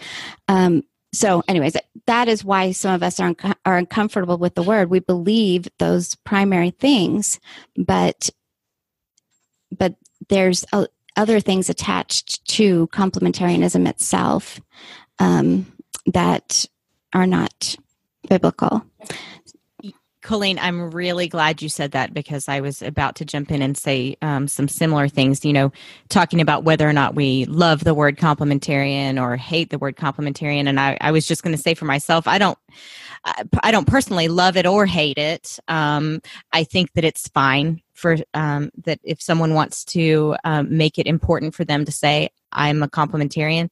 Um, 0.48 0.82
so, 1.12 1.42
anyways, 1.48 1.76
that 2.06 2.28
is 2.28 2.44
why 2.44 2.72
some 2.72 2.94
of 2.94 3.02
us 3.02 3.18
are 3.18 3.28
un- 3.28 3.54
are 3.64 3.78
uncomfortable 3.78 4.36
with 4.36 4.54
the 4.54 4.62
word. 4.62 4.90
We 4.90 5.00
believe 5.00 5.66
those 5.78 6.14
primary 6.16 6.70
things, 6.70 7.40
but 7.76 8.30
but 9.76 9.94
there's 10.28 10.64
a, 10.72 10.86
other 11.16 11.40
things 11.40 11.70
attached 11.70 12.44
to 12.48 12.86
complementarianism 12.88 13.88
itself 13.88 14.60
um, 15.18 15.66
that 16.06 16.66
are 17.12 17.26
not 17.26 17.74
biblical. 18.28 18.84
Colleen, 20.28 20.58
I'm 20.58 20.90
really 20.90 21.26
glad 21.26 21.62
you 21.62 21.70
said 21.70 21.92
that 21.92 22.12
because 22.12 22.50
I 22.50 22.60
was 22.60 22.82
about 22.82 23.16
to 23.16 23.24
jump 23.24 23.50
in 23.50 23.62
and 23.62 23.74
say 23.78 24.14
um, 24.20 24.46
some 24.46 24.68
similar 24.68 25.08
things. 25.08 25.42
You 25.42 25.54
know, 25.54 25.72
talking 26.10 26.42
about 26.42 26.64
whether 26.64 26.86
or 26.86 26.92
not 26.92 27.14
we 27.14 27.46
love 27.46 27.82
the 27.82 27.94
word 27.94 28.18
complementarian 28.18 29.18
or 29.18 29.38
hate 29.38 29.70
the 29.70 29.78
word 29.78 29.96
complementarian, 29.96 30.68
and 30.68 30.78
I, 30.78 30.98
I 31.00 31.12
was 31.12 31.26
just 31.26 31.42
going 31.42 31.56
to 31.56 31.62
say 31.62 31.72
for 31.72 31.86
myself, 31.86 32.28
I 32.28 32.36
don't. 32.36 32.58
I 33.62 33.72
don't 33.72 33.86
personally 33.86 34.28
love 34.28 34.56
it 34.56 34.64
or 34.64 34.86
hate 34.86 35.18
it. 35.18 35.58
Um, 35.66 36.20
I 36.52 36.62
think 36.62 36.92
that 36.92 37.04
it's 37.04 37.28
fine 37.28 37.82
for 37.94 38.16
um, 38.32 38.70
that 38.84 39.00
if 39.02 39.20
someone 39.20 39.54
wants 39.54 39.84
to 39.86 40.36
um, 40.44 40.76
make 40.76 40.98
it 40.98 41.06
important 41.06 41.54
for 41.54 41.64
them 41.64 41.84
to 41.84 41.92
say 41.92 42.28
I'm 42.52 42.82
a 42.82 42.88
complementarian. 42.88 43.70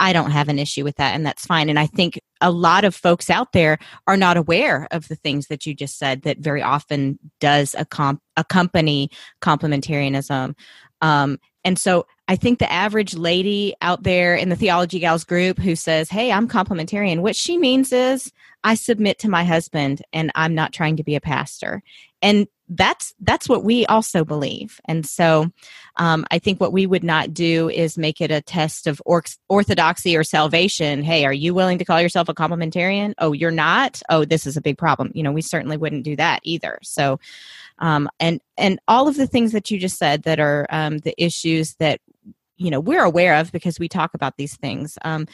I, 0.00 0.12
don't 0.12 0.32
have 0.32 0.48
an 0.48 0.58
issue 0.58 0.84
with 0.84 0.96
that, 0.96 1.14
and 1.14 1.24
that's 1.24 1.46
fine. 1.46 1.68
And 1.68 1.78
I 1.78 1.86
think 1.86 2.20
a 2.40 2.50
lot 2.50 2.84
of 2.84 2.94
folks 2.94 3.30
out 3.30 3.52
there 3.52 3.78
are 4.06 4.16
not 4.16 4.36
aware 4.36 4.88
of 4.90 5.08
the 5.08 5.14
things 5.14 5.46
that 5.46 5.66
you 5.66 5.74
just 5.74 5.98
said 5.98 6.22
that 6.22 6.38
very 6.38 6.62
often 6.62 7.18
does 7.40 7.76
accom- 7.78 8.20
accompany 8.36 9.10
complementarianism. 9.40 10.54
Um, 11.00 11.38
and 11.64 11.78
so 11.78 12.06
I 12.28 12.36
think 12.36 12.58
the 12.58 12.72
average 12.72 13.14
lady 13.14 13.74
out 13.82 14.02
there 14.02 14.34
in 14.34 14.48
the 14.48 14.56
Theology 14.56 14.98
Gals 14.98 15.24
group 15.24 15.58
who 15.58 15.76
says, 15.76 16.08
Hey, 16.08 16.32
I'm 16.32 16.48
complementarian, 16.48 17.20
what 17.20 17.36
she 17.36 17.58
means 17.58 17.92
is 17.92 18.32
I 18.64 18.74
submit 18.74 19.18
to 19.20 19.28
my 19.28 19.44
husband 19.44 20.02
and 20.12 20.32
I'm 20.34 20.54
not 20.54 20.72
trying 20.72 20.96
to 20.96 21.04
be 21.04 21.14
a 21.14 21.20
pastor. 21.20 21.82
And 22.22 22.46
that's 22.68 23.14
that's 23.20 23.48
what 23.48 23.64
we 23.64 23.86
also 23.86 24.24
believe. 24.24 24.80
And 24.86 25.06
so 25.06 25.50
um, 25.96 26.26
i 26.30 26.38
think 26.38 26.60
what 26.60 26.72
we 26.72 26.86
would 26.86 27.02
not 27.02 27.32
do 27.32 27.70
is 27.70 27.98
make 27.98 28.20
it 28.20 28.30
a 28.30 28.42
test 28.42 28.86
of 28.86 29.02
orthodoxy 29.48 30.16
or 30.16 30.24
salvation. 30.24 31.02
Hey 31.02 31.24
are 31.24 31.32
you 31.32 31.54
willing 31.54 31.78
to 31.78 31.84
call 31.84 32.00
yourself 32.00 32.28
a 32.28 32.34
complementarian? 32.34 33.14
Oh 33.18 33.32
you're 33.32 33.50
not? 33.50 34.02
Oh 34.10 34.24
this 34.24 34.46
is 34.46 34.56
a 34.56 34.60
big 34.60 34.76
problem. 34.76 35.10
You 35.14 35.22
know 35.22 35.32
we 35.32 35.42
certainly 35.42 35.76
wouldn't 35.76 36.04
do 36.04 36.16
that 36.16 36.40
either. 36.42 36.78
So 36.82 37.18
um, 37.78 38.08
and 38.20 38.40
and 38.56 38.78
all 38.88 39.08
of 39.08 39.16
the 39.16 39.26
things 39.26 39.52
that 39.52 39.70
you 39.70 39.78
just 39.78 39.98
said 39.98 40.24
that 40.24 40.40
are 40.40 40.66
um, 40.70 40.98
the 40.98 41.14
issues 41.16 41.74
that 41.76 42.00
you 42.56 42.70
know 42.70 42.80
we're 42.80 43.04
aware 43.04 43.36
of 43.36 43.50
because 43.52 43.78
we 43.78 43.88
talk 43.88 44.14
about 44.14 44.36
these 44.36 44.56
things 44.56 44.98
um, 45.04 45.26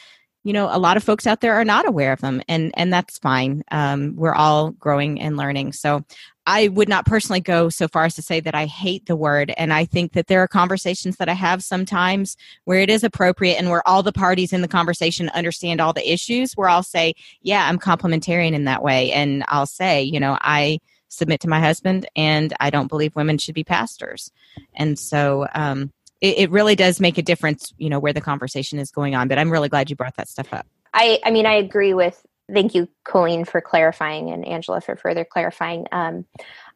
you 0.43 0.53
know 0.53 0.69
a 0.71 0.77
lot 0.77 0.95
of 0.95 1.03
folks 1.03 1.27
out 1.27 1.41
there 1.41 1.55
are 1.55 1.65
not 1.65 1.87
aware 1.87 2.13
of 2.13 2.21
them 2.21 2.41
and 2.47 2.71
and 2.75 2.93
that's 2.93 3.17
fine. 3.17 3.63
Um, 3.71 4.15
we're 4.15 4.35
all 4.35 4.71
growing 4.71 5.19
and 5.19 5.35
learning. 5.35 5.73
So 5.73 6.05
i 6.45 6.67
would 6.69 6.89
not 6.89 7.05
personally 7.05 7.39
go 7.39 7.69
so 7.69 7.87
far 7.87 8.05
as 8.05 8.15
to 8.15 8.21
say 8.21 8.39
that 8.39 8.55
i 8.55 8.65
hate 8.65 9.05
the 9.05 9.15
word 9.15 9.53
and 9.57 9.73
i 9.73 9.85
think 9.85 10.13
that 10.13 10.27
there 10.27 10.41
are 10.41 10.47
conversations 10.47 11.17
that 11.17 11.29
i 11.29 11.33
have 11.33 11.63
sometimes 11.63 12.37
where 12.65 12.79
it 12.79 12.89
is 12.89 13.03
appropriate 13.03 13.55
and 13.55 13.69
where 13.69 13.87
all 13.87 14.03
the 14.03 14.13
parties 14.13 14.53
in 14.53 14.61
the 14.61 14.67
conversation 14.67 15.29
understand 15.29 15.81
all 15.81 15.93
the 15.93 16.11
issues 16.11 16.53
where 16.53 16.69
i'll 16.69 16.83
say 16.83 17.13
yeah 17.41 17.67
i'm 17.67 17.79
complementarian 17.79 18.53
in 18.53 18.65
that 18.65 18.83
way 18.83 19.11
and 19.11 19.43
i'll 19.47 19.65
say 19.65 20.01
you 20.01 20.19
know 20.19 20.37
i 20.41 20.79
submit 21.07 21.39
to 21.39 21.47
my 21.47 21.59
husband 21.59 22.07
and 22.15 22.53
i 22.59 22.69
don't 22.69 22.87
believe 22.87 23.15
women 23.15 23.37
should 23.37 23.55
be 23.55 23.63
pastors 23.63 24.31
and 24.75 24.99
so 24.99 25.47
um, 25.53 25.91
it, 26.21 26.37
it 26.37 26.51
really 26.51 26.75
does 26.75 26.99
make 26.99 27.17
a 27.17 27.21
difference, 27.21 27.73
you 27.77 27.89
know, 27.89 27.99
where 27.99 28.13
the 28.13 28.21
conversation 28.21 28.79
is 28.79 28.91
going 28.91 29.15
on. 29.15 29.27
But 29.27 29.37
I'm 29.37 29.51
really 29.51 29.69
glad 29.69 29.89
you 29.89 29.95
brought 29.95 30.15
that 30.17 30.27
stuff 30.27 30.53
up. 30.53 30.65
I, 30.93 31.19
I 31.23 31.31
mean, 31.31 31.45
I 31.45 31.53
agree 31.53 31.93
with. 31.93 32.25
Thank 32.51 32.75
you, 32.75 32.87
Colleen, 33.03 33.45
for 33.45 33.61
clarifying, 33.61 34.29
and 34.29 34.47
Angela 34.47 34.81
for 34.81 34.95
further 34.95 35.25
clarifying. 35.25 35.87
Um, 35.91 36.25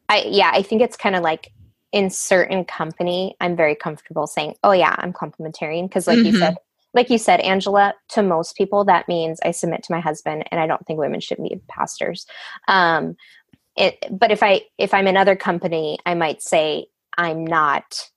I 0.08 0.26
yeah, 0.28 0.52
I 0.54 0.62
think 0.62 0.82
it's 0.82 0.98
kind 0.98 1.16
of 1.16 1.24
like 1.24 1.52
in 1.92 2.10
certain 2.10 2.66
company, 2.66 3.36
I'm 3.40 3.56
very 3.56 3.76
comfortable 3.76 4.28
saying, 4.28 4.56
"Oh 4.64 4.72
yeah, 4.72 4.96
I'm 4.98 5.14
complementarian," 5.14 5.84
because 5.84 6.08
like 6.08 6.18
mm-hmm. 6.18 6.28
you 6.28 6.38
said, 6.40 6.56
like 6.94 7.10
you 7.10 7.18
said, 7.18 7.40
Angela, 7.42 7.94
to 8.10 8.24
most 8.24 8.56
people 8.56 8.86
that 8.86 9.08
means 9.08 9.40
I 9.44 9.52
submit 9.52 9.84
to 9.84 9.94
my 9.94 10.00
husband, 10.00 10.46
and 10.52 10.60
I 10.60 10.68
don't 10.68 10.86
think 10.86 11.00
women 11.00 11.20
should 11.20 11.38
be 11.38 11.62
pastors. 11.68 12.26
Um, 12.68 13.16
it, 13.76 14.04
but 14.12 14.32
if 14.32 14.42
I 14.42 14.62
if 14.78 14.94
I'm 14.94 15.08
in 15.08 15.18
other 15.18 15.36
company, 15.36 16.00
I 16.06 16.16
might 16.16 16.42
say 16.42 16.88
I'm 17.18 17.46
not 17.46 18.10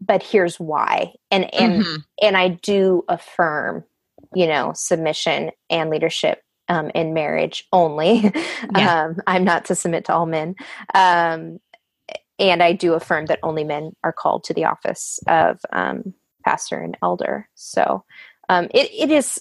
but 0.00 0.22
here's 0.22 0.58
why 0.58 1.12
and 1.30 1.52
and 1.54 1.82
mm-hmm. 1.82 1.96
and 2.22 2.36
i 2.36 2.48
do 2.48 3.04
affirm 3.08 3.84
you 4.34 4.46
know 4.46 4.72
submission 4.74 5.50
and 5.70 5.90
leadership 5.90 6.42
um, 6.68 6.90
in 6.94 7.14
marriage 7.14 7.66
only. 7.72 8.32
Yeah. 8.76 9.04
um, 9.04 9.16
i'm 9.26 9.44
not 9.44 9.66
to 9.66 9.74
submit 9.74 10.06
to 10.06 10.14
all 10.14 10.26
men. 10.26 10.54
Um, 10.94 11.58
and 12.38 12.62
i 12.62 12.72
do 12.72 12.94
affirm 12.94 13.26
that 13.26 13.38
only 13.42 13.64
men 13.64 13.92
are 14.02 14.12
called 14.12 14.44
to 14.44 14.54
the 14.54 14.64
office 14.64 15.20
of 15.26 15.60
um, 15.72 16.14
pastor 16.44 16.80
and 16.80 16.96
elder. 17.02 17.48
So 17.54 18.04
um, 18.48 18.66
it, 18.74 18.90
it 18.92 19.10
is 19.10 19.38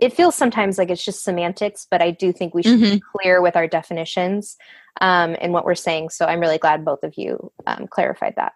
it 0.00 0.12
feels 0.12 0.34
sometimes 0.34 0.78
like 0.78 0.90
it's 0.90 1.04
just 1.04 1.22
semantics 1.22 1.86
but 1.90 2.00
i 2.00 2.10
do 2.10 2.32
think 2.32 2.54
we 2.54 2.62
should 2.62 2.80
mm-hmm. 2.80 2.94
be 2.94 3.02
clear 3.12 3.42
with 3.42 3.56
our 3.56 3.66
definitions 3.66 4.56
um, 5.00 5.36
and 5.40 5.52
what 5.52 5.64
we're 5.64 5.74
saying. 5.74 6.08
So 6.08 6.26
i'm 6.26 6.40
really 6.40 6.58
glad 6.58 6.84
both 6.84 7.02
of 7.04 7.14
you 7.16 7.52
clarified 7.90 8.34
that. 8.36 8.52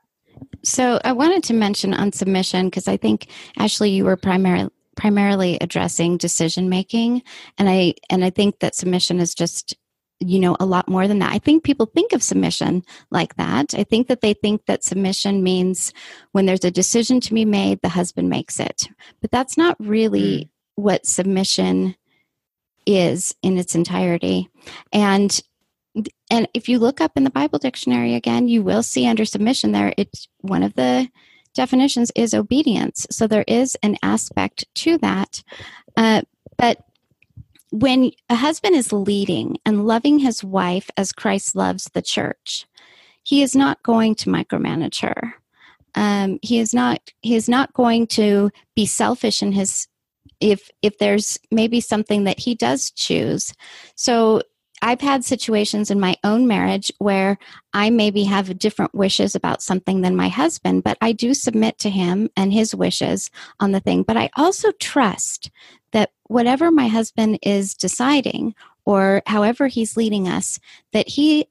So 0.63 1.01
I 1.05 1.13
wanted 1.13 1.43
to 1.45 1.55
mention 1.55 1.95
on 1.95 2.13
submission 2.13 2.67
because 2.67 2.89
I 2.89 2.97
think 2.97 3.27
Ashley, 3.57 3.91
you 3.91 4.05
were 4.05 4.17
primarily 4.17 4.71
primarily 4.97 5.59
addressing 5.61 6.17
decision 6.17 6.69
making, 6.69 7.23
and 7.59 7.69
I 7.69 7.95
and 8.09 8.25
I 8.25 8.31
think 8.31 8.59
that 8.59 8.75
submission 8.75 9.21
is 9.21 9.35
just 9.35 9.77
you 10.21 10.39
know 10.39 10.57
a 10.61 10.67
lot 10.67 10.89
more 10.89 11.09
than 11.09 11.19
that. 11.21 11.33
I 11.33 11.39
think 11.39 11.65
people 11.65 11.87
think 11.87 12.13
of 12.13 12.23
submission 12.23 12.83
like 13.11 13.37
that. 13.37 13.75
I 13.75 13.85
think 13.85 14.09
that 14.09 14.21
they 14.21 14.35
think 14.35 14.67
that 14.67 14.85
submission 14.85 15.43
means 15.43 15.93
when 16.33 16.47
there's 16.47 16.65
a 16.65 16.71
decision 16.71 17.21
to 17.21 17.35
be 17.35 17.45
made, 17.45 17.81
the 17.81 17.89
husband 17.89 18.29
makes 18.29 18.61
it, 18.61 18.89
but 19.21 19.31
that's 19.31 19.57
not 19.57 19.77
really 19.81 20.21
mm. 20.21 20.49
what 20.75 21.07
submission 21.07 21.97
is 22.87 23.35
in 23.43 23.59
its 23.59 23.75
entirety. 23.75 24.49
And 24.93 25.41
and 26.31 26.49
if 26.55 26.69
you 26.69 26.79
look 26.79 27.01
up 27.01 27.13
in 27.17 27.25
the 27.25 27.31
Bible 27.31 27.59
dictionary 27.59 28.15
again, 28.15 28.47
you 28.47 28.63
will 28.63 28.83
see 28.83 29.07
under 29.07 29.25
submission 29.25 29.73
there, 29.73 29.93
it's 29.97 30.29
one 30.41 30.63
of 30.63 30.75
the 30.75 31.09
definitions 31.55 32.11
is 32.15 32.35
obedience. 32.35 33.07
So 33.11 33.27
there 33.27 33.45
is 33.47 33.77
an 33.83 33.97
aspect 34.03 34.65
to 34.77 34.99
that. 34.99 35.43
Uh, 35.97 36.23
but 36.57 36.85
when 37.71 38.11
a 38.29 38.35
husband 38.35 38.75
is 38.75 38.93
leading 38.93 39.59
and 39.65 39.87
loving 39.87 40.19
his 40.19 40.43
wife 40.43 40.91
as 40.97 41.13
Christ 41.13 41.55
loves 41.55 41.85
the 41.93 42.03
church, 42.03 42.67
he 43.23 43.43
is 43.43 43.55
not 43.55 43.83
going 43.83 44.15
to 44.17 44.31
micromanage 44.31 45.03
her. 45.03 45.35
Um, 45.95 46.39
he 46.43 46.59
is 46.59 46.73
not. 46.73 47.01
He 47.21 47.35
is 47.35 47.49
not 47.49 47.73
going 47.75 48.07
to 48.09 48.51
be 48.77 48.87
selfish 48.87 49.43
in 49.43 49.53
his. 49.53 49.89
If 50.41 50.71
if 50.83 50.99
there's 50.99 51.39
maybe 51.51 51.81
something 51.81 52.25
that 52.25 52.39
he 52.39 52.55
does 52.55 52.91
choose, 52.93 53.53
so 53.95 54.43
I've 54.83 55.01
had 55.01 55.25
situations 55.25 55.91
in 55.91 56.01
my 56.01 56.17
own 56.25 56.47
marriage 56.47 56.91
where 56.99 57.39
I 57.75 57.91
maybe 57.91 58.25
have 58.25 58.59
different 58.59 58.95
wishes 58.95 59.35
about 59.35 59.63
something 59.63 60.01
than 60.01 60.17
my 60.17 60.29
husband, 60.29 60.85
but 60.85 60.97
I 61.01 61.13
do 61.13 61.35
submit 61.35 61.79
to 61.79 61.91
him 61.91 62.31
and 62.37 62.53
his 62.53 62.75
wishes 62.75 63.31
on 63.61 63.73
the 63.73 63.81
thing. 63.81 64.03
But 64.03 64.17
I 64.17 64.31
also 64.37 64.73
trust 64.73 65.51
that 65.93 66.13
whatever 66.29 66.71
my 66.71 66.89
husband 66.89 67.39
is 67.43 67.75
deciding 67.75 68.55
or 68.85 69.23
however 69.27 69.67
he's 69.67 69.97
leading 69.97 70.29
us, 70.29 70.59
that 70.93 71.09
he 71.09 71.47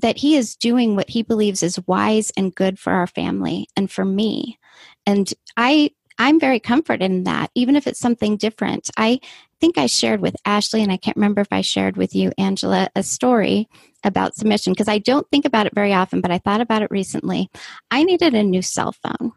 that 0.00 0.18
he 0.18 0.36
is 0.36 0.56
doing 0.56 0.96
what 0.96 1.08
he 1.08 1.22
believes 1.22 1.62
is 1.62 1.78
wise 1.86 2.32
and 2.36 2.54
good 2.54 2.78
for 2.78 2.92
our 2.92 3.06
family 3.06 3.68
and 3.76 3.90
for 3.90 4.04
me. 4.04 4.58
And 5.06 5.32
I 5.56 5.92
I'm 6.18 6.38
very 6.38 6.60
comforted 6.60 7.02
in 7.02 7.24
that, 7.24 7.50
even 7.54 7.76
if 7.76 7.86
it's 7.86 7.98
something 7.98 8.36
different. 8.36 8.90
I 8.96 9.20
think 9.60 9.78
I 9.78 9.86
shared 9.86 10.20
with 10.20 10.36
Ashley, 10.44 10.82
and 10.82 10.92
I 10.92 10.96
can't 10.96 11.16
remember 11.16 11.40
if 11.40 11.52
I 11.52 11.60
shared 11.60 11.96
with 11.96 12.14
you, 12.14 12.32
Angela, 12.38 12.88
a 12.94 13.02
story 13.02 13.68
about 14.04 14.36
submission 14.36 14.72
because 14.72 14.88
I 14.88 14.98
don't 14.98 15.28
think 15.30 15.44
about 15.44 15.66
it 15.66 15.74
very 15.74 15.92
often, 15.92 16.20
but 16.20 16.30
I 16.30 16.38
thought 16.38 16.60
about 16.60 16.82
it 16.82 16.90
recently. 16.90 17.50
I 17.90 18.04
needed 18.04 18.34
a 18.34 18.42
new 18.42 18.62
cell 18.62 18.92
phone. 18.92 19.32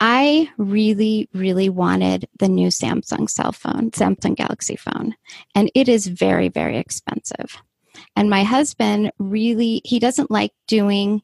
I 0.00 0.50
really, 0.58 1.28
really 1.32 1.68
wanted 1.68 2.28
the 2.40 2.48
new 2.48 2.68
Samsung 2.68 3.30
cell 3.30 3.52
phone, 3.52 3.92
Samsung 3.92 4.34
Galaxy 4.34 4.74
phone, 4.74 5.14
and 5.54 5.70
it 5.76 5.88
is 5.88 6.08
very, 6.08 6.48
very 6.48 6.76
expensive. 6.76 7.62
And 8.16 8.28
my 8.28 8.42
husband 8.42 9.12
really, 9.18 9.80
he 9.84 10.00
doesn't 10.00 10.30
like 10.30 10.52
doing 10.66 11.22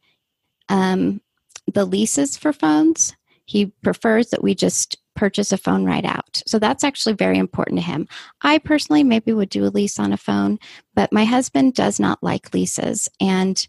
um, 0.69 1.21
the 1.67 1.85
leases 1.85 2.37
for 2.37 2.53
phones. 2.53 3.17
He 3.49 3.73
prefers 3.83 4.29
that 4.29 4.43
we 4.43 4.55
just 4.55 4.99
purchase 5.17 5.53
a 5.53 5.57
phone 5.57 5.87
right 5.87 6.05
out. 6.05 6.43
So 6.47 6.59
that's 6.59 6.85
actually 6.85 7.15
very 7.15 7.39
important 7.39 7.79
to 7.79 7.85
him. 7.85 8.07
I 8.43 8.59
personally 8.59 9.03
maybe 9.03 9.33
would 9.33 9.49
do 9.49 9.65
a 9.65 9.73
lease 9.73 9.99
on 9.99 10.13
a 10.13 10.19
phone, 10.19 10.59
but 10.95 11.13
my 11.15 11.25
husband 11.25 11.75
does 11.75 11.99
not 11.99 12.23
like 12.23 12.53
leases 12.53 13.09
and 13.21 13.67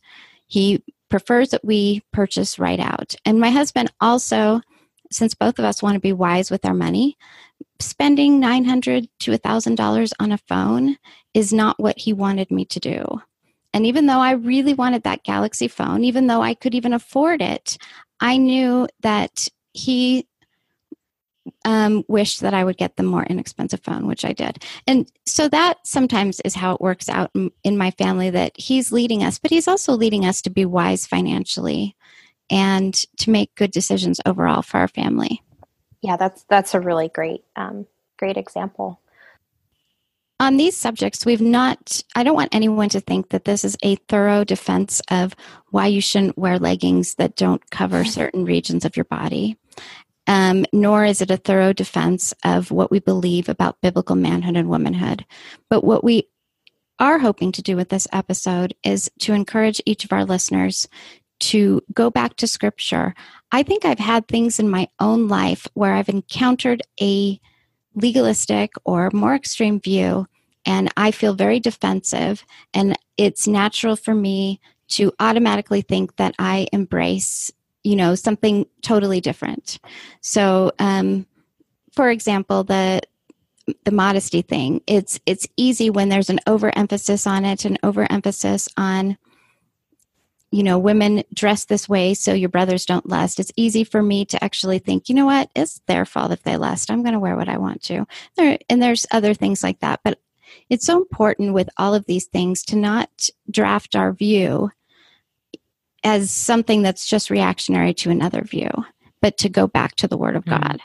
he 0.48 0.84
prefers 1.10 1.50
that 1.52 1.64
we 1.64 2.04
purchase 2.12 2.60
right 2.60 2.80
out. 2.80 3.16
And 3.24 3.40
my 3.40 3.52
husband 3.52 3.90
also, 4.02 4.62
since 5.12 5.34
both 5.34 5.60
of 5.60 5.66
us 5.66 5.82
want 5.82 5.96
to 5.96 6.02
be 6.02 6.14
wise 6.14 6.52
with 6.52 6.66
our 6.66 6.74
money, 6.74 7.18
spending 7.80 8.42
$900 8.42 9.08
to 9.22 9.32
$1000 9.32 10.12
on 10.20 10.32
a 10.34 10.38
phone 10.38 10.98
is 11.34 11.54
not 11.54 11.80
what 11.80 11.98
he 11.98 12.12
wanted 12.12 12.52
me 12.52 12.66
to 12.66 12.82
do. 12.82 13.22
And 13.74 13.86
even 13.86 14.08
though 14.08 14.20
I 14.20 14.32
really 14.32 14.74
wanted 14.74 15.04
that 15.04 15.24
Galaxy 15.24 15.70
phone, 15.70 16.04
even 16.04 16.28
though 16.28 16.42
I 16.42 16.54
could 16.54 16.76
even 16.76 16.92
afford 16.92 17.42
it, 17.42 17.78
I 18.20 18.38
knew 18.38 18.88
that 19.02 19.48
he 19.80 20.28
um, 21.66 22.04
wished 22.08 22.42
that 22.42 22.54
I 22.54 22.64
would 22.64 22.78
get 22.78 22.96
the 22.96 23.04
more 23.04 23.24
inexpensive 23.24 23.82
phone, 23.82 24.08
which 24.08 24.26
I 24.26 24.34
did. 24.34 24.64
And 24.88 25.10
so 25.26 25.48
that 25.50 25.78
sometimes 25.86 26.40
is 26.42 26.56
how 26.56 26.74
it 26.74 26.82
works 26.82 27.10
out 27.10 27.32
in, 27.34 27.52
in 27.64 27.78
my 27.78 27.92
family 27.92 28.30
that 28.30 28.54
he's 28.56 28.92
leading 28.92 29.24
us, 29.24 29.40
but 29.40 29.52
he's 29.52 29.68
also 29.68 29.94
leading 29.94 30.26
us 30.26 30.42
to 30.44 30.50
be 30.50 30.66
wise 30.66 31.06
financially 31.06 31.96
and 32.50 32.94
to 33.18 33.30
make 33.30 33.56
good 33.56 33.72
decisions 33.72 34.20
overall 34.26 34.62
for 34.62 34.80
our 34.80 34.88
family. 34.88 35.42
Yeah, 36.02 36.18
that's 36.18 36.46
that's 36.50 36.74
a 36.74 36.80
really 36.80 37.10
great 37.10 37.44
um, 37.56 37.86
great 38.18 38.38
example. 38.38 39.02
On 40.42 40.56
these 40.56 40.78
subjects, 40.78 41.26
we've 41.26 41.42
not, 41.42 42.02
I 42.16 42.24
don't 42.24 42.36
want 42.36 42.56
anyone 42.56 42.88
to 42.90 43.02
think 43.02 43.30
that 43.30 43.44
this 43.44 43.66
is 43.66 43.76
a 43.84 43.98
thorough 44.08 44.46
defense 44.46 45.02
of 45.12 45.36
why 45.72 45.88
you 45.88 46.00
shouldn't 46.00 46.38
wear 46.38 46.58
leggings 46.58 47.16
that 47.16 47.36
don't 47.36 47.70
cover 47.72 48.06
certain 48.06 48.46
regions 48.46 48.86
of 48.86 48.96
your 48.96 49.04
body 49.04 49.58
um, 50.28 50.66
nor 50.72 51.06
is 51.06 51.22
it 51.22 51.32
a 51.32 51.38
thorough 51.38 51.74
defense 51.74 52.34
of 52.44 52.72
what 52.72 52.92
we 52.92 53.00
believe 53.00 53.50
about 53.50 53.82
biblical 53.82 54.16
manhood 54.16 54.56
and 54.56 54.70
womanhood. 54.70 55.26
But 55.70 55.84
what 55.84 56.04
we 56.04 56.28
are 57.00 57.20
hoping 57.20 57.52
to 57.54 57.62
do 57.62 57.76
with 57.76 57.90
this 57.90 58.08
episode 58.12 58.76
is 58.84 59.10
to 59.20 59.34
encourage 59.34 59.82
each 59.86 60.04
of 60.04 60.12
our 60.12 60.26
listeners 60.26 60.88
to 61.40 61.82
go 61.94 62.10
back 62.10 62.36
to 62.36 62.48
scripture. 62.48 63.16
I 63.52 63.64
think 63.64 63.86
I've 63.86 64.00
had 64.00 64.28
things 64.28 64.60
in 64.60 64.70
my 64.70 64.90
own 65.00 65.28
life 65.28 65.68
where 65.74 65.94
I've 65.94 66.10
encountered 66.10 66.84
a 67.02 67.40
legalistic 67.96 68.74
or 68.84 69.10
more 69.14 69.34
extreme 69.34 69.80
view, 69.80 70.28
and 70.66 70.92
I 70.98 71.12
feel 71.12 71.34
very 71.34 71.60
defensive, 71.60 72.46
and 72.74 72.98
it's 73.18 73.48
natural 73.48 73.96
for 73.96 74.14
me 74.14 74.60
to 74.90 75.14
automatically 75.20 75.82
think 75.82 76.18
that 76.18 76.36
I 76.38 76.68
embrace 76.74 77.52
you 77.84 77.96
know 77.96 78.16
something 78.16 78.66
totally 78.82 79.22
different. 79.22 79.80
So 80.22 80.72
um, 80.80 81.26
for 81.94 82.10
example 82.10 82.64
the 82.64 83.02
the 83.84 83.92
modesty 83.92 84.42
thing 84.42 84.82
it's 84.88 85.20
it's 85.28 85.48
easy 85.56 85.92
when 85.92 86.10
there's 86.10 86.32
an 86.32 86.40
overemphasis 86.48 87.28
on 87.28 87.46
it 87.46 87.66
an 87.66 87.78
overemphasis 87.84 88.68
on 88.78 89.16
you 90.52 90.64
know 90.64 90.80
women 90.80 91.24
dress 91.34 91.66
this 91.66 91.88
way 91.88 92.14
so 92.14 92.34
your 92.34 92.50
brothers 92.50 92.86
don't 92.86 93.08
lust. 93.08 93.40
It's 93.40 93.52
easy 93.56 93.84
for 93.84 94.02
me 94.02 94.26
to 94.26 94.44
actually 94.44 94.80
think 94.80 95.10
you 95.10 95.16
know 95.16 95.26
what? 95.26 95.50
It's 95.56 95.82
their 95.88 96.06
fault 96.06 96.32
if 96.32 96.44
they 96.44 96.58
lust. 96.58 96.90
I'm 96.90 97.04
going 97.04 97.14
to 97.14 97.20
wear 97.20 97.36
what 97.36 97.50
i 97.50 97.58
want 97.58 97.84
to. 97.84 98.06
There, 98.36 98.58
and 98.70 98.82
there's 98.82 99.06
other 99.12 99.34
things 99.34 99.64
like 99.64 99.80
that. 99.80 100.02
But 100.04 100.20
it's 100.70 100.86
so 100.86 100.98
important 100.98 101.54
with 101.54 101.70
all 101.78 101.94
of 101.94 102.06
these 102.06 102.26
things 102.26 102.64
to 102.64 102.76
not 102.76 103.30
draft 103.50 103.96
our 103.96 104.12
view 104.12 104.72
as 106.04 106.32
something 106.32 106.82
that's 106.82 107.06
just 107.06 107.30
reactionary 107.30 107.94
to 107.96 108.10
another 108.10 108.42
view, 108.42 108.70
but 109.22 109.38
to 109.38 109.50
go 109.50 109.68
back 109.68 109.96
to 109.96 110.08
the 110.08 110.18
Word 110.18 110.36
of 110.36 110.46
mm-hmm. 110.46 110.62
God. 110.62 110.82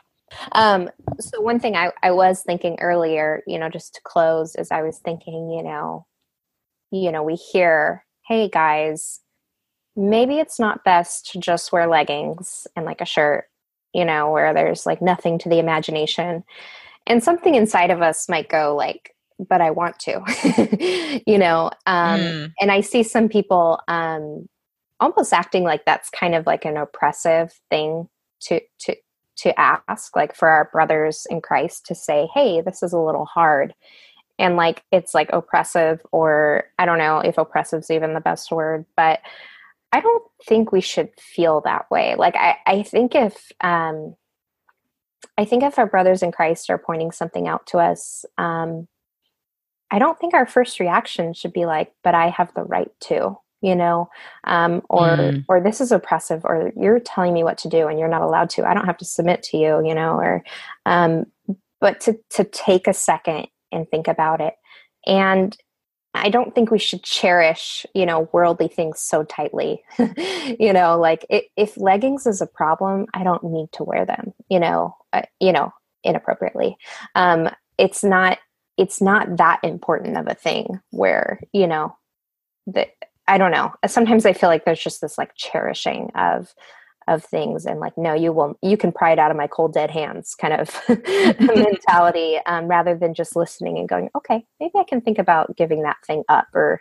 Um, 0.52 0.90
so 1.20 1.40
one 1.40 1.60
thing 1.60 1.76
I, 1.76 1.92
I 2.02 2.10
was 2.10 2.42
thinking 2.42 2.76
earlier, 2.80 3.42
you 3.46 3.58
know, 3.58 3.68
just 3.68 3.94
to 3.94 4.00
close, 4.02 4.56
is 4.56 4.70
I 4.70 4.82
was 4.82 4.98
thinking, 4.98 5.50
you 5.50 5.62
know, 5.62 6.06
you 6.90 7.12
know, 7.12 7.22
we 7.22 7.34
hear, 7.34 8.04
hey 8.26 8.48
guys, 8.48 9.20
maybe 9.96 10.38
it's 10.38 10.58
not 10.58 10.84
best 10.84 11.30
to 11.32 11.38
just 11.38 11.72
wear 11.72 11.86
leggings 11.86 12.66
and 12.74 12.84
like 12.84 13.00
a 13.00 13.06
shirt, 13.06 13.46
you 13.92 14.04
know, 14.04 14.30
where 14.30 14.52
there's 14.54 14.86
like 14.86 15.00
nothing 15.00 15.38
to 15.38 15.48
the 15.48 15.58
imagination. 15.58 16.44
And 17.06 17.22
something 17.22 17.54
inside 17.54 17.90
of 17.90 18.02
us 18.02 18.28
might 18.28 18.48
go 18.48 18.74
like, 18.74 19.14
but 19.38 19.60
I 19.60 19.70
want 19.70 19.98
to, 20.00 21.20
you 21.26 21.38
know. 21.38 21.70
Um, 21.86 22.20
mm. 22.20 22.52
And 22.60 22.70
I 22.70 22.80
see 22.80 23.02
some 23.02 23.28
people 23.28 23.80
um, 23.88 24.48
almost 25.00 25.32
acting 25.32 25.64
like 25.64 25.84
that's 25.84 26.10
kind 26.10 26.34
of 26.34 26.46
like 26.46 26.64
an 26.64 26.76
oppressive 26.76 27.52
thing 27.70 28.08
to 28.40 28.60
to 28.78 28.96
to 29.36 29.58
ask 29.60 30.14
like 30.14 30.34
for 30.34 30.48
our 30.48 30.68
brothers 30.72 31.26
in 31.28 31.40
Christ 31.40 31.86
to 31.86 31.94
say 31.94 32.28
hey 32.34 32.60
this 32.60 32.82
is 32.82 32.92
a 32.92 32.98
little 32.98 33.24
hard. 33.24 33.74
And 34.38 34.56
like 34.56 34.82
it's 34.92 35.14
like 35.14 35.30
oppressive 35.32 36.00
or 36.12 36.64
I 36.78 36.86
don't 36.86 36.98
know 36.98 37.18
if 37.18 37.38
oppressive 37.38 37.80
is 37.80 37.90
even 37.90 38.14
the 38.14 38.20
best 38.20 38.50
word 38.50 38.84
but 38.96 39.20
I 39.92 40.00
don't 40.00 40.24
think 40.44 40.72
we 40.72 40.80
should 40.80 41.10
feel 41.18 41.60
that 41.62 41.90
way. 41.90 42.16
Like 42.16 42.36
I 42.36 42.56
I 42.66 42.82
think 42.82 43.14
if 43.14 43.52
um 43.60 44.16
I 45.36 45.44
think 45.44 45.62
if 45.64 45.78
our 45.78 45.86
brothers 45.86 46.22
in 46.22 46.32
Christ 46.32 46.70
are 46.70 46.78
pointing 46.78 47.10
something 47.10 47.48
out 47.48 47.66
to 47.68 47.78
us 47.78 48.24
um 48.38 48.86
I 49.90 49.98
don't 49.98 50.18
think 50.18 50.34
our 50.34 50.46
first 50.46 50.80
reaction 50.80 51.34
should 51.34 51.52
be 51.52 51.66
like 51.66 51.92
but 52.04 52.14
I 52.14 52.30
have 52.30 52.54
the 52.54 52.64
right 52.64 52.90
to 53.02 53.38
you 53.64 53.74
know 53.74 54.10
um, 54.44 54.82
or 54.90 55.08
mm. 55.08 55.44
or 55.48 55.60
this 55.60 55.80
is 55.80 55.90
oppressive 55.90 56.44
or 56.44 56.70
you're 56.76 57.00
telling 57.00 57.32
me 57.32 57.42
what 57.42 57.56
to 57.56 57.68
do 57.68 57.88
and 57.88 57.98
you're 57.98 58.08
not 58.08 58.20
allowed 58.20 58.50
to 58.50 58.68
i 58.68 58.74
don't 58.74 58.84
have 58.84 58.98
to 58.98 59.04
submit 59.04 59.42
to 59.42 59.56
you 59.56 59.84
you 59.84 59.94
know 59.94 60.16
or 60.16 60.44
um, 60.84 61.24
but 61.80 61.98
to 62.00 62.18
to 62.28 62.44
take 62.44 62.86
a 62.86 62.92
second 62.92 63.48
and 63.72 63.88
think 63.88 64.06
about 64.06 64.42
it 64.42 64.54
and 65.06 65.56
i 66.12 66.28
don't 66.28 66.54
think 66.54 66.70
we 66.70 66.78
should 66.78 67.02
cherish 67.02 67.86
you 67.94 68.04
know 68.04 68.28
worldly 68.32 68.68
things 68.68 69.00
so 69.00 69.24
tightly 69.24 69.82
you 70.60 70.72
know 70.72 70.98
like 70.98 71.24
it, 71.30 71.46
if 71.56 71.76
leggings 71.78 72.26
is 72.26 72.42
a 72.42 72.46
problem 72.46 73.06
i 73.14 73.24
don't 73.24 73.42
need 73.42 73.72
to 73.72 73.82
wear 73.82 74.04
them 74.04 74.34
you 74.50 74.60
know 74.60 74.94
uh, 75.14 75.22
you 75.40 75.52
know 75.52 75.72
inappropriately 76.04 76.76
um, 77.14 77.48
it's 77.78 78.04
not 78.04 78.38
it's 78.76 79.00
not 79.00 79.38
that 79.38 79.60
important 79.62 80.18
of 80.18 80.26
a 80.26 80.34
thing 80.34 80.80
where 80.90 81.40
you 81.52 81.66
know 81.66 81.96
that 82.66 82.88
I 83.26 83.38
don't 83.38 83.50
know. 83.50 83.72
Sometimes 83.86 84.26
I 84.26 84.32
feel 84.32 84.48
like 84.48 84.64
there's 84.64 84.82
just 84.82 85.00
this 85.00 85.16
like 85.16 85.34
cherishing 85.34 86.10
of 86.14 86.54
of 87.06 87.22
things 87.22 87.66
and 87.66 87.80
like 87.80 87.96
no 87.98 88.14
you 88.14 88.32
will 88.32 88.58
you 88.62 88.76
can 88.76 88.90
pry 88.90 89.12
it 89.12 89.18
out 89.18 89.30
of 89.30 89.36
my 89.36 89.46
cold 89.46 89.72
dead 89.72 89.90
hands 89.90 90.34
kind 90.34 90.54
of 90.54 90.80
mentality 91.38 92.38
um, 92.46 92.66
rather 92.66 92.96
than 92.96 93.14
just 93.14 93.36
listening 93.36 93.78
and 93.78 93.88
going 93.88 94.08
okay 94.16 94.44
maybe 94.60 94.72
i 94.76 94.84
can 94.84 95.00
think 95.00 95.18
about 95.18 95.54
giving 95.56 95.82
that 95.82 95.96
thing 96.06 96.22
up 96.28 96.46
or 96.54 96.80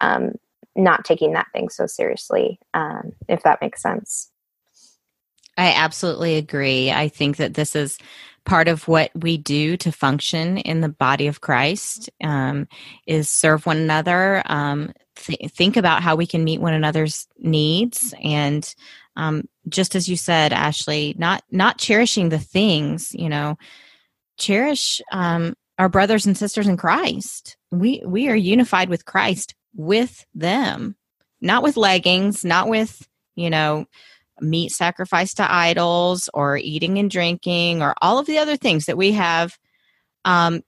um, 0.00 0.32
not 0.76 1.04
taking 1.04 1.32
that 1.32 1.48
thing 1.52 1.68
so 1.68 1.86
seriously 1.86 2.58
um, 2.72 3.12
if 3.28 3.42
that 3.42 3.60
makes 3.60 3.82
sense 3.82 4.30
i 5.58 5.72
absolutely 5.72 6.36
agree 6.36 6.90
i 6.90 7.08
think 7.08 7.36
that 7.36 7.54
this 7.54 7.74
is 7.74 7.98
part 8.44 8.68
of 8.68 8.86
what 8.88 9.10
we 9.14 9.36
do 9.36 9.76
to 9.76 9.90
function 9.90 10.58
in 10.58 10.80
the 10.80 10.88
body 10.88 11.26
of 11.26 11.40
christ 11.40 12.10
um, 12.22 12.68
is 13.06 13.28
serve 13.28 13.66
one 13.66 13.78
another 13.78 14.42
um, 14.46 14.92
th- 15.16 15.50
think 15.50 15.76
about 15.76 16.02
how 16.02 16.16
we 16.16 16.26
can 16.26 16.44
meet 16.44 16.60
one 16.60 16.74
another's 16.74 17.26
needs 17.38 18.14
and 18.22 18.74
um, 19.16 19.48
just 19.68 19.94
as 19.94 20.08
you 20.08 20.16
said 20.16 20.52
ashley 20.52 21.14
not 21.18 21.42
not 21.50 21.78
cherishing 21.78 22.28
the 22.28 22.38
things 22.38 23.14
you 23.14 23.28
know 23.28 23.56
cherish 24.36 25.00
um, 25.12 25.54
our 25.78 25.88
brothers 25.88 26.26
and 26.26 26.36
sisters 26.36 26.68
in 26.68 26.76
christ. 26.76 27.56
We 27.70 28.02
we 28.04 28.28
are 28.28 28.36
unified 28.36 28.88
with 28.88 29.04
christ 29.04 29.54
with 29.74 30.24
them 30.34 30.96
not 31.40 31.62
with 31.62 31.76
leggings 31.76 32.44
not 32.44 32.68
with 32.68 33.06
you 33.34 33.50
know 33.50 33.86
meat 34.40 34.70
sacrificed 34.70 35.36
to 35.36 35.52
idols 35.52 36.28
or 36.34 36.56
eating 36.56 36.98
and 36.98 37.10
drinking 37.10 37.82
or 37.82 37.94
all 38.02 38.18
of 38.18 38.26
the 38.26 38.38
other 38.38 38.56
things 38.56 38.86
that 38.86 38.96
we 38.96 39.12
have 39.12 39.58
um, 40.24 40.62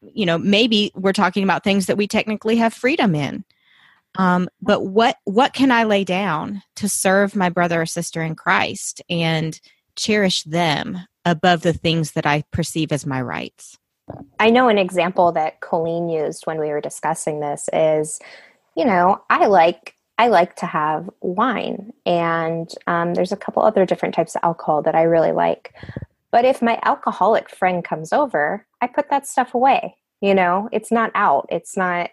you 0.00 0.26
know 0.26 0.38
maybe 0.38 0.92
we're 0.94 1.12
talking 1.12 1.44
about 1.44 1.64
things 1.64 1.86
that 1.86 1.96
we 1.96 2.06
technically 2.06 2.56
have 2.56 2.74
freedom 2.74 3.14
in 3.14 3.44
um, 4.18 4.48
but 4.62 4.84
what 4.86 5.16
what 5.24 5.52
can 5.52 5.70
I 5.70 5.84
lay 5.84 6.04
down 6.04 6.62
to 6.76 6.88
serve 6.88 7.36
my 7.36 7.48
brother 7.48 7.82
or 7.82 7.86
sister 7.86 8.22
in 8.22 8.34
Christ 8.34 9.02
and 9.10 9.58
cherish 9.94 10.42
them 10.44 11.00
above 11.24 11.62
the 11.62 11.72
things 11.72 12.12
that 12.12 12.26
I 12.26 12.44
perceive 12.50 12.92
as 12.92 13.06
my 13.06 13.20
rights? 13.20 13.78
I 14.38 14.50
know 14.50 14.68
an 14.68 14.78
example 14.78 15.32
that 15.32 15.60
Colleen 15.60 16.08
used 16.08 16.46
when 16.46 16.58
we 16.58 16.68
were 16.68 16.80
discussing 16.80 17.40
this 17.40 17.68
is, 17.72 18.20
you 18.76 18.84
know, 18.84 19.20
I 19.28 19.46
like 19.46 19.95
I 20.18 20.28
like 20.28 20.56
to 20.56 20.66
have 20.66 21.10
wine, 21.20 21.92
and 22.06 22.72
um, 22.86 23.14
there's 23.14 23.32
a 23.32 23.36
couple 23.36 23.62
other 23.62 23.84
different 23.84 24.14
types 24.14 24.34
of 24.34 24.40
alcohol 24.42 24.82
that 24.82 24.94
I 24.94 25.02
really 25.02 25.32
like. 25.32 25.74
But 26.32 26.44
if 26.44 26.62
my 26.62 26.78
alcoholic 26.84 27.50
friend 27.50 27.84
comes 27.84 28.12
over, 28.12 28.66
I 28.80 28.86
put 28.86 29.10
that 29.10 29.26
stuff 29.26 29.54
away. 29.54 29.96
You 30.20 30.34
know, 30.34 30.68
it's 30.72 30.90
not 30.90 31.10
out. 31.14 31.46
It's 31.50 31.76
not 31.76 32.10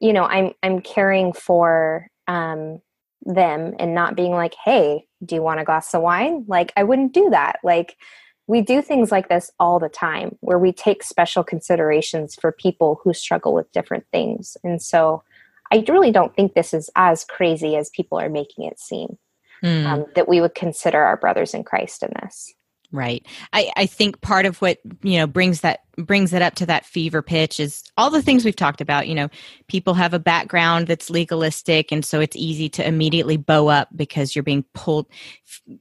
you 0.00 0.12
know 0.12 0.24
i'm 0.24 0.52
i'm 0.62 0.80
caring 0.80 1.32
for 1.32 2.08
um 2.26 2.80
them 3.22 3.74
and 3.78 3.94
not 3.94 4.16
being 4.16 4.32
like 4.32 4.54
hey 4.64 5.04
do 5.24 5.34
you 5.34 5.42
want 5.42 5.60
a 5.60 5.64
glass 5.64 5.92
of 5.94 6.02
wine 6.02 6.44
like 6.48 6.72
i 6.76 6.82
wouldn't 6.82 7.12
do 7.12 7.28
that 7.30 7.58
like 7.62 7.96
we 8.46 8.62
do 8.62 8.80
things 8.80 9.12
like 9.12 9.28
this 9.28 9.50
all 9.60 9.78
the 9.78 9.90
time 9.90 10.36
where 10.40 10.58
we 10.58 10.72
take 10.72 11.02
special 11.02 11.44
considerations 11.44 12.34
for 12.34 12.50
people 12.50 13.00
who 13.02 13.12
struggle 13.12 13.52
with 13.52 13.70
different 13.72 14.04
things 14.12 14.56
and 14.64 14.80
so 14.80 15.22
i 15.72 15.84
really 15.88 16.12
don't 16.12 16.34
think 16.34 16.54
this 16.54 16.74
is 16.74 16.90
as 16.96 17.24
crazy 17.24 17.76
as 17.76 17.90
people 17.90 18.18
are 18.18 18.28
making 18.28 18.64
it 18.64 18.78
seem 18.78 19.18
mm. 19.62 19.86
um, 19.86 20.06
that 20.14 20.28
we 20.28 20.40
would 20.40 20.54
consider 20.54 21.02
our 21.02 21.16
brothers 21.16 21.54
in 21.54 21.64
christ 21.64 22.02
in 22.02 22.10
this 22.22 22.52
Right. 22.90 23.26
I, 23.52 23.70
I 23.76 23.86
think 23.86 24.20
part 24.20 24.46
of 24.46 24.62
what, 24.62 24.78
you 25.02 25.18
know, 25.18 25.26
brings 25.26 25.60
that 25.60 25.80
brings 26.06 26.32
it 26.32 26.42
up 26.42 26.54
to 26.56 26.66
that 26.66 26.86
fever 26.86 27.22
pitch 27.22 27.60
is 27.60 27.82
all 27.96 28.10
the 28.10 28.22
things 28.22 28.44
we've 28.44 28.56
talked 28.56 28.80
about. 28.80 29.08
You 29.08 29.14
know, 29.14 29.28
people 29.68 29.94
have 29.94 30.14
a 30.14 30.18
background 30.18 30.86
that's 30.86 31.10
legalistic 31.10 31.92
and 31.92 32.04
so 32.04 32.20
it's 32.20 32.36
easy 32.36 32.68
to 32.70 32.86
immediately 32.86 33.36
bow 33.36 33.68
up 33.68 33.88
because 33.96 34.34
you're 34.34 34.42
being 34.42 34.64
pulled 34.74 35.06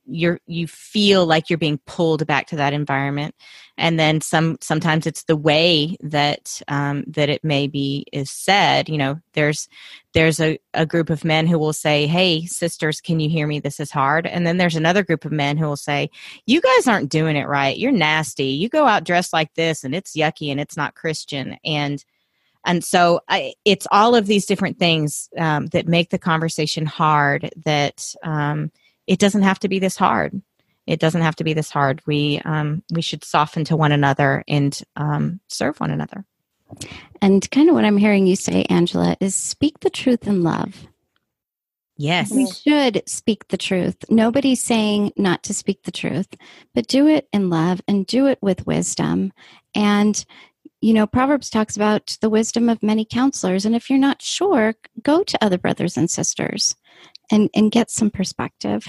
you're 0.05 0.39
you 0.47 0.68
feel 0.68 1.26
like 1.26 1.49
you're 1.49 1.57
being 1.57 1.80
pulled 1.86 2.26
back 2.28 2.47
to 2.47 2.55
that 2.55 2.74
environment. 2.74 3.36
And 3.80 3.99
then 3.99 4.22
some 4.22 4.57
sometimes 4.59 5.05
it's 5.05 5.24
the 5.24 5.36
way 5.36 5.97
that 6.01 6.61
um, 6.68 7.03
that 7.07 7.30
it 7.30 7.43
maybe 7.43 8.05
is 8.11 8.32
said. 8.32 8.89
You 8.89 8.97
know 8.97 9.20
there's 9.34 9.68
there's 10.13 10.39
a, 10.39 10.57
a 10.74 10.86
group 10.86 11.09
of 11.09 11.24
men 11.24 11.45
who 11.45 11.59
will 11.59 11.74
say 11.74 12.07
hey 12.07 12.45
sisters 12.45 13.01
can 13.01 13.20
you 13.20 13.30
hear 13.30 13.45
me? 13.45 13.59
This 13.59 13.80
is 13.80 13.91
hard. 13.91 14.26
And 14.26 14.47
then 14.47 14.57
there's 14.57 14.76
another 14.76 15.03
group 15.03 15.26
of 15.26 15.32
men 15.32 15.57
who 15.57 15.68
will 15.68 15.78
say 15.78 16.09
you 16.45 16.61
guys 16.61 16.88
aren't 16.88 17.09
doing 17.09 17.36
it 17.36 17.47
right. 17.47 17.78
You're 17.78 17.91
nasty. 17.91 18.45
You 18.45 18.70
go 18.70 18.86
out 18.86 19.03
dressed 19.03 19.34
like 19.34 19.53
this 19.55 19.84
and 19.84 19.93
it's 19.93 20.06
yucky 20.13 20.51
and 20.51 20.59
it's 20.59 20.77
not 20.77 20.95
christian 20.95 21.57
and 21.63 22.03
and 22.67 22.83
so 22.83 23.21
I, 23.29 23.53
it's 23.63 23.87
all 23.91 24.13
of 24.13 24.27
these 24.27 24.45
different 24.45 24.77
things 24.77 25.29
um, 25.37 25.67
that 25.67 25.87
make 25.87 26.09
the 26.09 26.19
conversation 26.19 26.85
hard 26.85 27.49
that 27.63 28.13
um, 28.23 28.71
it 29.07 29.19
doesn't 29.19 29.43
have 29.43 29.59
to 29.59 29.69
be 29.69 29.79
this 29.79 29.95
hard. 29.95 30.41
It 30.85 30.99
doesn't 30.99 31.21
have 31.21 31.37
to 31.37 31.45
be 31.45 31.53
this 31.53 31.69
hard. 31.69 32.01
We 32.05 32.41
um, 32.43 32.83
we 32.91 33.01
should 33.01 33.23
soften 33.23 33.63
to 33.65 33.77
one 33.77 33.93
another 33.93 34.43
and 34.49 34.77
um, 34.97 35.39
serve 35.47 35.79
one 35.79 35.91
another. 35.91 36.25
And 37.21 37.49
kind 37.51 37.69
of 37.69 37.75
what 37.75 37.85
I'm 37.85 37.97
hearing 37.97 38.27
you 38.27 38.35
say, 38.35 38.63
Angela, 38.63 39.15
is 39.21 39.33
speak 39.33 39.79
the 39.79 39.89
truth 39.89 40.27
in 40.27 40.43
love. 40.43 40.87
Yes. 41.97 42.31
We 42.31 42.47
should 42.47 43.01
speak 43.07 43.47
the 43.47 43.57
truth. 43.57 43.97
Nobody's 44.09 44.61
saying 44.61 45.13
not 45.17 45.43
to 45.43 45.53
speak 45.53 45.83
the 45.83 45.91
truth, 45.91 46.27
but 46.75 46.87
do 46.87 47.07
it 47.07 47.27
in 47.33 47.49
love 47.49 47.81
and 47.87 48.05
do 48.05 48.27
it 48.27 48.37
with 48.41 48.67
wisdom. 48.67 49.33
And, 49.73 50.23
you 50.79 50.93
know, 50.93 51.07
Proverbs 51.07 51.49
talks 51.49 51.75
about 51.75 52.17
the 52.21 52.29
wisdom 52.29 52.69
of 52.69 52.83
many 52.83 53.03
counselors. 53.03 53.65
And 53.65 53.75
if 53.75 53.89
you're 53.89 53.99
not 53.99 54.21
sure, 54.21 54.75
go 55.01 55.23
to 55.23 55.43
other 55.43 55.57
brothers 55.57 55.97
and 55.97 56.09
sisters 56.09 56.75
and, 57.31 57.49
and 57.55 57.71
get 57.71 57.89
some 57.89 58.11
perspective. 58.11 58.87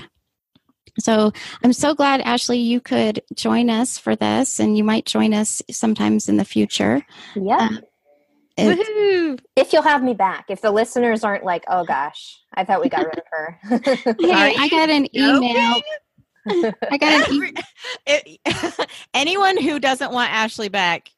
So 1.00 1.32
I'm 1.62 1.72
so 1.72 1.94
glad, 1.94 2.20
Ashley, 2.22 2.58
you 2.58 2.80
could 2.80 3.22
join 3.34 3.70
us 3.70 3.98
for 3.98 4.16
this, 4.16 4.58
and 4.58 4.76
you 4.76 4.82
might 4.82 5.06
join 5.06 5.32
us 5.32 5.62
sometimes 5.70 6.28
in 6.28 6.36
the 6.36 6.44
future. 6.44 7.06
Yeah. 7.36 7.68
Uh, 7.72 7.80
If 9.56 9.72
you'll 9.72 9.82
have 9.82 10.02
me 10.02 10.14
back, 10.14 10.46
if 10.48 10.60
the 10.60 10.70
listeners 10.70 11.24
aren't 11.24 11.44
like, 11.44 11.64
oh 11.68 11.84
gosh, 11.84 12.40
I 12.54 12.64
thought 12.64 12.80
we 12.80 12.88
got 12.88 13.06
rid 13.06 13.18
of 13.18 13.24
her. 13.30 13.60
hey, 14.20 14.54
I 14.58 14.68
got 14.68 14.90
an 14.90 15.06
email. 15.16 15.80
I 16.90 16.96
got 16.98 17.30
an 17.30 17.52
e- 18.06 18.38
anyone 19.14 19.56
who 19.60 19.78
doesn't 19.78 20.12
want 20.12 20.32
Ashley 20.32 20.68
back 20.68 21.10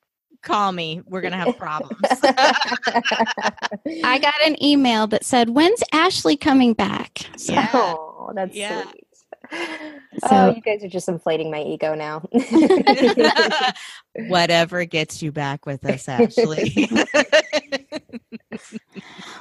call 0.43 0.73
me. 0.73 1.03
We're 1.07 1.21
going 1.21 1.33
to 1.33 1.39
have 1.39 1.57
problems. 1.59 2.01
I 4.05 4.19
got 4.21 4.35
an 4.45 4.63
email 4.63 5.07
that 5.09 5.25
said, 5.25 5.51
When's 5.51 5.83
Ashley 5.93 6.37
coming 6.37 6.73
back? 6.73 7.27
So, 7.37 7.53
yeah. 7.53 7.71
Oh, 7.75 8.33
that's 8.35 8.57
yeah. 8.57 8.83
sweet. 8.83 9.05
So, 9.53 10.29
oh, 10.33 10.55
you 10.55 10.61
guys 10.61 10.83
are 10.85 10.89
just 10.89 11.09
inflating 11.09 11.51
my 11.51 11.63
ego 11.63 11.95
now. 11.95 12.29
Whatever 14.29 14.85
gets 14.85 15.23
you 15.23 15.33
back 15.33 15.67
with 15.67 15.85
us, 15.85 16.09
Ashley. 16.09 16.89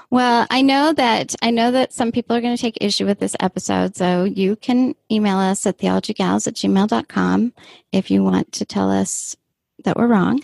well, 0.10 0.48
I 0.50 0.62
know 0.62 0.94
that 0.94 1.36
I 1.42 1.52
know 1.52 1.72
that 1.72 1.92
some 1.92 2.12
people 2.12 2.36
are 2.36 2.42
going 2.42 2.56
to 2.56 2.62
take 2.62 2.78
issue 2.82 3.06
with 3.06 3.20
this 3.20 3.36
episode, 3.40 3.96
so 3.96 4.24
you 4.24 4.56
can 4.56 4.96
email 5.12 5.38
us 5.38 5.66
at 5.66 5.80
theologygals 5.80 6.48
at 6.48 6.54
gmail.com 6.54 7.54
if 7.92 8.12
you 8.12 8.24
want 8.24 8.52
to 8.54 8.66
tell 8.66 8.92
us 8.92 9.36
that 9.84 9.98
we're 9.98 10.08
wrong. 10.08 10.42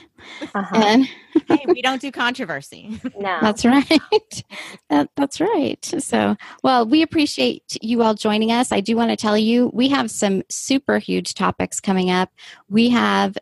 Uh-huh. 0.54 0.76
And 0.76 1.08
hey, 1.48 1.66
we 1.68 1.82
don't 1.82 2.02
do 2.02 2.12
controversy. 2.12 3.00
No. 3.18 3.38
That's 3.42 3.66
right. 3.66 4.44
that, 4.90 5.10
that's 5.16 5.40
right. 5.40 5.84
So, 6.00 6.36
well, 6.64 6.86
we 6.86 7.02
appreciate 7.02 7.78
you 7.82 8.04
all 8.04 8.14
joining 8.14 8.52
us. 8.52 8.72
I 8.72 8.82
do 8.82 8.96
want 8.96 9.10
to 9.10 9.16
tell 9.16 9.38
you, 9.38 9.72
we 9.74 9.88
have 9.88 10.12
some 10.12 10.44
super 10.50 11.00
huge 11.00 11.34
topics 11.34 11.80
coming 11.80 12.12
up. 12.12 12.30
We 12.70 12.90
have 12.90 13.38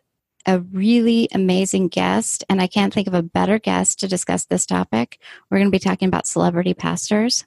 a 0.46 0.60
really 0.60 1.28
amazing 1.32 1.88
guest, 1.88 2.44
and 2.48 2.62
I 2.62 2.66
can't 2.66 2.94
think 2.94 3.08
of 3.08 3.14
a 3.14 3.22
better 3.22 3.58
guest 3.58 3.98
to 4.00 4.08
discuss 4.08 4.44
this 4.44 4.64
topic. 4.64 5.18
We're 5.50 5.58
going 5.58 5.68
to 5.68 5.72
be 5.72 5.78
talking 5.78 6.08
about 6.08 6.26
celebrity 6.26 6.72
pastors. 6.72 7.44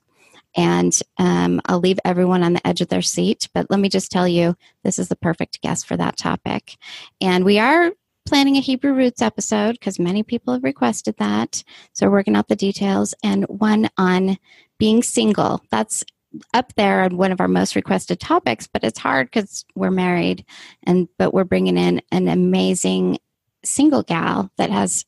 And 0.55 0.99
um, 1.17 1.61
I'll 1.65 1.79
leave 1.79 1.99
everyone 2.03 2.43
on 2.43 2.53
the 2.53 2.67
edge 2.67 2.81
of 2.81 2.87
their 2.87 3.01
seat. 3.01 3.47
But 3.53 3.69
let 3.69 3.79
me 3.79 3.89
just 3.89 4.11
tell 4.11 4.27
you, 4.27 4.55
this 4.83 4.97
is 4.97 5.07
the 5.07 5.15
perfect 5.15 5.61
guest 5.61 5.87
for 5.87 5.95
that 5.97 6.17
topic. 6.17 6.77
And 7.21 7.45
we 7.45 7.59
are 7.59 7.91
planning 8.27 8.57
a 8.57 8.61
Hebrew 8.61 8.93
Roots 8.93 9.21
episode 9.21 9.71
because 9.73 9.99
many 9.99 10.21
people 10.21 10.53
have 10.53 10.63
requested 10.63 11.15
that. 11.17 11.63
So, 11.93 12.09
working 12.09 12.35
out 12.35 12.49
the 12.49 12.55
details, 12.55 13.15
and 13.23 13.45
one 13.45 13.89
on 13.97 14.37
being 14.77 15.01
single. 15.01 15.63
That's 15.71 16.03
up 16.53 16.73
there 16.75 17.01
on 17.01 17.15
one 17.17 17.31
of 17.31 17.39
our 17.39 17.47
most 17.47 17.75
requested 17.75 18.19
topics, 18.19 18.67
but 18.67 18.83
it's 18.83 18.99
hard 18.99 19.27
because 19.27 19.65
we're 19.75 19.91
married, 19.91 20.45
and 20.83 21.07
but 21.17 21.33
we're 21.33 21.45
bringing 21.45 21.77
in 21.77 22.01
an 22.11 22.27
amazing 22.27 23.17
single 23.63 24.03
gal 24.03 24.51
that 24.57 24.69
has 24.69 25.05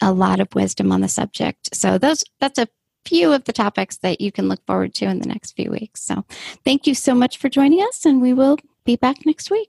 a 0.00 0.12
lot 0.12 0.40
of 0.40 0.54
wisdom 0.54 0.92
on 0.92 1.00
the 1.00 1.08
subject. 1.08 1.74
So, 1.74 1.98
those 1.98 2.22
that's 2.40 2.60
a 2.60 2.68
few 3.04 3.32
of 3.32 3.42
the 3.44 3.52
topics 3.52 3.98
that 3.98 4.20
you 4.20 4.30
can 4.30 4.48
look 4.48 4.64
forward 4.66 4.94
to 4.94 5.06
in 5.06 5.18
the 5.18 5.26
next 5.26 5.56
few 5.56 5.70
weeks. 5.72 6.00
So, 6.00 6.24
thank 6.64 6.86
you 6.86 6.94
so 6.94 7.12
much 7.12 7.38
for 7.38 7.48
joining 7.48 7.80
us, 7.80 8.06
and 8.06 8.22
we 8.22 8.32
will 8.32 8.56
be 8.84 8.94
back 8.94 9.26
next 9.26 9.50
week. 9.50 9.68